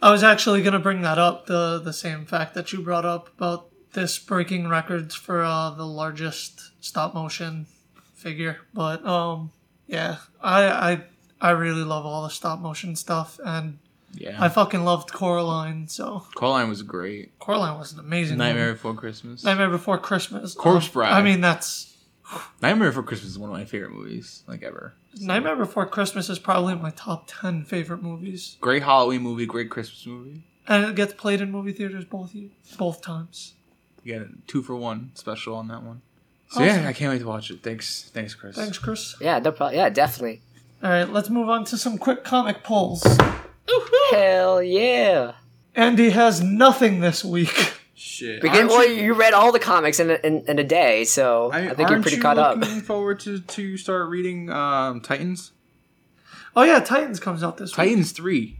I 0.00 0.10
was 0.10 0.22
actually 0.22 0.62
gonna 0.62 0.78
bring 0.78 1.02
that 1.02 1.18
up 1.18 1.46
the 1.46 1.80
the 1.82 1.92
same 1.92 2.24
fact 2.26 2.54
that 2.54 2.72
you 2.72 2.80
brought 2.82 3.04
up 3.04 3.28
about 3.36 3.66
this 3.92 4.18
breaking 4.18 4.68
records 4.68 5.14
for 5.14 5.42
uh, 5.42 5.70
the 5.70 5.86
largest 5.86 6.70
stop 6.84 7.14
motion 7.14 7.66
figure. 8.14 8.58
But 8.74 9.04
um, 9.06 9.50
yeah, 9.86 10.16
I 10.42 10.64
I 10.92 11.00
I 11.40 11.50
really 11.50 11.82
love 11.84 12.04
all 12.06 12.22
the 12.22 12.30
stop 12.30 12.60
motion 12.60 12.94
stuff, 12.96 13.38
and 13.44 13.78
Yeah. 14.14 14.36
I 14.38 14.48
fucking 14.48 14.84
loved 14.84 15.12
Coraline. 15.12 15.88
So 15.88 16.26
Coraline 16.34 16.68
was 16.68 16.82
great. 16.82 17.38
Coraline 17.38 17.78
was 17.78 17.92
an 17.92 18.00
amazing 18.00 18.38
Nightmare 18.38 18.66
movie. 18.68 18.74
Before 18.76 18.94
Christmas. 18.94 19.44
Nightmare 19.44 19.70
Before 19.70 19.98
Christmas. 19.98 20.54
Corpse 20.54 20.88
Bride. 20.88 21.12
I 21.12 21.22
mean, 21.22 21.40
that's 21.40 21.95
Nightmare 22.62 22.88
Before 22.88 23.02
Christmas 23.02 23.30
is 23.32 23.38
one 23.38 23.50
of 23.50 23.56
my 23.56 23.64
favorite 23.64 23.92
movies, 23.92 24.42
like 24.46 24.62
ever. 24.62 24.94
Nightmare 25.20 25.56
Before 25.56 25.86
Christmas 25.86 26.28
is 26.28 26.38
probably 26.38 26.74
my 26.74 26.90
top 26.90 27.24
ten 27.28 27.64
favorite 27.64 28.02
movies, 28.02 28.56
Great 28.60 28.82
Halloween 28.82 29.22
movie, 29.22 29.46
great 29.46 29.70
Christmas 29.70 30.04
movie. 30.06 30.42
and 30.66 30.84
it 30.84 30.94
gets 30.96 31.12
played 31.14 31.40
in 31.40 31.50
movie 31.52 31.72
theaters 31.72 32.04
both 32.04 32.34
both 32.76 33.00
times. 33.02 33.54
You 34.02 34.18
got 34.18 34.26
a 34.26 34.30
two 34.46 34.62
for 34.62 34.74
one 34.76 35.10
special 35.14 35.54
on 35.54 35.68
that 35.68 35.82
one. 35.82 36.02
So 36.50 36.62
Awesome. 36.64 36.82
yeah, 36.82 36.88
I 36.88 36.92
can't 36.92 37.12
wait 37.12 37.18
to 37.20 37.26
watch 37.26 37.50
it. 37.50 37.62
Thanks, 37.62 38.10
thanks, 38.12 38.34
Chris. 38.34 38.54
Thanks, 38.56 38.78
Chris. 38.78 39.16
Yeah, 39.20 39.38
no 39.40 39.52
problem. 39.52 39.76
Yeah, 39.78 39.88
definitely. 39.88 40.42
All 40.82 40.90
right, 40.90 41.08
let's 41.08 41.28
move 41.30 41.48
on 41.48 41.64
to 41.66 41.76
some 41.78 41.96
quick 41.98 42.22
comic 42.24 42.62
polls. 42.62 43.02
Hell 44.12 44.62
yeah. 44.62 45.32
Andy 45.74 46.10
has 46.10 46.40
nothing 46.40 47.00
this 47.00 47.24
week. 47.24 47.72
Shit. 47.98 48.42
Because, 48.42 48.58
Aren't 48.58 48.70
well, 48.70 48.86
you- 48.86 49.04
you 49.04 49.14
read 49.14 49.32
all 49.32 49.52
the 49.52 49.58
comics 49.58 49.98
in 49.98 50.10
a, 50.10 50.14
in, 50.22 50.44
in 50.46 50.58
a 50.58 50.64
day, 50.64 51.04
so 51.04 51.50
I, 51.50 51.70
I, 51.70 51.74
think 51.74 51.88
you're 51.88 52.02
pretty 52.02 52.18
you 52.18 52.22
caught 52.22 52.36
up. 52.36 52.58
looking 52.58 52.82
forward 52.82 53.20
to 53.20 53.40
to 53.40 53.78
start 53.78 54.10
reading 54.10 54.50
um, 54.50 55.00
Titans. 55.00 55.52
Oh 56.54 56.62
yeah, 56.62 56.80
Titans 56.80 57.18
comes 57.18 57.42
out 57.42 57.56
this 57.56 57.70
week. 57.70 57.76
Titans 57.76 58.12
three. 58.12 58.58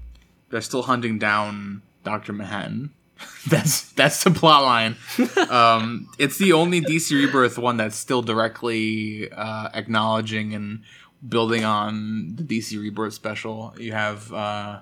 They're 0.49 0.63
still 0.63 0.85
hunting 0.85 1.19
down 1.19 1.83
Doctor 2.03 2.33
Manhattan. 2.33 2.95
that's 3.47 3.93
that's 3.93 4.25
the 4.25 4.31
plot 4.31 4.63
line. 4.63 4.97
um, 5.51 6.09
it's 6.19 6.39
the 6.39 6.55
only 6.55 6.81
DC 6.81 7.11
Rebirth 7.13 7.59
one 7.59 7.77
that's 7.77 7.97
still 7.97 8.23
directly 8.23 9.31
uh, 9.31 9.69
acknowledging 9.75 10.55
and 10.55 10.81
building 11.29 11.63
on 11.63 12.37
the 12.37 12.43
DC 12.43 12.81
Rebirth 12.81 13.13
special. 13.13 13.75
You 13.79 13.93
have 13.93 14.33
uh, 14.33 14.81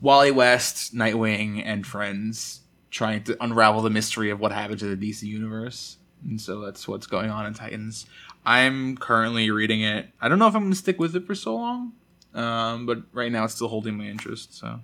Wally 0.00 0.32
West, 0.32 0.96
Nightwing, 0.96 1.62
and 1.64 1.86
friends 1.86 2.62
trying 2.94 3.24
to 3.24 3.36
unravel 3.42 3.82
the 3.82 3.90
mystery 3.90 4.30
of 4.30 4.38
what 4.38 4.52
happened 4.52 4.78
to 4.78 4.94
the 4.94 5.10
DC 5.10 5.24
universe. 5.24 5.96
And 6.24 6.40
so 6.40 6.60
that's 6.60 6.86
what's 6.86 7.08
going 7.08 7.28
on 7.28 7.44
in 7.44 7.52
Titans. 7.52 8.06
I'm 8.46 8.96
currently 8.96 9.50
reading 9.50 9.82
it. 9.82 10.08
I 10.20 10.28
don't 10.28 10.38
know 10.38 10.46
if 10.46 10.54
I'm 10.54 10.62
going 10.62 10.72
to 10.72 10.78
stick 10.78 11.00
with 11.00 11.16
it 11.16 11.26
for 11.26 11.34
so 11.34 11.56
long, 11.56 11.92
um, 12.34 12.86
but 12.86 13.02
right 13.12 13.32
now 13.32 13.44
it's 13.44 13.54
still 13.54 13.66
holding 13.66 13.98
my 13.98 14.04
interest. 14.04 14.56
So 14.56 14.78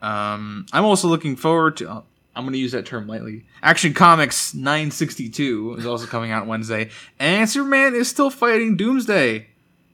um, 0.00 0.64
I'm 0.72 0.84
also 0.84 1.06
looking 1.06 1.36
forward 1.36 1.76
to. 1.76 1.90
uh, 1.90 2.02
I'm 2.34 2.44
going 2.44 2.54
to 2.54 2.58
use 2.58 2.72
that 2.72 2.86
term 2.86 3.06
lightly. 3.06 3.44
Action 3.62 3.92
Comics 3.92 4.54
962 4.54 5.76
is 5.78 5.86
also 5.86 6.06
coming 6.06 6.32
out 6.32 6.46
Wednesday, 6.46 6.90
and 7.20 7.48
Superman 7.48 7.94
is 7.94 8.08
still 8.08 8.30
fighting 8.30 8.76
Doomsday. 8.76 9.46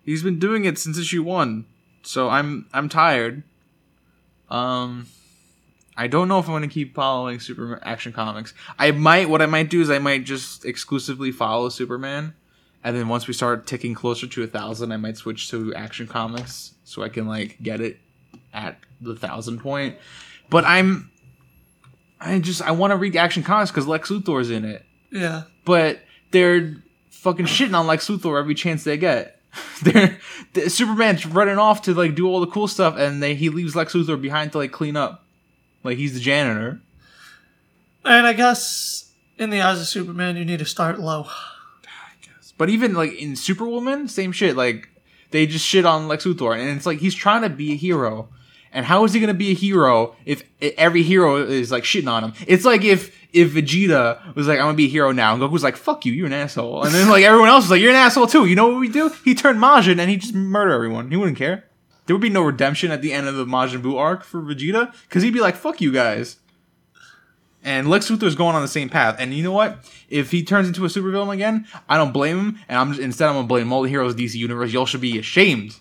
He's 0.04 0.22
been 0.22 0.38
doing 0.38 0.64
it 0.64 0.78
since 0.78 0.96
issue 0.96 1.22
one, 1.22 1.66
so 2.02 2.30
I'm 2.30 2.66
I'm 2.72 2.88
tired. 2.88 3.42
Um, 4.48 5.08
I 6.00 6.06
don't 6.06 6.28
know 6.28 6.38
if 6.38 6.46
I'm 6.46 6.52
going 6.52 6.62
to 6.62 6.68
keep 6.68 6.94
following 6.94 7.40
Super 7.40 7.78
Action 7.82 8.14
Comics. 8.14 8.54
I 8.78 8.90
might. 8.90 9.28
What 9.28 9.42
I 9.42 9.46
might 9.46 9.68
do 9.68 9.82
is 9.82 9.90
I 9.90 9.98
might 9.98 10.24
just 10.24 10.64
exclusively 10.64 11.30
follow 11.30 11.68
Superman, 11.68 12.32
and 12.82 12.96
then 12.96 13.08
once 13.08 13.28
we 13.28 13.34
start 13.34 13.66
ticking 13.66 13.92
closer 13.92 14.26
to 14.26 14.42
a 14.42 14.46
thousand, 14.46 14.92
I 14.92 14.96
might 14.96 15.18
switch 15.18 15.50
to 15.50 15.74
Action 15.74 16.06
Comics 16.06 16.72
so 16.84 17.02
I 17.02 17.10
can 17.10 17.28
like 17.28 17.58
get 17.62 17.82
it 17.82 17.98
at 18.54 18.78
the 19.02 19.14
thousand 19.14 19.58
point. 19.60 19.98
But 20.48 20.64
I'm, 20.64 21.10
I 22.18 22.38
just 22.38 22.62
I 22.62 22.70
want 22.70 22.92
to 22.92 22.96
read 22.96 23.14
Action 23.14 23.42
Comics 23.42 23.70
because 23.70 23.86
Lex 23.86 24.08
Luthor's 24.08 24.48
in 24.48 24.64
it. 24.64 24.86
Yeah. 25.12 25.42
But 25.66 26.00
they're 26.30 26.76
fucking 27.10 27.44
shitting 27.44 27.78
on 27.78 27.86
Lex 27.86 28.08
Luthor 28.08 28.40
every 28.40 28.54
chance 28.54 28.84
they 28.84 28.96
get. 28.96 29.38
They're 29.82 30.18
the, 30.54 30.70
Superman's 30.70 31.26
running 31.26 31.58
off 31.58 31.82
to 31.82 31.92
like 31.92 32.14
do 32.14 32.26
all 32.26 32.40
the 32.40 32.46
cool 32.46 32.68
stuff, 32.68 32.96
and 32.96 33.22
they 33.22 33.34
he 33.34 33.50
leaves 33.50 33.76
Lex 33.76 33.92
Luthor 33.92 34.18
behind 34.18 34.52
to 34.52 34.58
like 34.58 34.72
clean 34.72 34.96
up, 34.96 35.26
like 35.82 35.98
he's 35.98 36.14
the 36.14 36.20
janitor. 36.20 36.80
And 38.04 38.26
I 38.26 38.32
guess 38.32 39.12
in 39.38 39.50
the 39.50 39.60
eyes 39.60 39.80
of 39.80 39.86
Superman, 39.86 40.36
you 40.36 40.44
need 40.44 40.58
to 40.58 40.64
start 40.64 41.00
low. 41.00 41.26
I 41.26 42.12
guess. 42.22 42.52
But 42.56 42.68
even 42.70 42.94
like 42.94 43.14
in 43.14 43.36
Superwoman, 43.36 44.08
same 44.08 44.32
shit. 44.32 44.56
Like 44.56 44.88
they 45.30 45.46
just 45.46 45.66
shit 45.66 45.84
on 45.84 46.08
Lex 46.08 46.24
Luthor, 46.24 46.58
and 46.58 46.76
it's 46.76 46.86
like 46.86 46.98
he's 46.98 47.14
trying 47.14 47.42
to 47.42 47.50
be 47.50 47.72
a 47.72 47.76
hero. 47.76 48.28
And 48.72 48.86
how 48.86 49.04
is 49.04 49.12
he 49.12 49.20
gonna 49.20 49.34
be 49.34 49.50
a 49.50 49.54
hero 49.54 50.14
if 50.24 50.44
every 50.60 51.02
hero 51.02 51.36
is 51.36 51.72
like 51.72 51.84
shitting 51.84 52.10
on 52.10 52.22
him? 52.22 52.32
It's 52.46 52.64
like 52.64 52.84
if 52.84 53.16
if 53.32 53.52
Vegeta 53.52 54.34
was 54.34 54.46
like, 54.46 54.58
"I'm 54.58 54.66
gonna 54.66 54.76
be 54.76 54.86
a 54.86 54.88
hero 54.88 55.10
now," 55.12 55.32
and 55.34 55.42
Goku's 55.42 55.64
like, 55.64 55.76
"Fuck 55.76 56.04
you, 56.04 56.12
you're 56.12 56.26
an 56.26 56.32
asshole," 56.32 56.84
and 56.84 56.94
then 56.94 57.08
like 57.08 57.24
everyone 57.24 57.48
else 57.48 57.64
is 57.64 57.70
like, 57.70 57.80
"You're 57.80 57.90
an 57.90 57.96
asshole 57.96 58.28
too." 58.28 58.46
You 58.46 58.54
know 58.54 58.68
what 58.68 58.80
we 58.80 58.88
do? 58.88 59.10
He 59.24 59.34
turned 59.34 59.58
Majin 59.58 59.98
and 59.98 60.08
he 60.08 60.16
just 60.16 60.34
murder 60.34 60.72
everyone. 60.72 61.10
He 61.10 61.16
wouldn't 61.16 61.38
care. 61.38 61.64
There 62.10 62.16
would 62.16 62.22
be 62.22 62.28
no 62.28 62.42
redemption 62.42 62.90
at 62.90 63.02
the 63.02 63.12
end 63.12 63.28
of 63.28 63.36
the 63.36 63.44
Majin 63.44 63.82
Buu 63.82 63.96
arc 63.96 64.24
for 64.24 64.42
Vegeta 64.42 64.92
because 65.02 65.22
he'd 65.22 65.32
be 65.32 65.38
like, 65.38 65.54
"Fuck 65.54 65.80
you 65.80 65.92
guys." 65.92 66.38
And 67.62 67.88
Lex 67.88 68.10
Luthor's 68.10 68.34
going 68.34 68.56
on 68.56 68.62
the 68.62 68.66
same 68.66 68.88
path. 68.88 69.14
And 69.20 69.32
you 69.32 69.44
know 69.44 69.52
what? 69.52 69.88
If 70.08 70.32
he 70.32 70.42
turns 70.42 70.66
into 70.66 70.84
a 70.84 70.88
supervillain 70.88 71.34
again, 71.34 71.68
I 71.88 71.96
don't 71.96 72.10
blame 72.10 72.36
him. 72.36 72.58
And 72.68 72.76
I'm 72.76 72.88
just, 72.88 73.00
instead 73.00 73.28
I'm 73.28 73.36
gonna 73.36 73.46
blame 73.46 73.72
all 73.72 73.82
the 73.82 73.88
heroes 73.88 74.14
of 74.14 74.18
DC 74.18 74.34
Universe. 74.34 74.72
Y'all 74.72 74.86
should 74.86 75.00
be 75.00 75.20
ashamed 75.20 75.76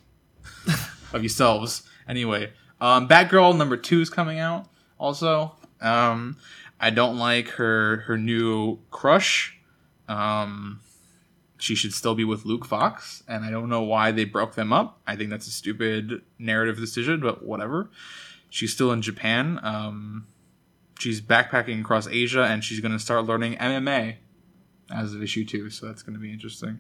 of 1.14 1.24
yourselves. 1.24 1.82
Anyway, 2.08 2.52
um, 2.80 3.08
Batgirl 3.08 3.58
number 3.58 3.76
two 3.76 4.00
is 4.00 4.12
coming 4.12 4.38
out. 4.38 4.68
Also, 5.00 5.56
um, 5.82 6.38
I 6.80 6.92
don't 6.92 7.18
like 7.18 7.48
her 7.48 8.02
her 8.06 8.20
new 8.20 8.78
crush. 8.92 9.58
Um, 10.08 10.80
she 11.60 11.76
should 11.76 11.94
still 11.94 12.16
be 12.16 12.24
with 12.24 12.46
Luke 12.46 12.66
Fox, 12.66 13.24
and 13.28 13.46
I 13.46 13.52
don't 13.52 13.70
know 13.70 13.84
why 13.84 14.12
they 14.12 14.26
broke 14.26 14.56
them 14.56 14.74
up. 14.74 15.00
I 15.06 15.16
think 15.16 15.30
that's 15.30 15.48
a 15.48 15.52
stupid 15.52 16.22
narrative 16.40 16.78
decision, 16.78 17.20
but 17.20 17.44
whatever. 17.44 17.90
She's 18.50 18.74
still 18.74 18.92
in 18.92 19.02
Japan. 19.02 19.60
Um, 19.62 20.28
she's 21.00 21.22
backpacking 21.22 21.82
across 21.82 22.08
Asia 22.08 22.44
and 22.44 22.64
she's 22.64 22.80
going 22.80 22.92
to 22.92 23.00
start 23.00 23.26
learning 23.26 23.56
MMA 23.56 24.16
as 24.94 25.14
of 25.14 25.24
issue 25.24 25.46
two. 25.46 25.70
So 25.70 25.86
that's 25.86 26.04
going 26.04 26.16
to 26.16 26.20
be 26.20 26.32
interesting. 26.32 26.80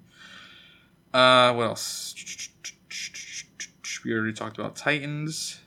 Uh, 1.13 1.53
what 1.53 1.63
else? 1.63 2.15
We 4.05 4.13
already 4.13 4.33
talked 4.33 4.57
about 4.57 4.75
Titans. 4.75 5.59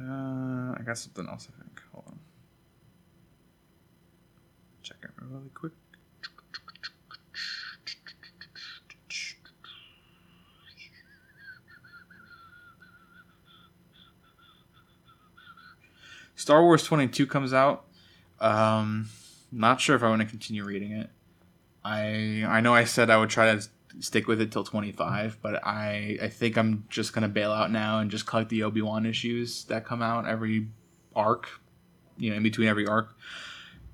Uh, 0.00 0.74
I 0.76 0.80
got 0.84 0.98
something 0.98 1.26
else. 1.28 1.48
I 1.48 1.62
think. 1.62 1.80
Hold 1.92 2.04
on. 2.08 2.18
Check 4.82 4.98
it 5.02 5.10
really 5.20 5.48
quick. 5.54 5.72
Star 16.44 16.62
Wars 16.62 16.82
22 16.82 17.26
comes 17.26 17.54
out. 17.54 17.86
Um, 18.38 19.08
not 19.50 19.80
sure 19.80 19.96
if 19.96 20.02
I 20.02 20.10
want 20.10 20.20
to 20.20 20.28
continue 20.28 20.62
reading 20.62 20.92
it. 20.92 21.08
I 21.82 22.44
I 22.46 22.60
know 22.60 22.74
I 22.74 22.84
said 22.84 23.08
I 23.08 23.16
would 23.16 23.30
try 23.30 23.54
to 23.54 23.66
stick 24.00 24.26
with 24.26 24.42
it 24.42 24.52
till 24.52 24.62
25, 24.62 25.38
but 25.40 25.66
I 25.66 26.18
I 26.20 26.28
think 26.28 26.58
I'm 26.58 26.84
just 26.90 27.14
gonna 27.14 27.30
bail 27.30 27.50
out 27.50 27.70
now 27.70 28.00
and 28.00 28.10
just 28.10 28.26
collect 28.26 28.50
the 28.50 28.62
Obi 28.62 28.82
Wan 28.82 29.06
issues 29.06 29.64
that 29.70 29.86
come 29.86 30.02
out 30.02 30.26
every 30.26 30.68
arc, 31.16 31.48
you 32.18 32.28
know, 32.28 32.36
in 32.36 32.42
between 32.42 32.68
every 32.68 32.86
arc. 32.86 33.16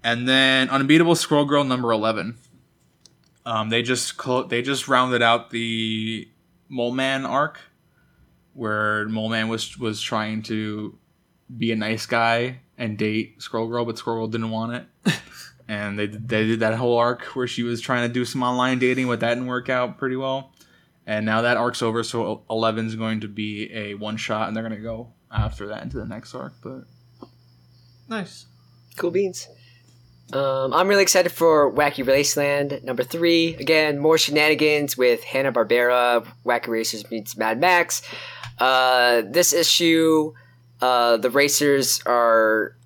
And 0.02 0.26
then 0.26 0.70
Unbeatable 0.70 1.14
Squirrel 1.14 1.44
Girl 1.44 1.62
number 1.62 1.92
11. 1.92 2.36
Um, 3.46 3.68
they 3.68 3.82
just 3.82 4.20
they 4.48 4.60
just 4.60 4.88
rounded 4.88 5.22
out 5.22 5.50
the 5.50 6.28
Mole 6.68 6.90
Man 6.90 7.24
arc, 7.24 7.60
where 8.54 9.06
Mole 9.06 9.28
Man 9.28 9.46
was 9.48 9.78
was 9.78 10.00
trying 10.00 10.42
to 10.42 10.98
be 11.56 11.72
a 11.72 11.76
nice 11.76 12.06
guy 12.06 12.60
and 12.78 12.96
date 12.96 13.42
Squirrel 13.42 13.68
Girl, 13.68 13.84
but 13.84 13.98
Squirrel 13.98 14.20
Girl 14.20 14.28
didn't 14.28 14.50
want 14.50 14.74
it. 15.04 15.14
and 15.68 15.98
they 15.98 16.06
they 16.06 16.46
did 16.46 16.60
that 16.60 16.74
whole 16.74 16.98
arc 16.98 17.24
where 17.36 17.46
she 17.46 17.62
was 17.62 17.80
trying 17.80 18.06
to 18.08 18.12
do 18.12 18.24
some 18.24 18.42
online 18.42 18.78
dating, 18.78 19.06
but 19.06 19.20
that 19.20 19.30
didn't 19.34 19.46
work 19.46 19.68
out 19.68 19.98
pretty 19.98 20.16
well. 20.16 20.52
And 21.06 21.26
now 21.26 21.42
that 21.42 21.56
arc's 21.56 21.82
over, 21.82 22.02
so 22.02 22.44
Eleven's 22.48 22.94
going 22.94 23.20
to 23.20 23.28
be 23.28 23.72
a 23.72 23.94
one 23.94 24.16
shot, 24.16 24.48
and 24.48 24.56
they're 24.56 24.62
going 24.62 24.76
to 24.76 24.82
go 24.82 25.12
after 25.32 25.66
that 25.68 25.82
into 25.82 25.96
the 25.96 26.06
next 26.06 26.34
arc. 26.34 26.52
But 26.62 26.84
Nice. 28.10 28.46
Cool 28.96 29.12
beans. 29.12 29.48
Um, 30.32 30.72
I'm 30.74 30.88
really 30.88 31.02
excited 31.02 31.32
for 31.32 31.72
Wacky 31.72 32.04
Raceland 32.04 32.82
number 32.84 33.04
three. 33.04 33.54
Again, 33.54 33.98
more 33.98 34.18
shenanigans 34.18 34.96
with 34.96 35.22
Hanna 35.22 35.52
Barbera. 35.52 36.26
Wacky 36.44 36.68
Racers 36.68 37.08
meets 37.10 37.36
Mad 37.36 37.60
Max. 37.60 38.02
Uh, 38.58 39.22
this 39.24 39.52
issue, 39.52 40.34
uh, 40.80 41.16
the 41.16 41.30
racers 41.30 42.00
are 42.06 42.76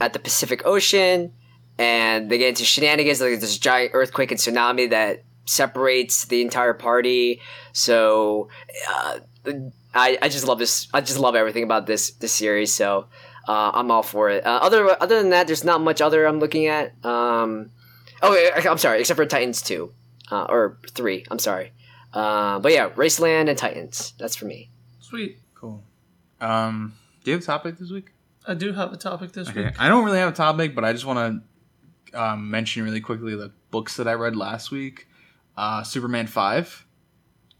at 0.00 0.12
the 0.12 0.18
Pacific 0.18 0.62
Ocean, 0.66 1.32
and 1.78 2.30
they 2.30 2.38
get 2.38 2.48
into 2.50 2.64
shenanigans 2.64 3.20
like 3.20 3.40
this 3.40 3.58
giant 3.58 3.92
earthquake 3.94 4.30
and 4.30 4.40
tsunami 4.40 4.90
that 4.90 5.24
separates 5.46 6.24
the 6.26 6.40
entire 6.42 6.74
party. 6.74 7.40
So, 7.72 8.48
uh, 8.90 9.18
I, 9.94 10.18
I 10.22 10.28
just 10.28 10.46
love 10.46 10.58
this. 10.58 10.88
I 10.92 11.00
just 11.00 11.18
love 11.18 11.34
everything 11.36 11.62
about 11.64 11.86
this 11.86 12.10
this 12.12 12.32
series. 12.32 12.74
So 12.74 13.06
uh, 13.46 13.70
I'm 13.74 13.90
all 13.90 14.02
for 14.02 14.30
it. 14.30 14.44
Uh, 14.44 14.58
other 14.62 15.00
other 15.02 15.20
than 15.20 15.30
that, 15.30 15.46
there's 15.46 15.64
not 15.64 15.80
much 15.80 16.00
other 16.00 16.26
I'm 16.26 16.40
looking 16.40 16.66
at. 16.66 16.92
Um, 17.04 17.70
oh, 18.22 18.32
I- 18.32 18.68
I'm 18.68 18.78
sorry, 18.78 19.00
except 19.00 19.16
for 19.16 19.26
Titans 19.26 19.62
two 19.62 19.92
uh, 20.32 20.46
or 20.48 20.78
three. 20.90 21.24
I'm 21.30 21.38
sorry. 21.38 21.72
Uh, 22.12 22.58
but 22.58 22.72
yeah, 22.72 22.88
Raceland 22.90 23.48
and 23.48 23.58
Titans. 23.58 24.14
That's 24.18 24.34
for 24.36 24.46
me. 24.46 24.70
Sweet. 25.00 25.38
cool. 25.54 25.82
Um, 26.40 26.94
do 27.24 27.30
you 27.32 27.36
have 27.36 27.42
a 27.42 27.46
topic 27.46 27.78
this 27.78 27.90
week? 27.90 28.12
I 28.46 28.54
do 28.54 28.72
have 28.72 28.92
a 28.92 28.96
topic 28.96 29.32
this 29.32 29.48
Okay, 29.48 29.64
week. 29.64 29.80
I 29.80 29.88
don't 29.88 30.04
really 30.04 30.18
have 30.18 30.28
a 30.32 30.36
topic, 30.36 30.74
but 30.74 30.84
I 30.84 30.92
just 30.92 31.04
want 31.06 31.42
to 32.12 32.22
um, 32.22 32.50
mention 32.50 32.84
really 32.84 33.00
quickly 33.00 33.34
the 33.34 33.50
books 33.70 33.96
that 33.96 34.06
I 34.06 34.12
read 34.12 34.36
last 34.36 34.70
week. 34.70 35.08
Uh, 35.56 35.82
Superman 35.82 36.26
five 36.26 36.86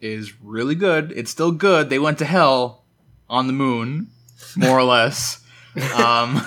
is 0.01 0.41
really 0.43 0.75
good. 0.75 1.13
It's 1.17 1.31
still 1.31 1.51
good. 1.53 1.89
They 1.91 1.99
went 1.99 2.19
to 2.19 2.25
hell 2.27 2.85
on 3.29 3.47
the 3.47 3.53
moon, 3.53 4.09
more 4.57 4.79
or 4.79 4.85
less. 4.85 5.41
Um, 5.97 6.41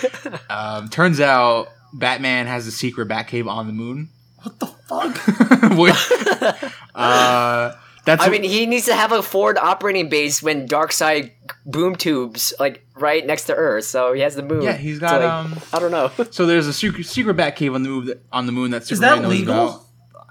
um, 0.50 0.90
turns 0.90 1.18
out 1.18 1.68
Batman 1.94 2.46
has 2.46 2.66
a 2.66 2.70
secret 2.70 3.08
Batcave 3.08 3.48
on 3.48 3.66
the 3.66 3.72
moon. 3.72 4.10
What 4.42 4.58
the 4.58 4.66
fuck? 4.66 5.16
Which- 5.78 6.70
uh, 6.94 7.72
that's 8.04 8.22
I 8.22 8.28
mean, 8.28 8.42
he 8.42 8.66
needs 8.66 8.86
to 8.86 8.94
have 8.94 9.12
a 9.12 9.22
forward 9.22 9.56
operating 9.58 10.08
base 10.08 10.42
when 10.42 10.68
Darkseid 10.68 11.30
boom 11.66 11.96
tubes 11.96 12.52
like 12.60 12.86
right 12.96 13.24
next 13.26 13.44
to 13.44 13.54
Earth, 13.54 13.84
so 13.84 14.12
he 14.12 14.20
has 14.20 14.34
the 14.36 14.42
moon. 14.42 14.62
Yeah, 14.62 14.76
he's 14.76 14.96
to, 14.96 15.00
got, 15.00 15.20
like- 15.20 15.30
um, 15.30 15.58
I 15.72 15.78
don't 15.80 15.90
know. 15.90 16.10
So 16.32 16.46
there's 16.46 16.66
a 16.66 16.72
secret, 16.72 17.06
secret 17.06 17.36
Batcave 17.36 17.74
on 17.74 17.82
the 17.82 17.88
moon 17.88 18.06
that, 18.06 18.22
on 18.32 18.46
the 18.46 18.52
moon 18.52 18.70
that 18.72 18.82
Is 18.82 18.88
Superman 18.88 19.16
that 19.16 19.22
knows 19.22 19.30
legal? 19.38 19.68
about. 19.68 19.80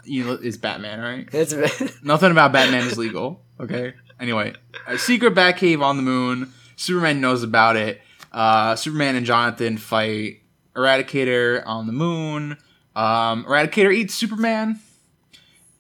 You 0.06 0.32
is 0.34 0.58
Batman 0.58 1.00
right? 1.00 1.30
It's 1.32 1.54
Nothing 2.04 2.32
about 2.32 2.52
Batman 2.52 2.86
is 2.88 2.98
legal. 2.98 3.42
Okay. 3.60 3.94
Anyway, 4.20 4.54
a 4.86 4.98
secret 4.98 5.34
Batcave 5.34 5.82
on 5.82 5.96
the 5.98 6.04
moon. 6.04 6.52
Superman 6.76 7.22
knows 7.22 7.42
about 7.44 7.78
it. 7.78 8.02
Uh, 8.32 8.76
Superman 8.76 9.16
and 9.16 9.26
Jonathan 9.26 9.78
fight 9.78 10.42
Eradicator 10.76 11.64
on 11.66 11.88
the 11.88 11.94
moon. 11.94 12.58
Um, 12.96 13.46
Eradicator 13.46 13.94
eats 13.96 14.14
Superman, 14.14 14.80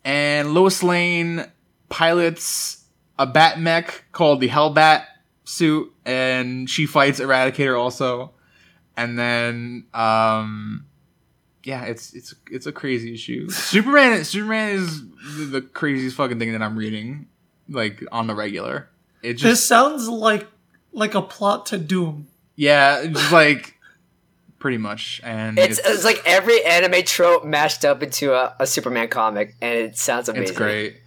and 0.04 0.54
Lois 0.54 0.82
Lane 0.84 1.46
pilots 1.94 2.84
a 3.20 3.28
bat 3.28 3.60
mech 3.60 4.06
called 4.12 4.42
the 4.42 4.50
Hellbat 4.50 5.06
suit, 5.44 5.94
and 6.06 6.68
she 6.68 6.88
fights 6.88 7.20
Eradicator 7.20 7.80
also. 7.80 8.32
And 8.98 9.18
then, 9.18 9.86
um, 9.94 10.88
yeah, 11.64 11.86
it's 11.86 12.14
it's 12.16 12.34
it's 12.50 12.66
a 12.66 12.72
crazy 12.72 13.14
issue. 13.14 13.48
Superman 13.50 14.24
Superman 14.26 14.72
is 14.72 15.02
the, 15.38 15.46
the 15.46 15.62
craziest 15.62 16.16
fucking 16.16 16.40
thing 16.40 16.52
that 16.54 16.64
I'm 16.64 16.76
reading, 16.76 17.28
like 17.70 18.04
on 18.12 18.26
the 18.26 18.34
regular. 18.34 18.90
It 19.22 19.34
This 19.34 19.42
just 19.42 19.66
sounds 19.68 20.10
like 20.10 20.48
like 20.94 21.14
a 21.14 21.22
plot 21.22 21.68
to 21.68 21.78
Doom. 21.78 22.28
yeah, 22.56 23.02
it's 23.02 23.20
just 23.20 23.32
like 23.32 23.78
pretty 24.58 24.78
much, 24.80 25.22
and 25.24 25.60
it's, 25.60 25.78
it's 25.78 25.88
it's 25.88 26.04
like 26.04 26.22
every 26.26 26.64
anime 26.66 27.04
trope 27.04 27.46
mashed 27.46 27.86
up 27.86 28.02
into 28.02 28.34
a, 28.34 28.56
a 28.60 28.66
Superman 28.66 29.10
comic, 29.10 29.56
and 29.62 29.78
it 29.78 29.98
sounds 29.98 30.28
amazing. 30.28 30.50
it's 30.50 30.58
great. 30.58 30.98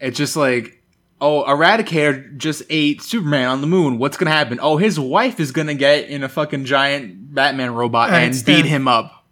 It's 0.00 0.16
just 0.16 0.36
like 0.36 0.76
oh, 1.20 1.44
Eradicator 1.44 2.36
just 2.36 2.62
ate 2.68 3.02
Superman 3.02 3.48
on 3.48 3.60
the 3.60 3.66
moon. 3.66 3.98
What's 3.98 4.16
gonna 4.16 4.30
happen? 4.30 4.58
Oh, 4.60 4.76
his 4.76 4.98
wife 5.00 5.40
is 5.40 5.52
gonna 5.52 5.74
get 5.74 6.08
in 6.08 6.22
a 6.22 6.28
fucking 6.28 6.64
giant 6.64 7.34
Batman 7.34 7.74
robot 7.74 8.10
and 8.10 8.34
Stan. 8.34 8.62
beat 8.62 8.68
him 8.68 8.88
up. 8.88 9.24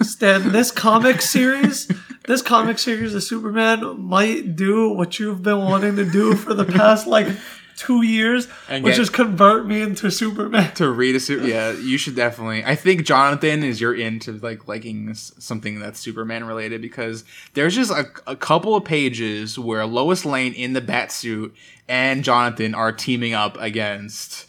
Stan, 0.00 0.52
this 0.52 0.70
comic 0.70 1.22
series, 1.22 1.90
this 2.26 2.42
comic 2.42 2.78
series 2.78 3.14
of 3.14 3.22
Superman 3.22 4.00
might 4.00 4.56
do 4.56 4.90
what 4.90 5.18
you've 5.18 5.42
been 5.42 5.60
wanting 5.60 5.96
to 5.96 6.04
do 6.04 6.34
for 6.34 6.54
the 6.54 6.64
past 6.64 7.06
like 7.06 7.28
two 7.76 8.02
years, 8.02 8.48
And 8.68 8.84
which 8.84 8.94
get- 8.96 9.02
is 9.02 9.10
convert 9.10 9.66
me 9.66 9.80
into 9.82 10.10
Superman. 10.10 10.72
to 10.74 10.90
read 10.90 11.16
a 11.16 11.20
super 11.20 11.44
yeah 11.46 11.72
you 11.72 11.98
should 11.98 12.14
definitely 12.16 12.64
i 12.64 12.74
think 12.74 13.04
jonathan 13.04 13.62
is 13.64 13.80
you're 13.80 13.94
into 13.94 14.32
like 14.38 14.68
liking 14.68 15.12
something 15.14 15.78
that's 15.80 15.98
superman 15.98 16.44
related 16.44 16.80
because 16.82 17.24
there's 17.54 17.74
just 17.74 17.90
a, 17.90 18.04
a 18.26 18.36
couple 18.36 18.74
of 18.76 18.84
pages 18.84 19.58
where 19.58 19.84
lois 19.86 20.24
lane 20.24 20.52
in 20.52 20.72
the 20.74 20.80
bat 20.80 21.10
suit 21.10 21.54
and 21.88 22.22
jonathan 22.24 22.74
are 22.74 22.92
teaming 22.92 23.32
up 23.34 23.56
against 23.60 24.46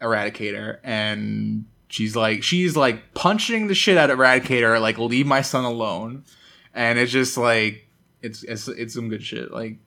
eradicator 0.00 0.78
and 0.84 1.64
she's 1.88 2.14
like 2.14 2.42
she's 2.42 2.76
like 2.76 3.14
punching 3.14 3.66
the 3.66 3.74
shit 3.74 3.96
out 3.96 4.10
of 4.10 4.18
eradicator 4.18 4.80
like 4.80 4.98
leave 4.98 5.26
my 5.26 5.40
son 5.42 5.64
alone. 5.64 6.24
And 6.74 6.98
it's 6.98 7.10
just 7.10 7.36
like 7.36 7.88
it's 8.22 8.44
it's, 8.44 8.68
it's 8.68 8.94
some 8.94 9.08
good 9.08 9.22
shit. 9.24 9.50
Like 9.50 9.78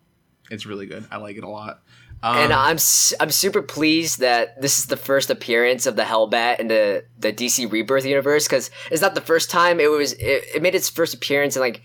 it's 0.50 0.66
really 0.66 0.86
good. 0.88 1.06
I 1.12 1.18
like 1.18 1.38
it 1.38 1.44
a 1.44 1.50
lot 1.50 1.82
um, 2.24 2.38
And 2.38 2.54
I'm 2.54 2.78
I'm 3.20 3.32
super 3.32 3.62
pleased 3.62 4.20
that 4.20 4.62
this 4.62 4.78
is 4.78 4.86
the 4.86 4.98
first 4.98 5.30
appearance 5.30 5.86
of 5.86 5.96
the 5.96 6.04
Hellbat 6.04 6.60
in 6.60 6.68
the 6.68 7.06
the 7.18 7.34
DC 7.34 7.72
Rebirth 7.72 8.06
universe 8.06 8.48
because 8.48 8.70
it's 8.92 9.02
not 9.02 9.16
the 9.16 9.22
first 9.22 9.50
time 9.50 9.80
it 9.80 9.90
was 9.90 10.14
it, 10.14 10.46
it 10.56 10.62
made 10.62 10.76
its 10.76 10.90
first 10.90 11.14
appearance 11.14 11.56
in 11.56 11.62
like 11.62 11.82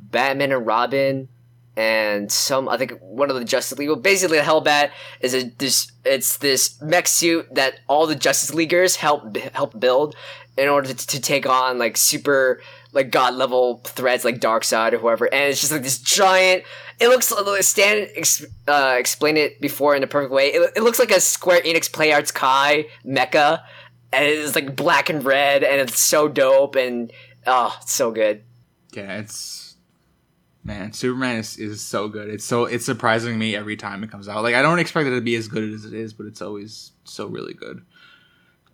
Batman 0.00 0.52
and 0.52 0.66
Robin 0.66 1.28
and 1.76 2.32
some 2.32 2.68
I 2.68 2.78
think 2.78 2.92
one 3.00 3.28
of 3.28 3.36
the 3.36 3.44
Justice 3.44 3.78
League. 3.78 3.88
Well, 3.88 3.98
basically, 3.98 4.38
the 4.38 4.44
Hellbat 4.44 4.90
is 5.20 5.34
a 5.34 5.42
this 5.44 5.92
it's 6.04 6.38
this 6.38 6.80
mech 6.80 7.06
suit 7.06 7.54
that 7.54 7.80
all 7.86 8.06
the 8.06 8.14
Justice 8.14 8.54
Leaguers 8.54 8.96
help 8.96 9.36
help 9.36 9.78
build 9.78 10.16
in 10.56 10.68
order 10.68 10.88
to, 10.92 11.06
to 11.06 11.20
take 11.20 11.46
on 11.46 11.78
like 11.78 11.98
super 11.98 12.62
like 12.92 13.10
god 13.10 13.34
level 13.34 13.82
threats 13.84 14.24
like 14.24 14.40
Darkseid 14.40 14.94
or 14.94 14.98
whoever. 14.98 15.26
And 15.26 15.50
it's 15.50 15.60
just 15.60 15.72
like 15.72 15.82
this 15.82 15.98
giant. 15.98 16.64
It 16.98 17.08
looks 17.08 17.32
Stan 17.66 18.08
uh, 18.68 18.96
explained 18.98 19.38
it 19.38 19.60
before 19.60 19.94
in 19.94 20.02
a 20.02 20.06
perfect 20.06 20.32
way. 20.32 20.48
It, 20.48 20.72
it 20.76 20.82
looks 20.82 20.98
like 20.98 21.10
a 21.10 21.20
Square 21.20 21.62
Enix 21.62 21.92
Play 21.92 22.12
Arts 22.12 22.30
Kai 22.30 22.86
mecha, 23.04 23.62
and 24.12 24.24
it's 24.24 24.54
like 24.54 24.74
black 24.74 25.10
and 25.10 25.22
red, 25.24 25.62
and 25.62 25.80
it's 25.80 26.00
so 26.00 26.26
dope 26.26 26.74
and 26.74 27.12
oh, 27.46 27.76
it's 27.82 27.92
so 27.92 28.10
good. 28.10 28.42
Yeah, 28.92 29.18
it's 29.18 29.76
man, 30.64 30.92
Superman 30.92 31.36
is, 31.36 31.58
is 31.58 31.82
so 31.82 32.08
good. 32.08 32.28
It's 32.28 32.44
so 32.44 32.64
it's 32.64 32.84
surprising 32.84 33.38
me 33.38 33.54
every 33.54 33.76
time 33.76 34.02
it 34.02 34.10
comes 34.10 34.28
out. 34.28 34.42
Like 34.42 34.54
I 34.54 34.62
don't 34.62 34.78
expect 34.78 35.06
it 35.06 35.14
to 35.14 35.20
be 35.20 35.36
as 35.36 35.48
good 35.48 35.64
as 35.72 35.84
it 35.84 35.94
is, 35.94 36.12
but 36.12 36.26
it's 36.26 36.42
always 36.42 36.92
so 37.04 37.26
really 37.26 37.54
good. 37.54 37.82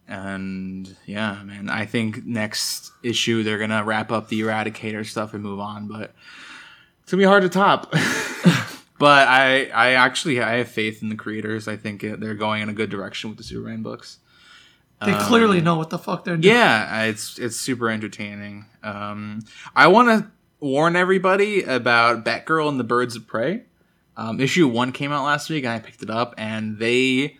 And 0.08 0.96
yeah, 1.06 1.42
man, 1.44 1.68
I 1.68 1.86
think 1.86 2.24
next 2.24 2.92
issue 3.02 3.42
they're 3.42 3.58
gonna 3.58 3.84
wrap 3.84 4.10
up 4.10 4.28
the 4.28 4.40
Eradicator 4.40 5.04
stuff 5.06 5.34
and 5.34 5.42
move 5.42 5.60
on, 5.60 5.86
but 5.88 6.12
it's 7.02 7.12
gonna 7.12 7.20
be 7.20 7.26
hard 7.26 7.42
to 7.42 7.48
top. 7.48 7.90
but 8.98 9.28
I 9.28 9.66
I 9.74 9.92
actually 9.92 10.40
I 10.40 10.58
have 10.58 10.68
faith 10.68 11.02
in 11.02 11.08
the 11.08 11.16
creators. 11.16 11.68
I 11.68 11.76
think 11.76 12.04
it, 12.04 12.20
they're 12.20 12.34
going 12.34 12.62
in 12.62 12.68
a 12.68 12.74
good 12.74 12.90
direction 12.90 13.30
with 13.30 13.38
the 13.38 13.44
Superman 13.44 13.82
books. 13.82 14.18
They 15.04 15.14
clearly 15.14 15.60
know 15.60 15.76
what 15.76 15.90
the 15.90 15.98
fuck 15.98 16.24
they're 16.24 16.36
doing. 16.36 16.54
Yeah, 16.54 17.04
it's 17.04 17.38
it's 17.38 17.56
super 17.56 17.90
entertaining. 17.90 18.66
Um, 18.82 19.42
I 19.74 19.88
want 19.88 20.08
to 20.08 20.30
warn 20.60 20.96
everybody 20.96 21.62
about 21.62 22.24
Batgirl 22.24 22.68
and 22.68 22.78
the 22.78 22.84
Birds 22.84 23.16
of 23.16 23.26
Prey. 23.26 23.64
Um, 24.16 24.40
issue 24.40 24.68
one 24.68 24.92
came 24.92 25.10
out 25.10 25.24
last 25.24 25.50
week, 25.50 25.64
and 25.64 25.72
I 25.72 25.78
picked 25.78 26.02
it 26.02 26.10
up, 26.10 26.34
and 26.38 26.78
they 26.78 27.36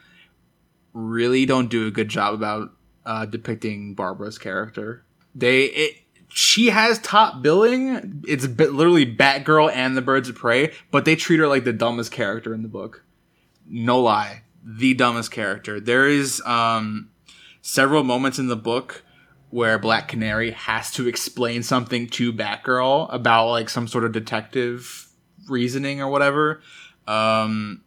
really 0.93 1.47
don't 1.47 1.69
do 1.69 1.87
a 1.87 1.91
good 1.91 2.09
job 2.09 2.35
about 2.35 2.71
uh, 3.07 3.27
depicting 3.27 3.95
Barbara's 3.95 4.39
character. 4.39 5.05
They 5.35 5.65
it 5.65 5.97
she 6.35 6.71
has 6.71 6.99
top 7.01 7.43
billing. 7.43 8.23
It's 8.27 8.47
literally 8.47 9.05
Batgirl 9.05 9.71
and 9.73 9.97
the 9.97 10.03
Birds 10.03 10.29
of 10.29 10.37
Prey, 10.37 10.73
but 10.91 11.05
they 11.05 11.15
treat 11.15 11.41
her 11.41 11.49
like 11.49 11.65
the 11.65 11.73
dumbest 11.73 12.11
character 12.11 12.55
in 12.55 12.63
the 12.63 12.69
book. 12.69 13.05
No 13.69 14.01
lie, 14.01 14.43
the 14.65 14.95
dumbest 14.95 15.31
character. 15.31 15.79
There 15.79 16.09
is 16.09 16.43
um 16.47 17.11
several 17.61 18.03
moments 18.03 18.39
in 18.39 18.49
the 18.49 18.57
book 18.57 19.05
where 19.51 19.79
Black 19.79 20.09
Canary 20.09 20.53
has 20.53 20.91
to 20.93 21.07
explain 21.07 21.63
something 21.63 22.09
to 22.09 22.33
Batgirl 22.33 23.13
about 23.13 23.51
like 23.51 23.69
some 23.69 23.87
sort 23.87 24.05
of 24.05 24.13
detective 24.13 25.09
reasoning 25.49 26.01
or 26.01 26.09
whatever. 26.09 26.63
Um, 27.07 27.85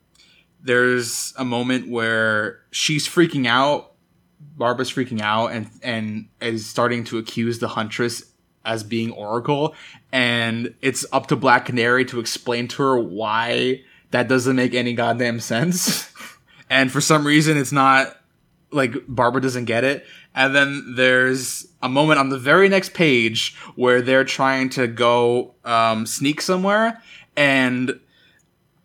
there's 0.61 1.33
a 1.37 1.45
moment 1.45 1.89
where 1.89 2.61
she's 2.69 3.07
freaking 3.07 3.47
out 3.47 3.93
Barbara's 4.57 4.91
freaking 4.91 5.21
out 5.21 5.47
and 5.47 5.69
and 5.81 6.27
is 6.39 6.67
starting 6.67 7.03
to 7.05 7.17
accuse 7.17 7.59
the 7.59 7.69
Huntress 7.69 8.23
as 8.65 8.83
being 8.83 9.11
Oracle, 9.11 9.75
and 10.11 10.73
it's 10.81 11.05
up 11.11 11.27
to 11.27 11.35
Black 11.35 11.65
Canary 11.65 12.05
to 12.05 12.19
explain 12.19 12.67
to 12.69 12.83
her 12.83 12.99
why 12.99 13.81
that 14.11 14.27
doesn't 14.27 14.55
make 14.55 14.73
any 14.73 14.93
goddamn 14.93 15.39
sense. 15.39 16.11
and 16.69 16.91
for 16.91 17.01
some 17.01 17.25
reason, 17.25 17.57
it's 17.57 17.71
not 17.71 18.17
like 18.71 18.95
Barbara 19.07 19.41
doesn't 19.41 19.65
get 19.65 19.83
it. 19.83 20.05
And 20.33 20.53
then 20.53 20.95
there's 20.95 21.67
a 21.81 21.87
moment 21.87 22.19
on 22.19 22.29
the 22.29 22.37
very 22.37 22.67
next 22.67 22.93
page 22.93 23.55
where 23.75 24.01
they're 24.01 24.25
trying 24.25 24.69
to 24.71 24.87
go 24.87 25.55
um, 25.63 26.05
sneak 26.05 26.41
somewhere, 26.41 27.01
and 27.37 27.99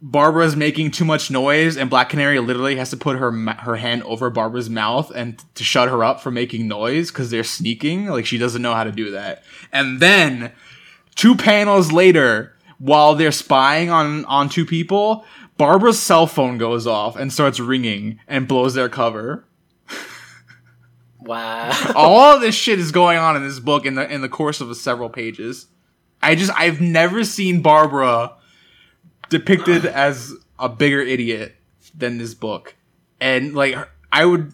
Barbara's 0.03 0.57
making 0.57 0.93
too 0.93 1.05
much 1.05 1.31
noise, 1.31 1.77
and 1.77 1.91
Black 1.91 2.09
Canary 2.09 2.39
literally 2.41 2.77
has 2.77 2.91
to 2.91 2.97
put 2.97 3.19
her 3.19 3.31
her 3.31 3.77
hand 3.77 4.03
over 4.05 4.31
Barbara's 4.31 4.71
mouth 4.71 5.11
and 5.15 5.43
to 5.55 5.65
shut 5.65 5.89
her 5.89 6.03
up 6.03 6.21
from 6.21 6.35
making 6.35 6.67
noise 6.67 7.11
because 7.11 7.31
they're 7.31 7.45
sneaking. 7.45 8.07
Like 8.07 8.25
she 8.25 8.39
doesn't 8.39 8.63
know 8.63 8.75
how 8.75 8.85
to 8.85 8.93
do 8.93 9.11
that. 9.11 9.43
And 9.73 10.01
then 10.01 10.53
two 11.17 11.37
panels 11.37 11.93
later, 11.93 12.57
while 12.79 13.15
they're 13.15 13.31
spying 13.31 13.91
on 13.91 14.25
on 14.25 14.49
two 14.49 14.65
people, 14.65 15.27
Barbara's 15.59 16.01
cell 16.01 16.27
phone 16.27 16.57
goes 16.57 16.87
off 16.87 17.17
and 17.17 17.31
starts 17.31 17.61
ringing 17.61 18.21
and 18.27 18.49
blows 18.49 18.73
their 18.73 18.89
cover. 18.89 19.45
Wow. 21.21 21.71
All 21.95 22.41
this 22.41 22.55
shit 22.55 22.79
is 22.79 22.91
going 22.91 23.19
on 23.19 23.37
in 23.37 23.43
this 23.43 23.61
book 23.61 23.85
in 23.85 23.97
the 23.97 24.11
in 24.11 24.23
the 24.23 24.31
course 24.31 24.63
of 24.63 24.75
several 24.79 25.11
pages. 25.11 25.67
I 26.23 26.35
just 26.35 26.53
I've 26.59 26.81
never 26.81 27.23
seen 27.25 27.61
Barbara 27.61 28.33
depicted 29.31 29.87
as 29.87 30.35
a 30.59 30.69
bigger 30.69 31.01
idiot 31.01 31.57
than 31.97 32.19
this 32.19 32.35
book. 32.35 32.75
And 33.21 33.55
like 33.55 33.77
I 34.13 34.27
would 34.27 34.53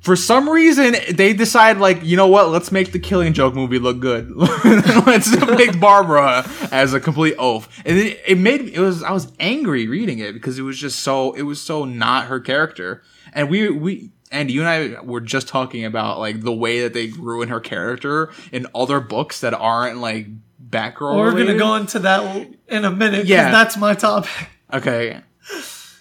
for 0.00 0.16
some 0.16 0.48
reason 0.48 0.94
they 1.10 1.32
decide 1.32 1.78
like, 1.78 2.02
you 2.02 2.16
know 2.16 2.28
what, 2.28 2.48
let's 2.48 2.72
make 2.72 2.92
the 2.92 2.98
killing 2.98 3.32
joke 3.32 3.54
movie 3.54 3.78
look 3.78 4.00
good. 4.00 4.34
let's 4.36 5.36
make 5.46 5.78
Barbara 5.78 6.48
as 6.70 6.94
a 6.94 7.00
complete 7.00 7.34
oaf. 7.38 7.68
And 7.84 7.98
it, 7.98 8.20
it 8.26 8.38
made 8.38 8.62
it 8.62 8.80
was 8.80 9.02
I 9.02 9.12
was 9.12 9.30
angry 9.38 9.86
reading 9.86 10.20
it 10.20 10.32
because 10.32 10.58
it 10.58 10.62
was 10.62 10.78
just 10.78 11.00
so 11.00 11.32
it 11.32 11.42
was 11.42 11.60
so 11.60 11.84
not 11.84 12.26
her 12.26 12.40
character. 12.40 13.02
And 13.32 13.50
we 13.50 13.68
we 13.68 14.10
and 14.30 14.50
you 14.50 14.60
and 14.62 14.68
I 14.68 15.00
were 15.00 15.20
just 15.20 15.48
talking 15.48 15.84
about 15.84 16.18
like 16.18 16.42
the 16.42 16.52
way 16.52 16.82
that 16.82 16.92
they 16.92 17.08
ruin 17.08 17.48
her 17.48 17.60
character 17.60 18.30
in 18.52 18.66
other 18.74 19.00
books 19.00 19.40
that 19.40 19.54
aren't 19.54 19.98
like 19.98 20.26
Batgirl. 20.68 21.16
We're 21.16 21.32
gonna 21.32 21.58
go 21.58 21.74
into 21.76 21.98
that 22.00 22.48
in 22.68 22.84
a 22.84 22.90
minute. 22.90 23.26
Yeah. 23.26 23.46
Yeah, 23.46 23.50
that's 23.50 23.76
my 23.76 23.94
topic. 23.94 24.30
Okay. 24.72 25.20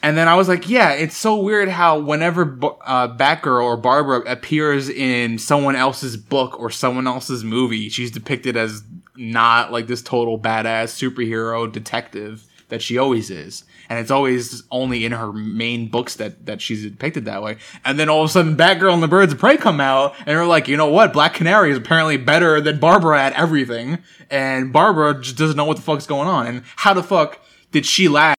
And 0.03 0.17
then 0.17 0.27
I 0.27 0.35
was 0.35 0.47
like, 0.47 0.69
yeah, 0.69 0.91
it's 0.91 1.17
so 1.17 1.37
weird 1.37 1.69
how 1.69 1.99
whenever 1.99 2.43
uh, 2.85 3.07
Batgirl 3.15 3.63
or 3.63 3.77
Barbara 3.77 4.19
appears 4.21 4.89
in 4.89 5.39
someone 5.39 5.75
else's 5.75 6.15
book 6.15 6.59
or 6.59 6.69
someone 6.69 7.07
else's 7.07 7.43
movie, 7.43 7.89
she's 7.89 8.11
depicted 8.11 8.55
as 8.55 8.83
not 9.15 9.71
like 9.71 9.87
this 9.87 10.01
total 10.01 10.39
badass 10.39 10.93
superhero 10.93 11.69
detective 11.71 12.45
that 12.69 12.81
she 12.81 12.97
always 12.97 13.29
is. 13.29 13.63
And 13.89 13.99
it's 13.99 14.11
always 14.11 14.63
only 14.71 15.05
in 15.05 15.11
her 15.11 15.31
main 15.31 15.89
books 15.89 16.15
that, 16.15 16.45
that 16.45 16.61
she's 16.61 16.83
depicted 16.83 17.25
that 17.25 17.41
way. 17.41 17.57
And 17.85 17.97
then 17.97 18.09
all 18.09 18.23
of 18.23 18.29
a 18.29 18.31
sudden, 18.31 18.57
Batgirl 18.57 18.93
and 18.93 19.03
the 19.03 19.07
Birds 19.07 19.33
of 19.33 19.39
Prey 19.39 19.57
come 19.57 19.79
out, 19.79 20.15
and 20.19 20.27
they're 20.27 20.45
like, 20.45 20.67
you 20.67 20.77
know 20.77 20.89
what? 20.89 21.13
Black 21.13 21.33
Canary 21.33 21.71
is 21.71 21.77
apparently 21.77 22.17
better 22.17 22.59
than 22.61 22.79
Barbara 22.79 23.21
at 23.21 23.33
everything. 23.33 23.99
And 24.29 24.73
Barbara 24.73 25.21
just 25.21 25.37
doesn't 25.37 25.57
know 25.57 25.65
what 25.65 25.77
the 25.77 25.83
fuck's 25.83 26.05
going 26.05 26.27
on. 26.27 26.47
And 26.47 26.63
how 26.75 26.93
the 26.93 27.03
fuck 27.03 27.39
did 27.71 27.85
she 27.85 28.07
last? 28.07 28.37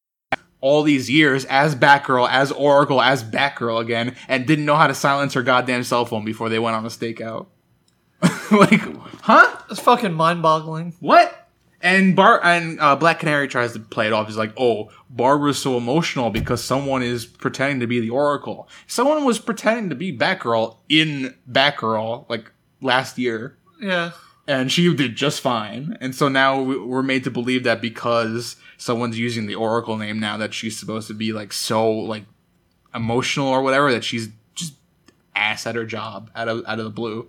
all 0.60 0.82
these 0.82 1.08
years 1.08 1.44
as 1.44 1.74
Batgirl, 1.76 2.28
as 2.28 2.50
Oracle, 2.52 3.00
as 3.00 3.22
Batgirl 3.22 3.80
again, 3.80 4.16
and 4.26 4.46
didn't 4.46 4.64
know 4.64 4.76
how 4.76 4.86
to 4.86 4.94
silence 4.94 5.34
her 5.34 5.42
goddamn 5.42 5.84
cell 5.84 6.04
phone 6.04 6.24
before 6.24 6.48
they 6.48 6.58
went 6.58 6.76
on 6.76 6.84
a 6.84 6.88
stakeout. 6.88 7.46
like, 8.50 8.80
huh? 9.22 9.56
It's 9.70 9.80
fucking 9.80 10.14
mind-boggling. 10.14 10.94
What? 11.00 11.47
And 11.80 12.16
Bar 12.16 12.44
and 12.44 12.80
uh, 12.80 12.96
Black 12.96 13.20
Canary 13.20 13.46
tries 13.46 13.72
to 13.74 13.78
play 13.78 14.08
it 14.08 14.12
off. 14.12 14.26
He's 14.26 14.36
like, 14.36 14.52
"Oh, 14.56 14.90
Barbara's 15.10 15.58
so 15.58 15.76
emotional 15.76 16.28
because 16.30 16.62
someone 16.62 17.02
is 17.02 17.24
pretending 17.24 17.78
to 17.80 17.86
be 17.86 18.00
the 18.00 18.10
Oracle. 18.10 18.68
Someone 18.88 19.24
was 19.24 19.38
pretending 19.38 19.88
to 19.90 19.94
be 19.94 20.16
Batgirl 20.16 20.76
in 20.88 21.34
Batgirl 21.50 22.28
like 22.28 22.50
last 22.80 23.16
year." 23.18 23.56
Yeah. 23.80 24.10
and 24.48 24.72
she 24.72 24.92
did 24.94 25.14
just 25.14 25.40
fine. 25.42 25.96
And 26.00 26.14
so 26.14 26.28
now 26.28 26.60
we- 26.60 26.78
we're 26.78 27.02
made 27.02 27.22
to 27.24 27.30
believe 27.30 27.62
that 27.64 27.80
because 27.82 28.56
someone's 28.78 29.18
using 29.18 29.46
the 29.46 29.54
Oracle 29.54 29.96
name 29.98 30.18
now, 30.18 30.36
that 30.38 30.54
she's 30.54 30.76
supposed 30.76 31.06
to 31.08 31.14
be 31.14 31.32
like 31.32 31.52
so 31.52 31.88
like 31.90 32.24
emotional 32.94 33.46
or 33.48 33.62
whatever 33.62 33.92
that 33.92 34.02
she's 34.04 34.30
just 34.54 34.74
ass 35.36 35.66
at 35.66 35.74
her 35.74 35.84
job 35.84 36.30
out 36.34 36.48
of 36.48 36.64
out 36.66 36.78
of 36.78 36.84
the 36.86 36.90
blue. 36.90 37.28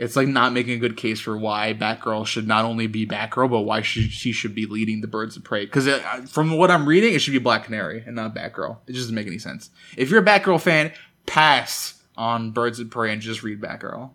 It's 0.00 0.16
like 0.16 0.28
not 0.28 0.54
making 0.54 0.72
a 0.72 0.78
good 0.78 0.96
case 0.96 1.20
for 1.20 1.36
why 1.36 1.74
Batgirl 1.74 2.26
should 2.26 2.48
not 2.48 2.64
only 2.64 2.86
be 2.86 3.06
Batgirl, 3.06 3.50
but 3.50 3.60
why 3.60 3.82
she, 3.82 4.08
she 4.08 4.32
should 4.32 4.54
be 4.54 4.64
leading 4.64 5.02
the 5.02 5.06
Birds 5.06 5.36
of 5.36 5.44
Prey. 5.44 5.66
Because 5.66 5.86
from 6.30 6.56
what 6.56 6.70
I'm 6.70 6.88
reading, 6.88 7.12
it 7.12 7.18
should 7.18 7.32
be 7.32 7.38
Black 7.38 7.64
Canary 7.64 8.02
and 8.06 8.16
not 8.16 8.34
Batgirl. 8.34 8.78
It 8.86 8.92
just 8.92 9.04
doesn't 9.04 9.14
make 9.14 9.26
any 9.26 9.36
sense. 9.36 9.68
If 9.98 10.08
you're 10.08 10.22
a 10.22 10.24
Batgirl 10.24 10.62
fan, 10.62 10.92
pass 11.26 12.02
on 12.16 12.52
Birds 12.52 12.80
of 12.80 12.88
Prey 12.88 13.12
and 13.12 13.20
just 13.20 13.42
read 13.42 13.60
Batgirl. 13.60 14.10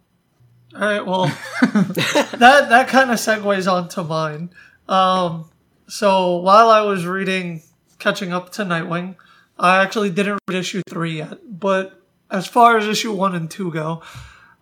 All 0.73 0.81
right. 0.81 1.05
Well, 1.05 1.25
that 1.61 2.65
that 2.69 2.87
kind 2.87 3.11
of 3.11 3.17
segues 3.17 3.71
on 3.71 3.87
to 3.89 4.03
mine. 4.03 4.49
Um, 4.89 5.51
so 5.87 6.37
while 6.37 6.71
I 6.71 6.81
was 6.81 7.05
reading, 7.05 7.61
catching 7.99 8.33
up 8.33 8.51
to 8.53 8.63
Nightwing, 8.63 9.17
I 9.59 9.83
actually 9.83 10.09
didn't 10.09 10.39
read 10.47 10.57
issue 10.57 10.81
three 10.89 11.17
yet. 11.17 11.59
But 11.59 12.01
as 12.31 12.47
far 12.47 12.75
as 12.75 12.87
issue 12.87 13.13
one 13.13 13.35
and 13.35 13.51
two 13.51 13.71
go, 13.71 14.01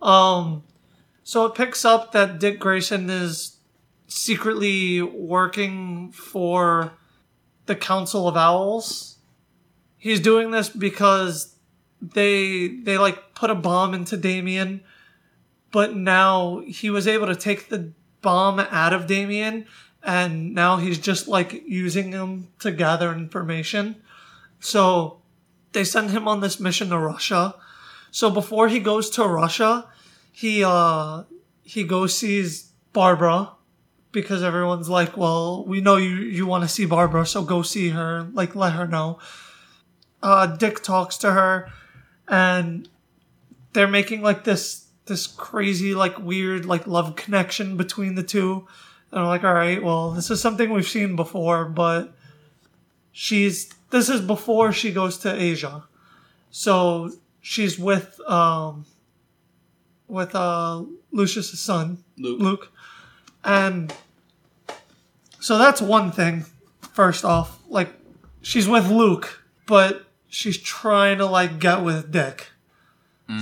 um, 0.02 0.64
so 1.24 1.46
it 1.46 1.54
picks 1.54 1.84
up 1.84 2.12
that 2.12 2.38
Dick 2.38 2.60
Grayson 2.60 3.10
is 3.10 3.56
secretly 4.06 5.02
working 5.02 6.12
for 6.12 6.92
the 7.66 7.74
Council 7.74 8.28
of 8.28 8.36
Owls. 8.36 9.18
He's 9.98 10.20
doing 10.20 10.52
this 10.52 10.68
because 10.68 11.56
they 12.00 12.68
they 12.68 12.98
like 12.98 13.34
put 13.34 13.50
a 13.50 13.54
bomb 13.54 13.94
into 13.94 14.16
Damian 14.16 14.82
but 15.74 15.96
now 15.96 16.62
he 16.68 16.88
was 16.88 17.08
able 17.08 17.26
to 17.26 17.34
take 17.34 17.68
the 17.68 17.92
bomb 18.22 18.60
out 18.60 18.92
of 18.92 19.08
Damian 19.08 19.66
and 20.04 20.54
now 20.54 20.76
he's 20.76 20.98
just 20.98 21.26
like 21.26 21.64
using 21.66 22.12
him 22.12 22.46
to 22.60 22.70
gather 22.70 23.12
information. 23.12 23.96
So 24.60 25.20
they 25.72 25.82
send 25.82 26.12
him 26.12 26.28
on 26.28 26.38
this 26.38 26.60
mission 26.60 26.90
to 26.90 26.98
Russia. 26.98 27.56
So 28.12 28.30
before 28.30 28.68
he 28.68 28.78
goes 28.78 29.10
to 29.10 29.26
Russia, 29.26 29.88
he 30.34 30.64
uh 30.64 31.22
he 31.62 31.84
goes 31.84 32.18
sees 32.18 32.72
Barbara 32.92 33.52
because 34.10 34.42
everyone's 34.42 34.88
like, 34.88 35.16
"Well, 35.16 35.64
we 35.64 35.80
know 35.80 35.96
you 35.96 36.16
you 36.16 36.44
want 36.44 36.64
to 36.64 36.68
see 36.68 36.86
Barbara, 36.86 37.24
so 37.24 37.42
go 37.42 37.62
see 37.62 37.90
her, 37.90 38.28
like 38.32 38.56
let 38.56 38.72
her 38.72 38.86
know." 38.86 39.20
Uh 40.22 40.46
Dick 40.46 40.82
talks 40.82 41.16
to 41.18 41.32
her 41.32 41.70
and 42.28 42.88
they're 43.72 43.86
making 43.86 44.22
like 44.22 44.44
this 44.44 44.86
this 45.06 45.26
crazy 45.26 45.94
like 45.94 46.18
weird 46.18 46.64
like 46.64 46.86
love 46.86 47.14
connection 47.16 47.76
between 47.76 48.14
the 48.14 48.22
two 48.22 48.66
and 49.10 49.20
i'm 49.20 49.26
like 49.26 49.44
all 49.44 49.52
right 49.52 49.82
well 49.82 50.12
this 50.12 50.30
is 50.30 50.40
something 50.40 50.70
we've 50.70 50.88
seen 50.88 51.14
before 51.14 51.66
but 51.66 52.14
she's 53.12 53.70
this 53.90 54.08
is 54.08 54.20
before 54.20 54.72
she 54.72 54.90
goes 54.90 55.18
to 55.18 55.32
asia 55.32 55.84
so 56.50 57.10
she's 57.40 57.78
with 57.78 58.18
um 58.28 58.86
with 60.08 60.34
uh 60.34 60.84
lucius's 61.12 61.60
son 61.60 62.04
Luke. 62.18 62.40
luke. 62.40 62.72
And 63.44 63.94
so 65.40 65.58
that's 65.58 65.80
one 65.80 66.12
thing 66.12 66.44
first 66.92 67.24
off. 67.24 67.58
Like 67.68 67.90
she's 68.42 68.68
with 68.68 68.90
luke 68.90 69.44
but 69.66 70.04
she's 70.28 70.58
trying 70.58 71.18
to 71.18 71.26
like 71.26 71.58
get 71.58 71.82
with 71.82 72.10
dick. 72.10 72.50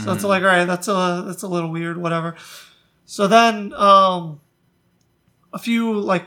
So 0.04 0.12
it's 0.12 0.22
like, 0.22 0.42
all 0.42 0.48
right, 0.48 0.64
that's 0.64 0.86
a 0.86 1.24
that's 1.26 1.42
a 1.42 1.48
little 1.48 1.70
weird, 1.70 1.98
whatever. 1.98 2.36
So 3.04 3.26
then, 3.26 3.72
um, 3.74 4.40
a 5.52 5.58
few 5.58 5.98
like 5.98 6.26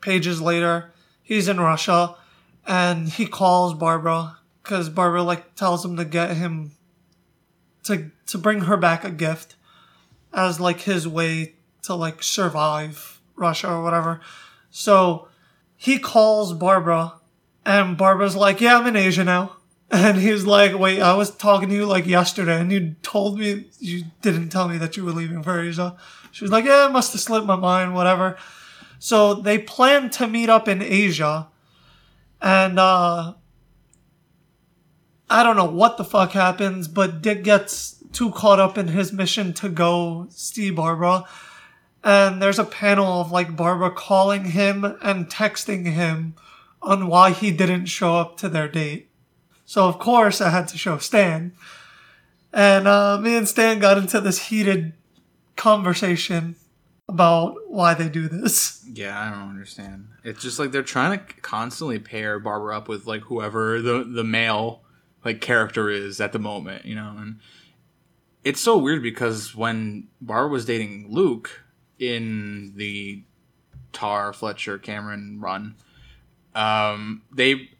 pages 0.00 0.40
later, 0.40 0.92
he's 1.22 1.48
in 1.48 1.60
Russia, 1.60 2.16
and 2.66 3.08
he 3.08 3.26
calls 3.26 3.74
Barbara 3.74 4.38
because 4.62 4.88
Barbara 4.88 5.22
like 5.22 5.54
tells 5.54 5.84
him 5.84 5.96
to 5.96 6.04
get 6.04 6.36
him 6.36 6.72
to 7.84 8.10
to 8.26 8.38
bring 8.38 8.62
her 8.62 8.76
back 8.76 9.04
a 9.04 9.10
gift 9.10 9.54
as 10.32 10.60
like 10.60 10.80
his 10.80 11.06
way 11.06 11.54
to 11.82 11.94
like 11.94 12.22
survive 12.22 13.20
Russia 13.36 13.70
or 13.70 13.82
whatever. 13.82 14.20
So 14.70 15.28
he 15.76 15.98
calls 15.98 16.52
Barbara, 16.52 17.14
and 17.64 17.96
Barbara's 17.96 18.36
like, 18.36 18.60
"Yeah, 18.60 18.78
I'm 18.78 18.86
in 18.86 18.96
Asia 18.96 19.24
now." 19.24 19.56
And 19.90 20.18
he's 20.18 20.44
like, 20.44 20.76
wait, 20.76 21.00
I 21.00 21.14
was 21.14 21.30
talking 21.30 21.68
to 21.68 21.74
you 21.74 21.86
like 21.86 22.06
yesterday 22.06 22.60
and 22.60 22.72
you 22.72 22.96
told 23.02 23.38
me, 23.38 23.66
you 23.78 24.02
didn't 24.20 24.48
tell 24.48 24.68
me 24.68 24.78
that 24.78 24.96
you 24.96 25.04
were 25.04 25.12
leaving 25.12 25.44
for 25.44 25.60
Asia. 25.60 25.96
She 26.32 26.42
was 26.42 26.50
like, 26.50 26.64
yeah, 26.64 26.86
it 26.86 26.92
must 26.92 27.12
have 27.12 27.20
slipped 27.20 27.46
my 27.46 27.54
mind, 27.54 27.94
whatever. 27.94 28.36
So 28.98 29.34
they 29.34 29.58
plan 29.58 30.10
to 30.10 30.26
meet 30.26 30.48
up 30.48 30.66
in 30.66 30.82
Asia 30.82 31.46
and, 32.42 32.80
uh, 32.80 33.34
I 35.28 35.42
don't 35.42 35.56
know 35.56 35.70
what 35.70 35.98
the 35.98 36.04
fuck 36.04 36.32
happens, 36.32 36.88
but 36.88 37.22
Dick 37.22 37.44
gets 37.44 37.95
too 38.16 38.30
caught 38.30 38.58
up 38.58 38.78
in 38.78 38.88
his 38.88 39.12
mission 39.12 39.52
to 39.52 39.68
go 39.68 40.26
see 40.30 40.70
Barbara. 40.70 41.24
And 42.02 42.40
there's 42.40 42.58
a 42.58 42.64
panel 42.64 43.20
of 43.20 43.30
like 43.30 43.56
Barbara 43.56 43.90
calling 43.90 44.46
him 44.46 44.84
and 45.02 45.28
texting 45.28 45.84
him 45.84 46.34
on 46.80 47.08
why 47.08 47.32
he 47.32 47.50
didn't 47.50 47.86
show 47.86 48.16
up 48.16 48.38
to 48.38 48.48
their 48.48 48.68
date. 48.68 49.10
So 49.66 49.86
of 49.86 49.98
course 49.98 50.40
I 50.40 50.48
had 50.48 50.66
to 50.68 50.78
show 50.78 50.96
Stan. 50.96 51.52
And 52.54 52.88
uh, 52.88 53.18
me 53.18 53.36
and 53.36 53.46
Stan 53.46 53.80
got 53.80 53.98
into 53.98 54.20
this 54.20 54.46
heated 54.46 54.94
conversation 55.56 56.56
about 57.08 57.56
why 57.68 57.92
they 57.92 58.08
do 58.08 58.28
this. 58.28 58.82
Yeah, 58.90 59.20
I 59.20 59.30
don't 59.30 59.50
understand. 59.50 60.08
It's 60.24 60.42
just 60.42 60.58
like 60.58 60.72
they're 60.72 60.82
trying 60.82 61.18
to 61.18 61.34
constantly 61.42 61.98
pair 61.98 62.38
Barbara 62.38 62.78
up 62.78 62.88
with 62.88 63.06
like 63.06 63.22
whoever 63.22 63.82
the 63.82 64.04
the 64.04 64.24
male 64.24 64.82
like 65.24 65.40
character 65.40 65.90
is 65.90 66.20
at 66.20 66.32
the 66.32 66.38
moment, 66.38 66.86
you 66.86 66.94
know. 66.94 67.14
And 67.18 67.40
it's 68.46 68.60
so 68.60 68.78
weird 68.78 69.02
because 69.02 69.56
when 69.56 70.06
Barbara 70.20 70.48
was 70.48 70.64
dating 70.64 71.08
Luke 71.10 71.64
in 71.98 72.74
the 72.76 73.24
Tarr 73.92 74.32
Fletcher 74.32 74.78
Cameron 74.78 75.40
run, 75.40 75.74
um, 76.54 77.22
they 77.32 77.70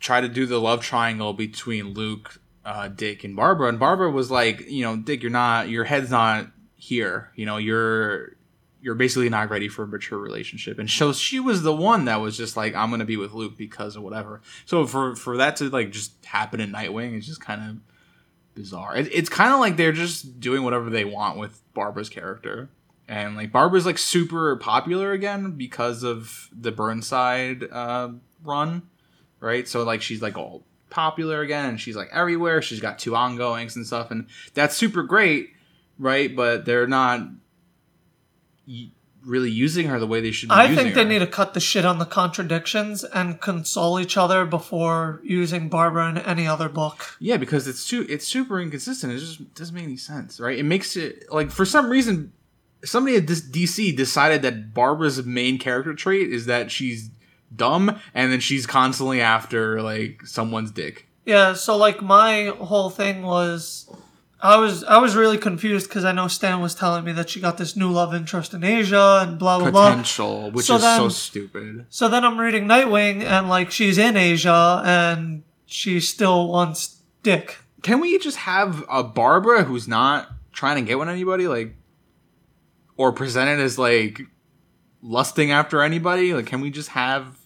try 0.00 0.20
to 0.20 0.28
do 0.28 0.44
the 0.44 0.60
love 0.60 0.82
triangle 0.82 1.32
between 1.32 1.94
Luke, 1.94 2.42
uh, 2.62 2.88
Dick, 2.88 3.24
and 3.24 3.34
Barbara. 3.34 3.70
And 3.70 3.78
Barbara 3.78 4.10
was 4.10 4.30
like, 4.30 4.70
you 4.70 4.84
know, 4.84 4.98
Dick, 4.98 5.22
you're 5.22 5.32
not, 5.32 5.70
your 5.70 5.84
head's 5.84 6.10
not 6.10 6.48
here. 6.76 7.30
You 7.34 7.46
know, 7.46 7.56
you're 7.56 8.36
you're 8.82 8.96
basically 8.96 9.30
not 9.30 9.48
ready 9.48 9.68
for 9.68 9.84
a 9.84 9.86
mature 9.86 10.18
relationship. 10.18 10.78
And 10.78 10.90
so 10.90 11.14
she 11.14 11.40
was 11.40 11.62
the 11.62 11.74
one 11.74 12.04
that 12.04 12.20
was 12.20 12.36
just 12.36 12.54
like, 12.54 12.74
I'm 12.74 12.90
gonna 12.90 13.06
be 13.06 13.16
with 13.16 13.32
Luke 13.32 13.56
because 13.56 13.96
of 13.96 14.02
whatever. 14.02 14.42
So 14.66 14.86
for 14.86 15.16
for 15.16 15.38
that 15.38 15.56
to 15.56 15.70
like 15.70 15.90
just 15.90 16.22
happen 16.26 16.60
in 16.60 16.70
Nightwing 16.70 17.16
is 17.16 17.26
just 17.26 17.40
kind 17.40 17.62
of 17.62 17.91
bizarre. 18.54 18.96
It, 18.96 19.08
it's 19.12 19.28
kind 19.28 19.52
of 19.52 19.60
like 19.60 19.76
they're 19.76 19.92
just 19.92 20.40
doing 20.40 20.62
whatever 20.62 20.90
they 20.90 21.04
want 21.04 21.38
with 21.38 21.60
Barbara's 21.74 22.08
character. 22.08 22.68
And 23.08 23.36
like 23.36 23.52
Barbara's 23.52 23.86
like 23.86 23.98
super 23.98 24.56
popular 24.56 25.12
again 25.12 25.52
because 25.52 26.02
of 26.02 26.48
the 26.52 26.72
Burnside 26.72 27.64
uh, 27.70 28.10
run, 28.42 28.82
right? 29.40 29.66
So 29.66 29.82
like 29.82 30.02
she's 30.02 30.22
like 30.22 30.38
all 30.38 30.64
popular 30.88 31.40
again, 31.40 31.70
and 31.70 31.80
she's 31.80 31.96
like 31.96 32.08
everywhere. 32.12 32.62
She's 32.62 32.80
got 32.80 32.98
two 32.98 33.16
ongoings 33.16 33.76
and 33.76 33.86
stuff, 33.86 34.10
and 34.10 34.28
that's 34.54 34.76
super 34.76 35.02
great, 35.02 35.50
right? 35.98 36.34
But 36.34 36.64
they're 36.64 36.86
not 36.86 37.22
really 39.24 39.50
using 39.50 39.86
her 39.88 39.98
the 39.98 40.06
way 40.06 40.20
they 40.20 40.30
should. 40.30 40.48
be 40.48 40.54
I 40.54 40.74
think 40.74 40.94
they 40.94 41.02
her. 41.04 41.08
need 41.08 41.18
to 41.20 41.26
cut 41.26 41.54
the 41.54 41.60
shit 41.60 41.84
on 41.84 41.98
the 41.98 42.04
contradictions 42.04 43.04
and 43.04 43.40
console 43.40 44.00
each 44.00 44.16
other 44.16 44.44
before 44.44 45.20
using 45.22 45.68
Barbara 45.68 46.10
in 46.10 46.18
any 46.18 46.46
other 46.46 46.68
book. 46.68 47.16
Yeah, 47.20 47.36
because 47.36 47.68
it's 47.68 47.86
too 47.86 48.06
it's 48.08 48.26
super 48.26 48.60
inconsistent. 48.60 49.12
It 49.12 49.18
just 49.18 49.54
doesn't 49.54 49.74
make 49.74 49.84
any 49.84 49.96
sense, 49.96 50.40
right? 50.40 50.58
It 50.58 50.64
makes 50.64 50.96
it 50.96 51.30
like 51.30 51.50
for 51.50 51.64
some 51.64 51.88
reason 51.88 52.32
somebody 52.84 53.16
at 53.16 53.26
DC 53.26 53.96
decided 53.96 54.42
that 54.42 54.74
Barbara's 54.74 55.24
main 55.24 55.58
character 55.58 55.94
trait 55.94 56.32
is 56.32 56.46
that 56.46 56.70
she's 56.70 57.10
dumb 57.54 57.98
and 58.14 58.32
then 58.32 58.40
she's 58.40 58.66
constantly 58.66 59.20
after 59.20 59.82
like 59.82 60.26
someone's 60.26 60.70
dick. 60.70 61.06
Yeah, 61.24 61.52
so 61.54 61.76
like 61.76 62.02
my 62.02 62.46
whole 62.58 62.90
thing 62.90 63.22
was 63.22 63.88
I 64.44 64.56
was 64.56 64.82
I 64.82 64.98
was 64.98 65.14
really 65.14 65.38
confused 65.38 65.88
because 65.88 66.04
I 66.04 66.10
know 66.10 66.26
Stan 66.26 66.60
was 66.60 66.74
telling 66.74 67.04
me 67.04 67.12
that 67.12 67.30
she 67.30 67.40
got 67.40 67.58
this 67.58 67.76
new 67.76 67.90
love 67.90 68.12
interest 68.12 68.52
in 68.52 68.64
Asia 68.64 69.20
and 69.22 69.38
blah 69.38 69.60
blah 69.60 69.70
blah. 69.70 69.90
Potential, 69.90 70.50
which 70.50 70.66
So 70.66 70.76
is 70.76 70.82
so 70.82 71.08
stupid. 71.08 71.86
So 71.90 72.08
then 72.08 72.24
I'm 72.24 72.38
reading 72.38 72.64
Nightwing 72.64 73.22
and 73.22 73.48
like 73.48 73.70
she's 73.70 73.98
in 73.98 74.16
Asia 74.16 74.82
and 74.84 75.44
she 75.64 76.00
still 76.00 76.48
wants 76.48 77.02
Dick. 77.22 77.58
Can 77.82 78.00
we 78.00 78.18
just 78.18 78.38
have 78.38 78.84
a 78.90 79.04
Barbara 79.04 79.62
who's 79.62 79.86
not 79.86 80.28
trying 80.52 80.76
to 80.76 80.82
get 80.88 80.98
with 80.98 81.08
anybody, 81.08 81.46
like, 81.46 81.76
or 82.96 83.12
presented 83.12 83.60
as 83.60 83.78
like 83.78 84.22
lusting 85.02 85.52
after 85.52 85.82
anybody? 85.82 86.34
Like, 86.34 86.46
can 86.46 86.60
we 86.60 86.70
just 86.70 86.90
have 86.90 87.38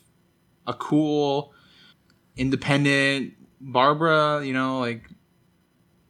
a 0.67 0.73
cool, 0.73 1.53
independent 2.37 3.35
Barbara? 3.61 4.45
You 4.45 4.55
know, 4.55 4.81
like, 4.81 5.09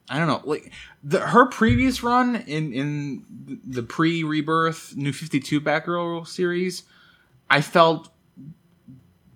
I 0.09 0.18
don't 0.18 0.28
know, 0.28 0.42
like 0.44 0.72
the 1.02 1.20
her 1.20 1.46
previous 1.46 2.02
run 2.02 2.36
in 2.36 2.72
in 2.72 3.61
the 3.66 3.82
pre 3.82 4.22
Rebirth 4.22 4.94
New 4.96 5.12
Fifty 5.12 5.40
Two 5.40 5.61
Batgirl 5.61 6.26
series, 6.26 6.84
I 7.50 7.61
felt 7.61 8.11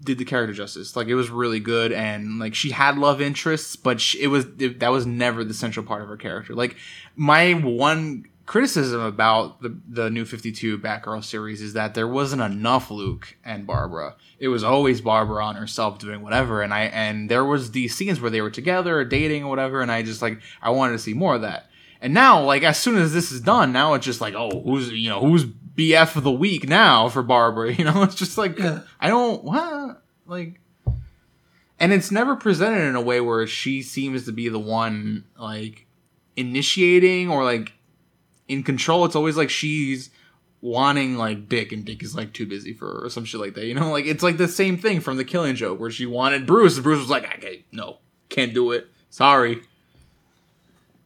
did 0.03 0.19
the 0.19 0.25
character 0.25 0.55
justice. 0.55 0.97
Like 0.97 1.09
it 1.09 1.15
was 1.15 1.31
really 1.31 1.61
good, 1.61 1.93
and 1.93 2.39
like 2.39 2.55
she 2.55 2.71
had 2.71 2.99
love 2.99 3.21
interests, 3.21 3.77
but 3.77 4.01
she, 4.01 4.23
it 4.23 4.29
was 4.29 4.47
it, 4.59 4.81
that 4.81 4.91
was 4.91 5.07
never 5.07 5.45
the 5.45 5.55
central 5.55 5.85
part 5.85 6.03
of 6.03 6.09
her 6.09 6.17
character. 6.17 6.55
Like 6.55 6.77
my 7.17 7.53
one 7.53 8.27
criticism 8.51 9.01
about 9.01 9.63
the 9.63 9.79
the 9.89 10.11
new 10.11 10.25
Fifty 10.25 10.51
Two 10.51 10.77
Batgirl 10.77 11.23
series 11.23 11.63
is 11.63 11.75
that 11.75 11.95
there 11.95 12.09
wasn't 12.09 12.43
enough 12.43 12.91
Luke 12.91 13.37
and 13.45 13.65
Barbara. 13.65 14.17
It 14.41 14.49
was 14.49 14.65
always 14.65 15.01
Barbara 15.01 15.45
on 15.45 15.55
herself 15.55 16.01
doing 16.01 16.21
whatever, 16.21 16.61
and 16.61 16.75
I 16.75 16.87
and 16.87 17.31
there 17.31 17.45
was 17.45 17.71
these 17.71 17.95
scenes 17.95 18.21
where 18.21 18.29
they 18.29 18.41
were 18.41 18.51
together 18.51 18.99
or 18.99 19.05
dating 19.05 19.45
or 19.45 19.51
whatever, 19.51 19.83
and 19.83 19.93
I 19.93 20.03
just 20.03 20.21
like 20.21 20.41
I 20.61 20.71
wanted 20.71 20.95
to 20.95 20.99
see 20.99 21.15
more 21.15 21.37
of 21.37 21.43
that. 21.43 21.71
And 22.01 22.13
now, 22.13 22.43
like 22.43 22.65
as 22.65 22.77
soon 22.77 22.99
as 22.99 23.13
this 23.13 23.31
is 23.31 23.41
done, 23.41 23.71
now 23.73 23.95
it's 23.95 24.05
just 24.05 24.21
like, 24.21 24.35
oh, 24.35 24.63
who's 24.65 24.91
you 24.91 25.11
know 25.11 25.21
who's 25.21 25.45
BF 25.45 26.17
of 26.17 26.25
the 26.25 26.33
week 26.33 26.69
now 26.69 27.09
for 27.09 27.23
Barbara? 27.23 27.73
You 27.79 27.85
know, 27.85 28.03
it's 28.03 28.17
just 28.17 28.37
like 28.37 28.59
Yeah. 28.59 28.81
I 29.01 29.07
don't 29.07 29.45
what 29.45 30.03
like, 30.27 30.61
and 31.79 31.93
it's 31.93 32.11
never 32.11 32.35
presented 32.35 32.83
in 32.83 32.97
a 32.97 33.01
way 33.01 33.21
where 33.21 33.47
she 33.47 33.81
seems 33.81 34.25
to 34.25 34.33
be 34.33 34.49
the 34.49 34.59
one 34.59 35.27
like 35.39 35.87
initiating 36.37 37.31
or 37.31 37.45
like 37.45 37.75
in 38.51 38.63
control. 38.63 39.05
It's 39.05 39.17
always 39.17 39.37
like 39.37 39.51
she's 39.51 40.11
wanting 40.61 41.17
like 41.17 41.49
Dick, 41.49 41.73
and 41.73 41.85
Dick 41.85 42.03
is 42.03 42.15
like 42.15 42.33
too 42.33 42.47
busy 42.47 42.73
for 42.73 42.87
her 42.87 43.07
or 43.07 43.11
some 43.11 43.25
shit 43.25 43.41
like 43.41 43.55
that. 43.55 43.67
You 43.67 43.75
know, 43.75 43.91
like 43.93 44.07
it's 44.07 44.23
like 44.23 44.37
the 44.37 44.49
same 44.49 44.77
thing 44.77 45.01
from 45.01 45.17
the 45.17 45.25
Killing 45.25 45.57
Joke 45.57 45.81
where 45.81 45.91
she 45.91 46.07
wanted 46.07 46.47
Bruce, 46.47 46.77
and 46.77 46.85
Bruce 46.85 47.01
was 47.01 47.11
like, 47.11 47.25
okay, 47.37 47.65
no, 47.73 47.99
can't 48.29 48.55
do 48.55 48.73
it. 48.73 48.89
Sorry. 49.09 49.63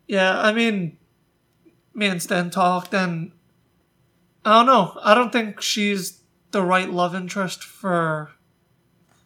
Yeah, 0.07 0.39
I 0.39 0.53
mean, 0.53 0.99
me 1.95 2.07
and 2.07 2.23
Stan 2.23 2.51
talked, 2.51 2.93
and 2.93 3.33
I 4.45 4.59
don't 4.59 4.67
know. 4.67 4.99
I 5.03 5.15
don't 5.15 5.33
think 5.33 5.61
she's 5.61 6.21
the 6.51 6.63
right 6.63 6.91
love 6.91 7.15
interest 7.15 7.65
for 7.65 8.31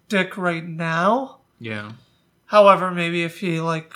Dick 0.09 0.37
right 0.37 0.66
now. 0.66 1.39
Yeah. 1.59 1.93
However, 2.47 2.91
maybe 2.91 3.25
if 3.25 3.41
he 3.41 3.61
like 3.61 3.95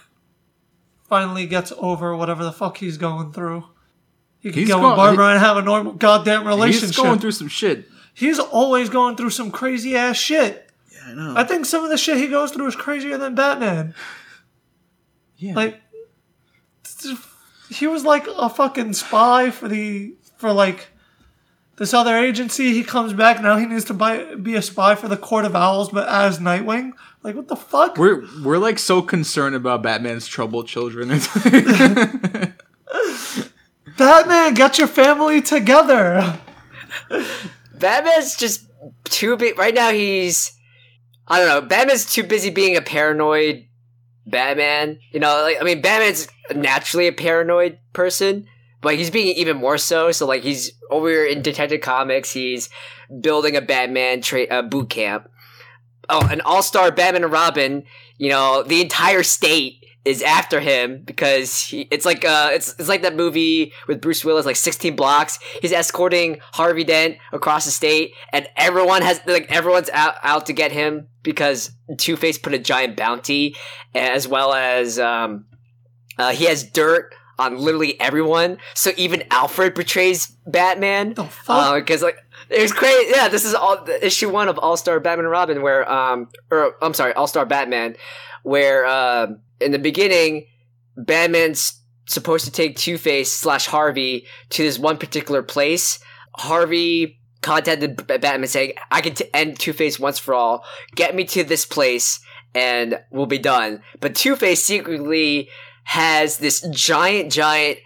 finally 1.09 1.47
gets 1.47 1.73
over 1.79 2.16
whatever 2.16 2.43
the 2.45 2.53
fuck 2.53 2.79
he's 2.79 2.99
going 2.99 3.33
through, 3.33 3.64
he 4.43 4.51
can 4.51 4.61
He's 4.61 4.68
go- 4.68 4.76
with 4.88 4.97
Barbara 4.97 5.28
and 5.28 5.38
have 5.40 5.57
a 5.57 5.62
normal 5.62 5.93
goddamn 5.93 6.47
relationship. 6.47 6.88
He's 6.88 6.97
going 6.97 7.18
through 7.20 7.30
some 7.32 7.49
shit. 7.49 7.88
He's 8.12 8.38
always 8.38 8.90
going 8.90 9.16
through 9.16 9.30
some 9.30 9.51
crazy 9.51 9.97
ass 9.97 10.16
shit. 10.16 10.68
Yeah, 10.93 10.99
I 11.07 11.14
know. 11.14 11.34
I 11.36 11.45
think 11.45 11.64
some 11.64 11.82
of 11.84 11.90
the 11.90 11.97
shit 11.97 12.18
he 12.18 12.26
goes 12.28 12.51
through 12.51 12.66
is 12.66 12.76
crazier 12.76 13.16
than 13.16 13.34
Batman. 13.34 13.95
yeah. 15.38 15.55
Like, 15.55 15.80
he 17.70 17.86
was 17.86 18.05
like 18.05 18.26
a 18.26 18.51
fucking 18.51 18.93
spy 18.93 19.51
for 19.51 19.66
the 19.68 20.14
for 20.36 20.53
like 20.53 20.88
this 21.76 21.95
other 21.95 22.16
agency. 22.16 22.72
He 22.72 22.84
comes 22.84 23.12
back 23.12 23.40
now. 23.40 23.57
He 23.57 23.64
needs 23.66 23.86
to 23.86 23.95
buy, 23.95 24.34
be 24.34 24.57
a 24.57 24.62
spy 24.62 24.95
for 24.95 25.09
the 25.09 25.16
Court 25.16 25.45
of 25.45 25.57
Owls, 25.57 25.88
but 25.90 26.07
as 26.09 26.38
Nightwing. 26.38 26.93
Like, 27.22 27.34
what 27.34 27.49
the 27.49 27.57
fuck? 27.57 27.97
we're 27.97 28.24
we're 28.45 28.59
like 28.59 28.78
so 28.78 29.01
concerned 29.01 29.55
about 29.55 29.82
Batman's 29.82 30.26
troubled 30.26 30.66
children. 30.68 31.09
Batman, 34.03 34.55
get 34.55 34.79
your 34.79 34.89
family 34.89 35.41
together. 35.41 36.41
Batman's 37.75 38.37
just 38.37 38.67
too 39.05 39.37
big. 39.37 39.57
Right 39.57 39.75
now, 39.75 39.91
he's. 39.93 40.59
I 41.29 41.39
don't 41.39 41.49
know. 41.49 41.61
Batman's 41.61 42.13
too 42.13 42.25
busy 42.25 42.51
being 42.51 42.77
a 42.77 42.83
paranoid 42.83 43.69
Batman. 44.27 44.99
You 45.13 45.21
know, 45.21 45.43
like, 45.43 45.59
I 45.61 45.65
mean, 45.65 45.81
Batman's 45.81 46.27
naturally 46.53 47.07
a 47.07 47.13
paranoid 47.13 47.79
person, 47.93 48.49
but 48.81 48.97
he's 48.97 49.11
being 49.11 49.37
even 49.37 49.57
more 49.57 49.79
so. 49.79 50.11
So, 50.11 50.27
like, 50.27 50.43
he's 50.43 50.73
over 50.91 51.25
in 51.25 51.41
Detective 51.41 51.81
Comics, 51.81 52.33
he's 52.33 52.69
building 53.21 53.55
a 53.57 53.61
Batman 53.61 54.21
tra- 54.21 54.49
uh, 54.51 54.63
boot 54.63 54.91
camp. 54.91 55.29
Oh, 56.09 56.27
an 56.29 56.41
all 56.41 56.63
star 56.63 56.91
Batman 56.91 57.23
and 57.23 57.33
Robin, 57.33 57.85
you 58.19 58.31
know, 58.31 58.65
the 58.65 58.81
entire 58.81 59.23
state 59.23 59.82
is 60.05 60.23
after 60.23 60.59
him 60.61 61.03
because 61.05 61.63
he, 61.63 61.83
it's 61.91 62.05
like 62.05 62.25
uh 62.25 62.51
it's 62.53 62.75
it's 62.79 62.89
like 62.89 63.03
that 63.03 63.15
movie 63.15 63.73
with 63.87 64.01
Bruce 64.01 64.25
Willis 64.25 64.47
like 64.47 64.57
16 64.57 64.97
blocks 64.97 65.39
he's 65.61 65.73
escorting 65.73 66.41
Harvey 66.53 66.85
Dent 66.85 67.19
across 67.33 67.65
the 67.65 67.71
state 67.71 68.13
and 68.33 68.49
everyone 68.57 69.03
has 69.03 69.21
like 69.27 69.47
everyone's 69.51 69.91
out 69.91 70.17
out 70.23 70.47
to 70.47 70.53
get 70.53 70.73
him 70.73 71.07
because 71.23 71.71
Two-Face 71.99 72.39
put 72.39 72.53
a 72.53 72.59
giant 72.59 72.97
bounty 72.97 73.55
as 73.95 74.27
well 74.27 74.53
as 74.53 74.99
um 74.99 75.45
uh, 76.19 76.33
he 76.33 76.45
has 76.45 76.63
dirt 76.63 77.15
on 77.39 77.57
literally 77.57 78.01
everyone. 78.01 78.59
So 78.75 78.93
even 78.97 79.25
Alfred 79.31 79.75
betrays 79.75 80.27
Batman. 80.47 81.15
oh 81.17 81.25
fuck? 81.25 81.75
Because 81.77 82.03
like 82.03 82.19
it 82.49 82.61
was 82.61 82.73
crazy. 82.73 83.13
Yeah, 83.15 83.29
this 83.29 83.45
is 83.45 83.55
all 83.55 83.87
issue 84.01 84.31
one 84.31 84.49
of 84.49 84.59
All 84.59 84.77
Star 84.77 85.01
Batman 85.01 85.27
and 85.27 85.33
Robin, 85.33 85.63
where 85.63 85.91
um, 85.91 86.29
or 86.51 86.75
I'm 86.83 86.95
sorry, 86.95 87.13
All 87.15 87.27
Star 87.27 87.47
Batman, 87.47 87.97
where 88.43 88.85
uh, 88.85 89.29
in 89.63 89.73
the 89.73 89.79
beginning, 89.79 90.47
Batman's 90.97 91.81
supposed 92.07 92.45
to 92.45 92.51
take 92.51 92.77
Two 92.77 92.99
Face 92.99 93.33
slash 93.33 93.67
Harvey 93.67 94.27
to 94.51 94.63
this 94.63 94.79
one 94.79 94.99
particular 94.99 95.43
place. 95.43 95.99
Harvey 96.37 97.21
contacted 97.41 98.07
Batman 98.07 98.47
saying, 98.47 98.75
"I 98.91 99.01
can 99.01 99.15
t- 99.15 99.25
end 99.33 99.59
Two 99.59 99.73
Face 99.73 99.99
once 99.99 100.19
for 100.19 100.35
all. 100.35 100.65
Get 100.95 101.15
me 101.15 101.25
to 101.25 101.45
this 101.45 101.65
place, 101.65 102.21
and 102.55 103.01
we'll 103.11 103.27
be 103.27 103.39
done." 103.39 103.83
But 104.01 104.15
Two 104.15 104.37
Face 104.37 104.65
secretly 104.65 105.49
has 105.85 106.39
this 106.39 106.61
giant, 106.71 107.33
giant 107.33 107.79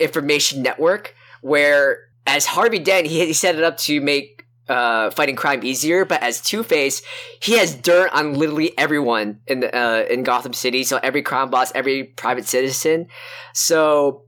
information 0.00 0.62
network 0.62 1.14
where, 1.40 2.08
as 2.26 2.46
Harvey 2.46 2.78
Dent, 2.78 3.06
he, 3.06 3.26
he 3.26 3.32
set 3.32 3.54
it 3.54 3.62
up 3.62 3.76
to 3.78 4.00
make 4.00 4.33
uh, 4.68 5.10
fighting 5.10 5.36
crime 5.36 5.64
easier. 5.64 6.04
But 6.04 6.22
as 6.22 6.40
Two 6.40 6.62
Face, 6.62 7.02
he 7.40 7.58
has 7.58 7.74
dirt 7.74 8.10
on 8.12 8.34
literally 8.34 8.76
everyone 8.78 9.40
in 9.46 9.60
the, 9.60 9.76
uh, 9.76 10.04
in 10.10 10.22
Gotham 10.22 10.52
City. 10.52 10.84
So 10.84 10.98
every 11.02 11.22
crime 11.22 11.50
boss, 11.50 11.72
every 11.74 12.04
private 12.04 12.46
citizen. 12.46 13.08
So 13.52 14.24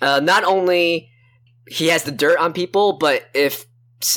uh, 0.00 0.20
not 0.20 0.44
only 0.44 1.10
he 1.68 1.88
has 1.88 2.04
the 2.04 2.12
dirt 2.12 2.38
on 2.38 2.52
people, 2.52 2.94
but 2.98 3.24
if 3.34 3.66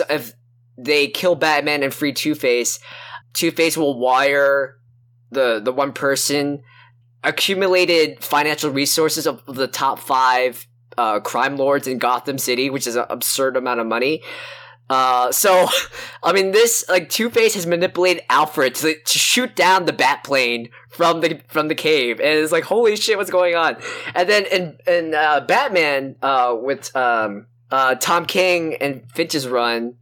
if 0.10 0.34
they 0.78 1.08
kill 1.08 1.36
Batman 1.36 1.84
and 1.84 1.94
free 1.94 2.14
Two 2.14 2.36
Face, 2.36 2.80
Two 3.34 3.52
Face 3.52 3.78
will 3.78 4.00
wire 4.00 4.78
the 5.32 5.60
the 5.64 5.72
one 5.72 5.94
person 5.94 6.62
accumulated 7.24 8.24
financial 8.24 8.72
resources 8.72 9.28
of 9.28 9.44
the 9.46 9.68
top 9.68 10.00
five 10.00 10.66
uh, 10.98 11.20
crime 11.20 11.58
lords 11.58 11.88
in 11.88 11.98
Gotham 11.98 12.38
City, 12.38 12.70
which 12.70 12.88
is 12.88 12.96
an 12.96 13.06
absurd 13.10 13.58
amount 13.58 13.80
of 13.80 13.88
money. 13.88 14.22
Uh, 14.90 15.32
so, 15.32 15.68
I 16.24 16.34
mean, 16.34 16.52
this 16.52 16.86
like 16.90 17.10
Two 17.10 17.30
Face 17.30 17.54
has 17.56 17.66
manipulated 17.66 18.24
Alfred 18.30 18.76
to, 18.76 18.96
to 19.00 19.20
shoot 19.20 19.56
down 19.56 19.86
the 19.86 19.94
Bat 19.94 20.24
plane 20.24 20.70
from 20.90 21.22
the 21.22 21.42
from 21.48 21.68
the 21.68 21.76
cave, 21.76 22.20
and 22.20 22.40
it's 22.40 22.52
like, 22.52 22.66
holy 22.66 22.96
shit, 22.96 23.18
what's 23.18 23.30
going 23.30 23.56
on? 23.56 23.78
And 24.16 24.28
then 24.28 24.46
in 24.46 24.78
in 24.88 25.14
uh, 25.14 25.42
Batman, 25.42 26.16
uh, 26.22 26.56
with 26.60 26.96
um, 26.96 27.48
uh, 27.72 27.96
Tom 27.96 28.26
King 28.26 28.76
and 28.82 29.04
Finch's 29.14 29.48
run, 29.48 29.96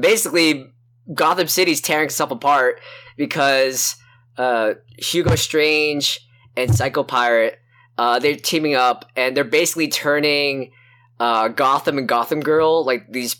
basically 0.00 0.72
Gotham 1.12 1.48
City's 1.48 1.80
tearing 1.80 2.06
itself 2.06 2.30
apart 2.30 2.80
because 3.16 3.96
uh, 4.38 4.74
Hugo 4.98 5.34
Strange 5.34 6.20
and 6.56 6.74
Psycho 6.74 7.02
Pirate 7.02 7.60
uh, 8.00 8.18
they're 8.18 8.34
teaming 8.34 8.74
up 8.74 9.04
and 9.14 9.36
they're 9.36 9.44
basically 9.44 9.88
turning 9.88 10.72
uh, 11.18 11.48
Gotham 11.48 11.98
and 11.98 12.08
Gotham 12.08 12.40
Girl 12.40 12.82
like 12.82 13.12
these 13.12 13.36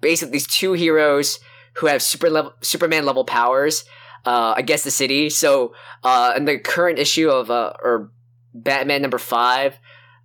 basically 0.00 0.32
these 0.32 0.46
two 0.46 0.72
heroes 0.72 1.38
who 1.74 1.86
have 1.86 2.02
super 2.02 2.30
level 2.30 2.52
Superman 2.60 3.04
level 3.04 3.24
powers 3.24 3.84
uh, 4.24 4.54
against 4.56 4.84
the 4.84 4.90
city. 4.90 5.30
So 5.30 5.74
uh, 6.02 6.34
in 6.36 6.44
the 6.44 6.58
current 6.58 6.98
issue 6.98 7.30
of 7.30 7.50
uh, 7.50 7.72
or 7.82 8.10
Batman 8.54 9.02
number 9.02 9.18
five, 9.18 9.78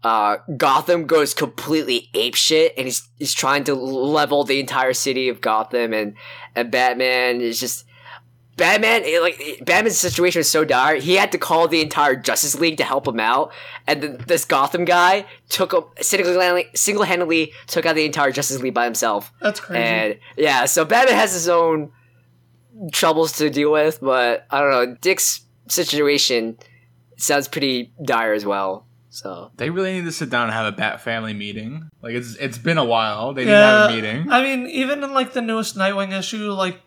uh, 0.03 0.38
Gotham 0.57 1.05
goes 1.05 1.34
completely 1.34 2.09
apeshit, 2.13 2.71
and 2.78 2.88
he's 2.88 3.07
he's 3.17 3.34
trying 3.34 3.63
to 3.65 3.76
level 3.76 4.43
the 4.43 4.59
entire 4.59 4.93
city 4.93 5.30
of 5.30 5.41
Gotham, 5.41 5.93
and 5.93 6.15
and 6.55 6.71
Batman 6.71 7.41
is 7.41 7.59
just 7.59 7.86
Batman. 8.56 9.04
Like 9.22 9.62
Batman's 9.66 9.97
situation 9.97 10.39
was 10.39 10.49
so 10.49 10.64
dire, 10.66 10.95
he 10.95 11.16
had 11.16 11.32
to 11.32 11.38
call 11.38 11.68
the 11.68 11.82
entire 11.82 12.16
Justice 12.16 12.60
League 12.60 12.78
to 12.78 12.84
help 12.84 13.08
him 13.08 13.20
out, 13.20 13.51
and 13.88 14.01
then 14.01 14.24
this 14.28 14.45
Gotham 14.45 14.86
guy 14.86 15.26
took 15.49 15.74
him 15.74 15.84
single 16.01 16.64
single 16.76 17.04
handedly 17.04 17.54
took 17.68 17.86
out 17.86 17.95
the 17.95 18.06
entire 18.06 18.32
Justice 18.32 18.60
League 18.62 18.74
by 18.74 18.86
himself. 18.86 19.32
That's 19.41 19.60
crazy. 19.60 19.84
And 19.84 20.20
yeah, 20.38 20.66
so 20.66 20.86
Batman 20.86 21.16
has 21.16 21.34
his 21.34 21.49
own 21.49 21.91
troubles 22.91 23.34
to 23.34 23.49
deal 23.49 23.72
with, 23.72 23.99
but 24.01 24.45
I 24.49 24.60
don't 24.62 24.72
know. 24.72 24.97
Dick's 25.01 25.41
situation 25.68 26.58
sounds 27.18 27.47
pretty 27.47 27.93
dire 28.04 28.34
as 28.34 28.45
well. 28.45 28.88
So 29.10 29.51
They 29.58 29.70
really 29.70 29.93
need 29.93 30.06
to 30.06 30.12
sit 30.12 30.32
down 30.32 30.45
and 30.45 30.54
have 30.54 30.66
a 30.66 30.76
Bat 30.76 31.01
Family 31.01 31.34
meeting. 31.34 31.88
Like 32.01 32.16
it's 32.16 32.36
it's 32.38 32.58
been 32.58 32.80
a 32.80 32.86
while. 32.86 33.34
They 33.34 33.45
need 33.45 33.51
to 33.51 33.58
have 33.58 33.91
a 33.91 33.93
meeting. 33.93 34.32
I 34.32 34.41
mean, 34.41 34.66
even 34.68 35.04
in 35.04 35.14
like 35.14 35.34
the 35.34 35.41
newest 35.41 35.78
Nightwing 35.78 36.18
issue, 36.18 36.51
like 36.51 36.82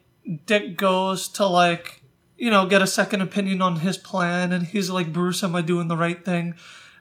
Dick 0.47 0.77
goes 0.77 1.29
to 1.29 1.47
like 1.47 2.03
you 2.37 2.51
know 2.51 2.66
get 2.66 2.83
a 2.83 2.87
second 2.87 3.20
opinion 3.20 3.62
on 3.62 3.77
his 3.77 3.97
plan, 3.97 4.53
and 4.53 4.66
he's 4.66 4.91
like, 4.91 5.12
"Bruce, 5.12 5.43
am 5.43 5.55
I 5.55 5.62
doing 5.62 5.89
the 5.89 5.97
right 5.97 6.24
thing?" 6.24 6.55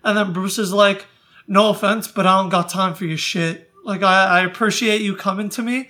And 0.03 0.17
then 0.17 0.33
Bruce 0.33 0.57
is 0.59 0.71
like, 0.71 1.05
"No 1.47 1.69
offense, 1.69 2.07
but 2.07 2.27
I 2.27 2.41
don't 2.41 2.49
got 2.49 2.69
time 2.69 2.93
for 2.93 3.05
your 3.05 3.17
shit. 3.17 3.71
Like, 3.83 4.03
I, 4.03 4.39
I 4.39 4.41
appreciate 4.41 5.01
you 5.01 5.15
coming 5.15 5.49
to 5.49 5.61
me, 5.61 5.89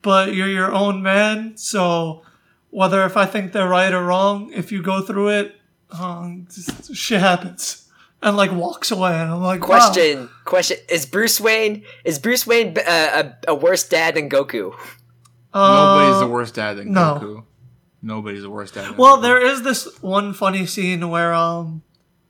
but 0.00 0.34
you're 0.34 0.48
your 0.48 0.72
own 0.72 1.02
man. 1.02 1.56
So 1.56 2.22
whether 2.70 3.04
if 3.04 3.16
I 3.16 3.26
think 3.26 3.52
they're 3.52 3.68
right 3.68 3.92
or 3.92 4.04
wrong, 4.04 4.52
if 4.52 4.72
you 4.72 4.82
go 4.82 5.00
through 5.00 5.28
it, 5.28 5.56
um, 5.90 6.48
shit 6.92 7.20
happens." 7.20 7.78
And 8.24 8.36
like 8.36 8.52
walks 8.52 8.92
away, 8.92 9.14
and 9.14 9.32
I'm 9.32 9.42
like, 9.42 9.62
wow. 9.62 9.66
question, 9.66 10.28
question: 10.44 10.76
Is 10.88 11.06
Bruce 11.06 11.40
Wayne 11.40 11.82
is 12.04 12.20
Bruce 12.20 12.46
Wayne 12.46 12.78
uh, 12.78 13.32
a, 13.46 13.50
a 13.50 13.54
worse 13.54 13.88
dad 13.88 14.14
than 14.14 14.30
Goku? 14.30 14.72
Nobody's 15.54 16.16
Uh, 16.16 16.20
the 16.20 16.26
worst 16.28 16.54
dad 16.54 16.74
than 16.78 16.92
no. 16.92 17.18
Goku. 17.20 17.44
Nobody's 18.02 18.42
the 18.42 18.50
worst 18.50 18.74
dad. 18.74 18.86
Than 18.86 18.96
Well, 18.96 19.18
Goku. 19.18 19.22
there 19.22 19.46
is 19.46 19.62
this 19.62 19.86
one 20.02 20.32
funny 20.34 20.66
scene 20.66 21.08
where 21.10 21.32
um, 21.34 21.82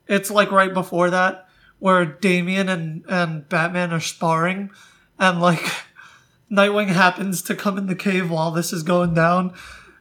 it's 0.06 0.30
like 0.30 0.50
right 0.50 0.72
before 0.74 1.10
that, 1.10 1.48
where 1.78 2.04
Damian 2.04 2.68
and 2.68 3.04
and 3.08 3.48
Batman 3.48 3.92
are 3.92 4.00
sparring, 4.00 4.70
and 5.18 5.40
like 5.40 5.62
Nightwing 6.50 6.88
happens 6.88 7.40
to 7.42 7.54
come 7.54 7.78
in 7.78 7.86
the 7.86 7.94
cave 7.94 8.30
while 8.30 8.50
this 8.50 8.72
is 8.72 8.82
going 8.82 9.14
down, 9.14 9.54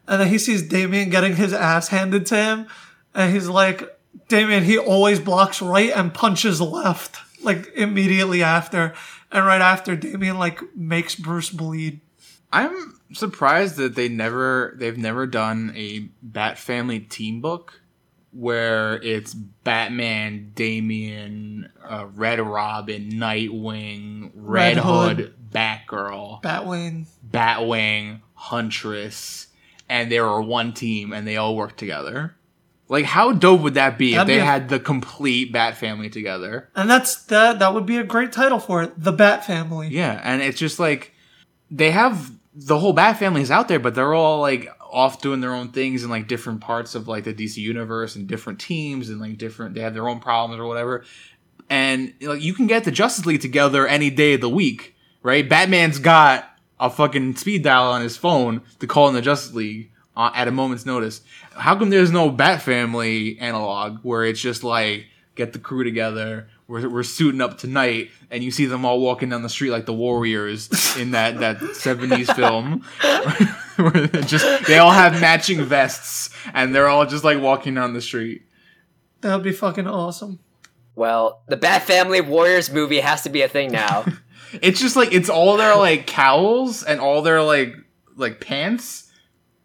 and 0.08 0.20
then 0.20 0.28
he 0.28 0.38
sees 0.38 0.62
Damian 0.68 1.10
getting 1.10 1.36
his 1.38 1.54
ass 1.54 1.88
handed 1.90 2.26
to 2.28 2.36
him, 2.36 2.68
and 3.16 3.32
he's 3.34 3.48
like, 3.48 3.98
Damian, 4.28 4.64
he 4.66 4.78
always 4.78 5.20
blocks 5.20 5.62
right 5.62 5.92
and 5.96 6.14
punches 6.14 6.60
left, 6.60 7.18
like 7.44 7.72
immediately 7.76 8.44
after, 8.44 8.94
and 9.32 9.46
right 9.46 9.62
after 9.62 9.96
Damian 9.96 10.38
like 10.38 10.60
makes 10.76 11.16
Bruce 11.16 11.50
bleed. 11.50 12.02
I'm 12.54 13.00
surprised 13.14 13.78
that 13.78 13.96
they 13.96 14.10
never 14.10 14.74
they've 14.78 14.98
never 14.98 15.26
done 15.28 15.74
a 15.76 16.10
Bat 16.22 16.58
Family 16.58 17.00
team 17.00 17.42
book 17.42 17.82
where 18.34 19.02
it's 19.04 19.34
Batman, 19.34 20.52
Damian, 20.56 21.70
uh, 21.84 22.08
Red 22.16 22.40
Robin, 22.40 23.10
Nightwing, 23.12 24.32
Red, 24.34 24.76
Red 24.76 24.78
Hood. 24.78 25.18
Hood, 25.18 25.34
Batgirl, 25.52 26.42
Batwing. 26.42 27.08
Batwing, 27.30 28.22
Huntress, 28.36 29.48
and 29.90 30.12
they 30.12 30.20
were 30.22 30.42
one 30.42 30.74
team 30.74 31.12
and 31.14 31.28
they 31.28 31.38
all 31.38 31.56
worked 31.56 31.78
together. 31.78 32.36
Like 32.88 33.06
how 33.06 33.32
dope 33.32 33.62
would 33.62 33.74
that 33.76 33.98
be 33.98 34.12
That'd 34.14 34.24
if 34.24 34.28
be 34.28 34.34
they 34.36 34.42
a- 34.42 34.46
had 34.46 34.68
the 34.70 34.80
complete 34.80 35.52
Bat 35.54 35.78
Family 35.78 36.10
together? 36.10 36.70
And 36.76 36.90
that's 36.90 37.24
that. 37.26 37.60
That 37.60 37.74
would 37.74 37.86
be 37.86 37.98
a 37.98 38.04
great 38.04 38.32
title 38.34 38.60
for 38.60 38.84
it, 38.84 38.94
the 39.02 39.14
Bat 39.14 39.46
Family. 39.46 39.88
Yeah, 39.90 40.20
and 40.24 40.42
it's 40.42 40.60
just 40.60 40.80
like 40.80 41.14
they 41.70 41.92
have 41.92 42.32
the 42.54 42.78
whole 42.78 42.94
Bat 42.94 43.18
family 43.18 43.42
is 43.42 43.52
out 43.52 43.68
there, 43.68 43.80
but 43.80 43.96
they're 43.96 44.14
all 44.14 44.42
like 44.42 44.70
off 44.80 45.22
doing 45.22 45.40
their 45.40 45.54
own 45.54 45.70
things 45.70 46.04
in 46.04 46.10
like 46.10 46.28
different 46.28 46.62
parts 46.62 46.96
of 46.96 47.08
like 47.08 47.24
the 47.24 47.34
DC 47.34 47.58
universe 47.58 48.16
and 48.16 48.28
different 48.28 48.60
teams 48.60 49.10
and 49.10 49.22
like 49.22 49.38
different. 49.38 49.74
They 49.74 49.82
have 49.82 49.94
their 49.94 50.10
own 50.10 50.20
problems 50.20 50.60
or 50.60 50.68
whatever. 50.68 51.04
And 51.70 52.14
like 52.22 52.42
you 52.42 52.54
can 52.54 52.68
get 52.68 52.84
the 52.84 52.92
Justice 52.92 53.26
League 53.26 53.42
together 53.42 53.88
any 53.88 54.10
day 54.10 54.34
of 54.34 54.42
the 54.42 54.50
week, 54.50 54.96
right? 55.24 55.48
Batman's 55.48 56.00
got 56.00 56.46
a 56.80 56.90
fucking 56.90 57.36
speed 57.38 57.64
dial 57.64 57.92
on 57.92 58.02
his 58.02 58.18
phone 58.18 58.62
to 58.80 58.88
call 58.88 59.08
in 59.08 59.16
the 59.16 59.22
Justice 59.22 59.54
League 59.54 59.92
uh, 60.18 60.32
at 60.36 60.48
a 60.48 60.52
moment's 60.52 60.86
notice. 60.86 61.22
How 61.52 61.78
come 61.78 61.90
there's 61.90 62.12
no 62.12 62.30
Bat 62.30 62.62
Family 62.62 63.40
analog 63.40 64.00
where 64.04 64.26
it's 64.26 64.42
just 64.42 64.64
like 64.64 65.06
get 65.36 65.54
the 65.54 65.60
crew 65.60 65.84
together? 65.84 66.50
We're, 66.72 66.88
we're 66.90 67.04
suiting 67.04 67.42
up 67.42 67.58
tonight, 67.58 68.12
and 68.30 68.42
you 68.44 68.50
see 68.50 68.66
them 68.66 68.86
all 68.86 69.02
walking 69.02 69.28
down 69.30 69.42
the 69.44 69.50
street 69.50 69.72
like 69.72 69.86
the 69.86 69.94
Warriors 69.94 70.70
in 70.98 71.12
that 71.12 71.40
that 71.40 71.58
'70s 71.60 72.34
film, 72.34 72.86
they 74.12 74.22
just 74.22 74.68
they 74.68 74.78
all 74.78 74.92
have 74.92 75.20
matching 75.20 75.64
vests, 75.64 76.30
and 76.54 76.74
they're 76.74 76.88
all 76.88 77.06
just 77.06 77.24
like 77.26 77.42
walking 77.42 77.74
down 77.76 77.94
the 77.94 78.02
street. 78.02 78.44
That 79.20 79.36
would 79.36 79.44
be 79.44 79.52
fucking 79.52 79.86
awesome. 79.86 80.40
Well, 80.96 81.42
the 81.48 81.58
Bat 81.58 81.84
Family 81.84 82.22
Warriors 82.22 82.72
movie 82.72 83.00
has 83.02 83.24
to 83.24 83.30
be 83.30 83.42
a 83.42 83.48
thing 83.50 83.72
now. 83.72 84.06
It's 84.62 84.82
just 84.82 84.98
like 84.98 85.14
it's 85.14 85.30
all 85.30 85.56
their 85.56 85.78
like 85.78 86.08
cowls 86.08 86.84
and 86.84 87.00
all 87.00 87.22
their 87.22 87.42
like 87.42 87.74
like 88.18 88.42
pants, 88.42 89.10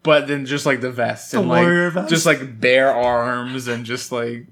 but 0.01 0.27
then 0.27 0.45
just 0.45 0.65
like 0.65 0.79
the 0.79 0.91
vests 0.91 1.31
The 1.31 1.39
and 1.39 1.49
like 1.49 1.61
warrior 1.65 1.89
vest. 1.89 2.09
just 2.09 2.25
like 2.25 2.59
bare 2.61 2.93
arms 2.93 3.67
and 3.67 3.83
just 3.85 4.13
like 4.13 4.47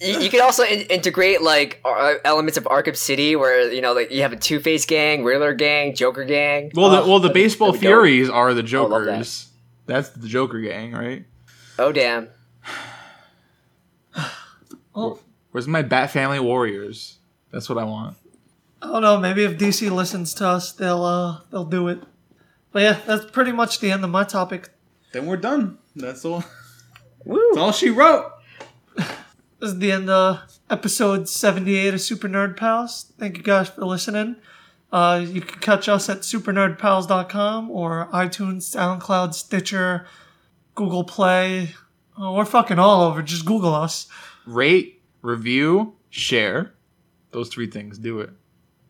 you, 0.00 0.20
you 0.20 0.30
can 0.30 0.40
also 0.40 0.62
in- 0.64 0.86
integrate 0.88 1.42
like 1.42 1.80
uh, 1.84 2.14
elements 2.24 2.56
of 2.56 2.64
Arkham 2.64 2.96
City, 2.96 3.36
where 3.36 3.70
you 3.72 3.80
know 3.80 3.92
like 3.92 4.10
you 4.10 4.22
have 4.22 4.32
a 4.32 4.36
Two 4.36 4.60
Face 4.60 4.86
gang, 4.86 5.24
Riddler 5.24 5.54
gang, 5.54 5.94
Joker 5.94 6.24
gang. 6.24 6.70
well 6.74 6.90
the 6.90 7.02
Oh, 7.02 7.08
well 7.08 7.18
the 7.20 7.28
that'd- 7.28 7.34
baseball 7.34 7.68
that'd 7.72 7.80
be 7.80 7.86
dope. 7.86 7.90
furies 7.92 8.28
are 8.30 8.54
the 8.54 8.62
love 8.62 9.04
that. 9.04 9.12
Jokers. 9.12 9.48
That's 9.86 10.10
the 10.10 10.28
Joker 10.28 10.60
gang, 10.60 10.92
right? 10.92 11.24
Oh 11.78 11.92
damn! 11.92 12.28
Oh, 14.94 15.20
Where's 15.52 15.68
my 15.68 15.82
Bat 15.82 16.10
Family 16.10 16.40
Warriors? 16.40 17.18
That's 17.52 17.68
what 17.68 17.78
I 17.78 17.84
want. 17.84 18.16
I 18.82 18.86
don't 18.88 19.02
know. 19.02 19.18
Maybe 19.18 19.44
if 19.44 19.56
DC 19.58 19.90
listens 19.90 20.34
to 20.34 20.46
us, 20.46 20.72
they'll 20.72 21.02
uh 21.04 21.38
they'll 21.50 21.64
do 21.64 21.88
it. 21.88 22.00
But 22.72 22.82
yeah, 22.82 23.00
that's 23.06 23.24
pretty 23.30 23.52
much 23.52 23.80
the 23.80 23.90
end 23.90 24.04
of 24.04 24.10
my 24.10 24.24
topic. 24.24 24.70
Then 25.12 25.26
we're 25.26 25.36
done. 25.36 25.78
That's 25.96 26.24
all. 26.24 26.44
Woo! 27.24 27.40
That's 27.50 27.58
all 27.58 27.72
she 27.72 27.90
wrote. 27.90 28.30
This 29.60 29.70
is 29.70 29.78
the 29.78 29.90
end 29.90 30.08
of 30.08 30.40
episode 30.70 31.28
78 31.28 31.94
of 31.94 32.00
Super 32.00 32.28
Nerd 32.28 32.56
Pals. 32.56 33.12
Thank 33.18 33.36
you 33.36 33.42
guys 33.42 33.68
for 33.68 33.84
listening. 33.84 34.36
Uh, 34.92 35.24
you 35.28 35.40
can 35.40 35.58
catch 35.58 35.88
us 35.88 36.08
at 36.08 36.18
supernerdpals.com 36.20 37.70
or 37.70 38.08
iTunes, 38.12 38.62
SoundCloud, 38.74 39.34
Stitcher, 39.34 40.06
Google 40.76 41.02
Play. 41.02 41.74
Oh, 42.16 42.34
we're 42.34 42.44
fucking 42.44 42.78
all 42.78 43.02
over. 43.02 43.20
Just 43.20 43.44
Google 43.44 43.74
us. 43.74 44.06
Rate, 44.46 45.02
review, 45.22 45.94
share. 46.08 46.74
Those 47.32 47.48
three 47.48 47.66
things. 47.66 47.98
Do 47.98 48.20
it. 48.20 48.30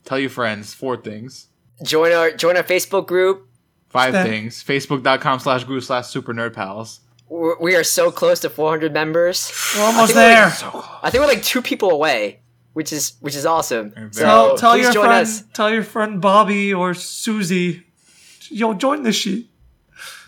Tell 0.05 0.19
your 0.19 0.31
friends. 0.31 0.75
Four 0.75 0.99
things. 0.99 1.49
Join 1.83 2.13
our 2.13 2.31
join 2.31 2.57
our 2.57 2.63
Facebook 2.63 3.07
group. 3.07 3.49
Five 3.89 4.13
Step. 4.13 4.27
things. 4.27 4.63
Facebook.com 4.63 5.39
slash 5.41 5.65
group 5.65 5.83
slash 5.83 6.07
super 6.09 6.35
nerd 6.35 6.53
pals. 6.53 7.01
We're, 7.29 7.59
we 7.59 7.77
are 7.77 7.85
so 7.85 8.11
close 8.11 8.41
to 8.41 8.51
400 8.51 8.93
members. 8.93 9.53
We're 9.77 9.83
almost 9.85 10.15
think 10.15 10.17
we're 10.17 10.23
there. 10.29 10.47
like- 10.75 10.85
I 11.03 11.11
think 11.11 11.23
we're 11.23 11.29
like 11.29 11.43
two 11.43 11.61
people 11.63 11.91
away, 11.91 12.41
which 12.73 12.93
is 12.93 13.15
which 13.21 13.35
is 13.37 13.45
awesome. 13.47 13.93
So 14.13 14.23
Tell, 14.23 14.57
tell 14.57 14.77
your 14.77 14.93
join 14.93 15.07
friend, 15.07 15.23
us. 15.23 15.43
tell 15.53 15.71
your 15.71 15.83
friend 15.83 16.21
Bobby 16.21 16.73
or 16.73 16.95
Susie, 16.95 17.85
yo, 18.49 18.73
join 18.75 19.03
the 19.03 19.13
sheet. 19.13 19.51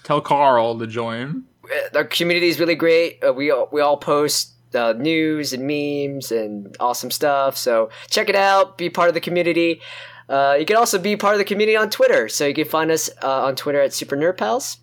Tell 0.05 0.20
Carl 0.20 0.78
to 0.78 0.86
join. 0.86 1.44
Uh, 1.64 1.98
Our 1.98 2.05
community 2.05 2.48
is 2.48 2.59
really 2.59 2.74
great. 2.74 3.22
Uh, 3.24 3.32
we 3.32 3.51
all, 3.51 3.68
we 3.70 3.80
all 3.80 3.96
post 3.96 4.53
uh, 4.74 4.92
news 4.96 5.53
and 5.53 5.66
memes 5.66 6.32
and 6.32 6.76
awesome 6.80 7.11
stuff. 7.11 7.57
So 7.57 7.90
check 8.09 8.28
it 8.28 8.34
out. 8.36 8.76
Be 8.76 8.90
part 8.90 9.09
of 9.09 9.14
the 9.14 9.20
community. 9.20 9.80
Uh, 10.28 10.57
you 10.59 10.64
can 10.66 10.76
also 10.76 10.98
be 10.98 11.16
part 11.16 11.34
of 11.34 11.38
the 11.38 11.44
community 11.44 11.76
on 11.76 11.90
Twitter. 11.90 12.28
So 12.28 12.46
you 12.46 12.55
can 12.55 12.64
find 12.66 12.90
us 12.90 13.09
uh, 13.22 13.44
on 13.44 13.57
Twitter 13.57 13.80
at 13.80 13.92
Super 13.92 14.16
Nerd 14.16 14.36
Pals. 14.36 14.78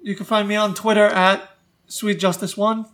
Yep, 0.00 0.08
you 0.08 0.14
can 0.16 0.26
find 0.26 0.48
me 0.48 0.56
on 0.56 0.74
Twitter 0.74 1.06
at 1.06 1.48
Sweet 1.86 2.18
Justice 2.18 2.56
One. 2.56 2.86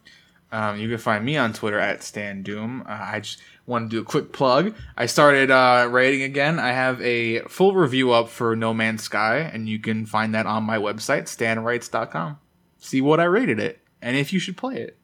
Um, 0.52 0.78
you 0.78 0.88
can 0.88 0.98
find 0.98 1.24
me 1.24 1.36
on 1.36 1.52
Twitter 1.52 1.78
at 1.78 2.02
Stan 2.02 2.42
Doom. 2.42 2.82
Uh, 2.88 2.98
I 3.00 3.20
just 3.20 3.40
want 3.66 3.90
to 3.90 3.96
do 3.96 4.00
a 4.00 4.04
quick 4.04 4.32
plug. 4.32 4.74
I 4.96 5.07
started 5.07 5.50
uh, 5.50 5.88
writing 5.90 6.22
again. 6.22 6.59
I 6.59 6.68
have 6.68 7.00
a 7.02 7.40
full 7.40 7.74
review 7.74 8.12
up 8.12 8.28
for 8.28 8.54
No 8.54 8.72
Man's 8.72 9.02
Sky, 9.02 9.38
and 9.38 9.68
you 9.68 9.78
can 9.80 10.07
find 10.07 10.34
that 10.34 10.46
on 10.46 10.62
my 10.62 10.78
website, 10.78 11.24
stanwrites.com. 11.24 12.38
See 12.78 13.00
what 13.00 13.18
I 13.18 13.24
rated 13.24 13.59
it, 13.59 13.80
and 14.00 14.16
if 14.16 14.32
you 14.32 14.38
should 14.38 14.57
play 14.57 14.76
it. 14.76 14.98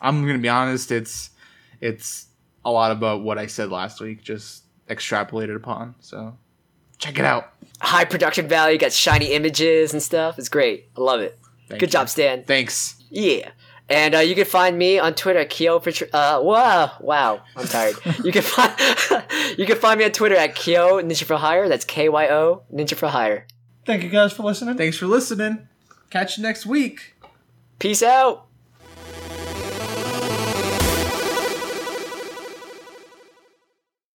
I'm 0.00 0.26
gonna 0.26 0.38
be 0.38 0.48
honest. 0.48 0.90
It's 0.90 1.30
it's 1.80 2.26
a 2.64 2.70
lot 2.70 2.90
about 2.90 3.22
what 3.22 3.38
I 3.38 3.46
said 3.46 3.70
last 3.70 4.00
week, 4.00 4.22
just 4.22 4.64
extrapolated 4.88 5.54
upon. 5.54 5.94
So 6.00 6.36
check 6.98 7.18
it 7.18 7.24
out. 7.24 7.52
High 7.80 8.04
production 8.04 8.48
value. 8.48 8.78
Got 8.78 8.92
shiny 8.92 9.32
images 9.32 9.92
and 9.92 10.02
stuff. 10.02 10.38
It's 10.38 10.48
great. 10.48 10.88
I 10.96 11.00
love 11.00 11.20
it. 11.20 11.38
Thank 11.70 11.80
Good 11.80 11.88
you. 11.88 11.92
job, 11.92 12.08
Stan. 12.08 12.44
Thanks. 12.44 12.96
Yeah. 13.08 13.50
And 13.88 14.14
uh, 14.14 14.18
you 14.18 14.34
can 14.36 14.44
find 14.44 14.78
me 14.78 14.98
on 15.00 15.14
Twitter 15.14 15.40
at 15.40 15.50
Kyo 15.50 15.80
for 15.80 15.90
uh 16.12 16.40
wow 16.42 16.92
wow 17.00 17.42
I'm 17.56 17.66
tired. 17.66 17.96
you 18.24 18.30
can 18.30 18.42
find 18.42 18.72
you 19.58 19.66
can 19.66 19.76
find 19.76 19.98
me 19.98 20.04
on 20.04 20.12
Twitter 20.12 20.36
at 20.36 20.54
Kyo 20.54 21.00
Ninja 21.02 21.24
for 21.24 21.36
Hire. 21.36 21.68
That's 21.68 21.84
K 21.84 22.08
Y 22.08 22.28
O 22.28 22.62
Ninja 22.72 22.94
for 22.94 23.08
Hire. 23.08 23.46
Thank 23.86 24.04
you 24.04 24.08
guys 24.08 24.32
for 24.32 24.44
listening. 24.44 24.76
Thanks 24.76 24.96
for 24.96 25.06
listening. 25.06 25.66
Catch 26.10 26.36
you 26.36 26.42
next 26.44 26.66
week. 26.66 27.16
Peace 27.80 28.02
out. 28.02 28.46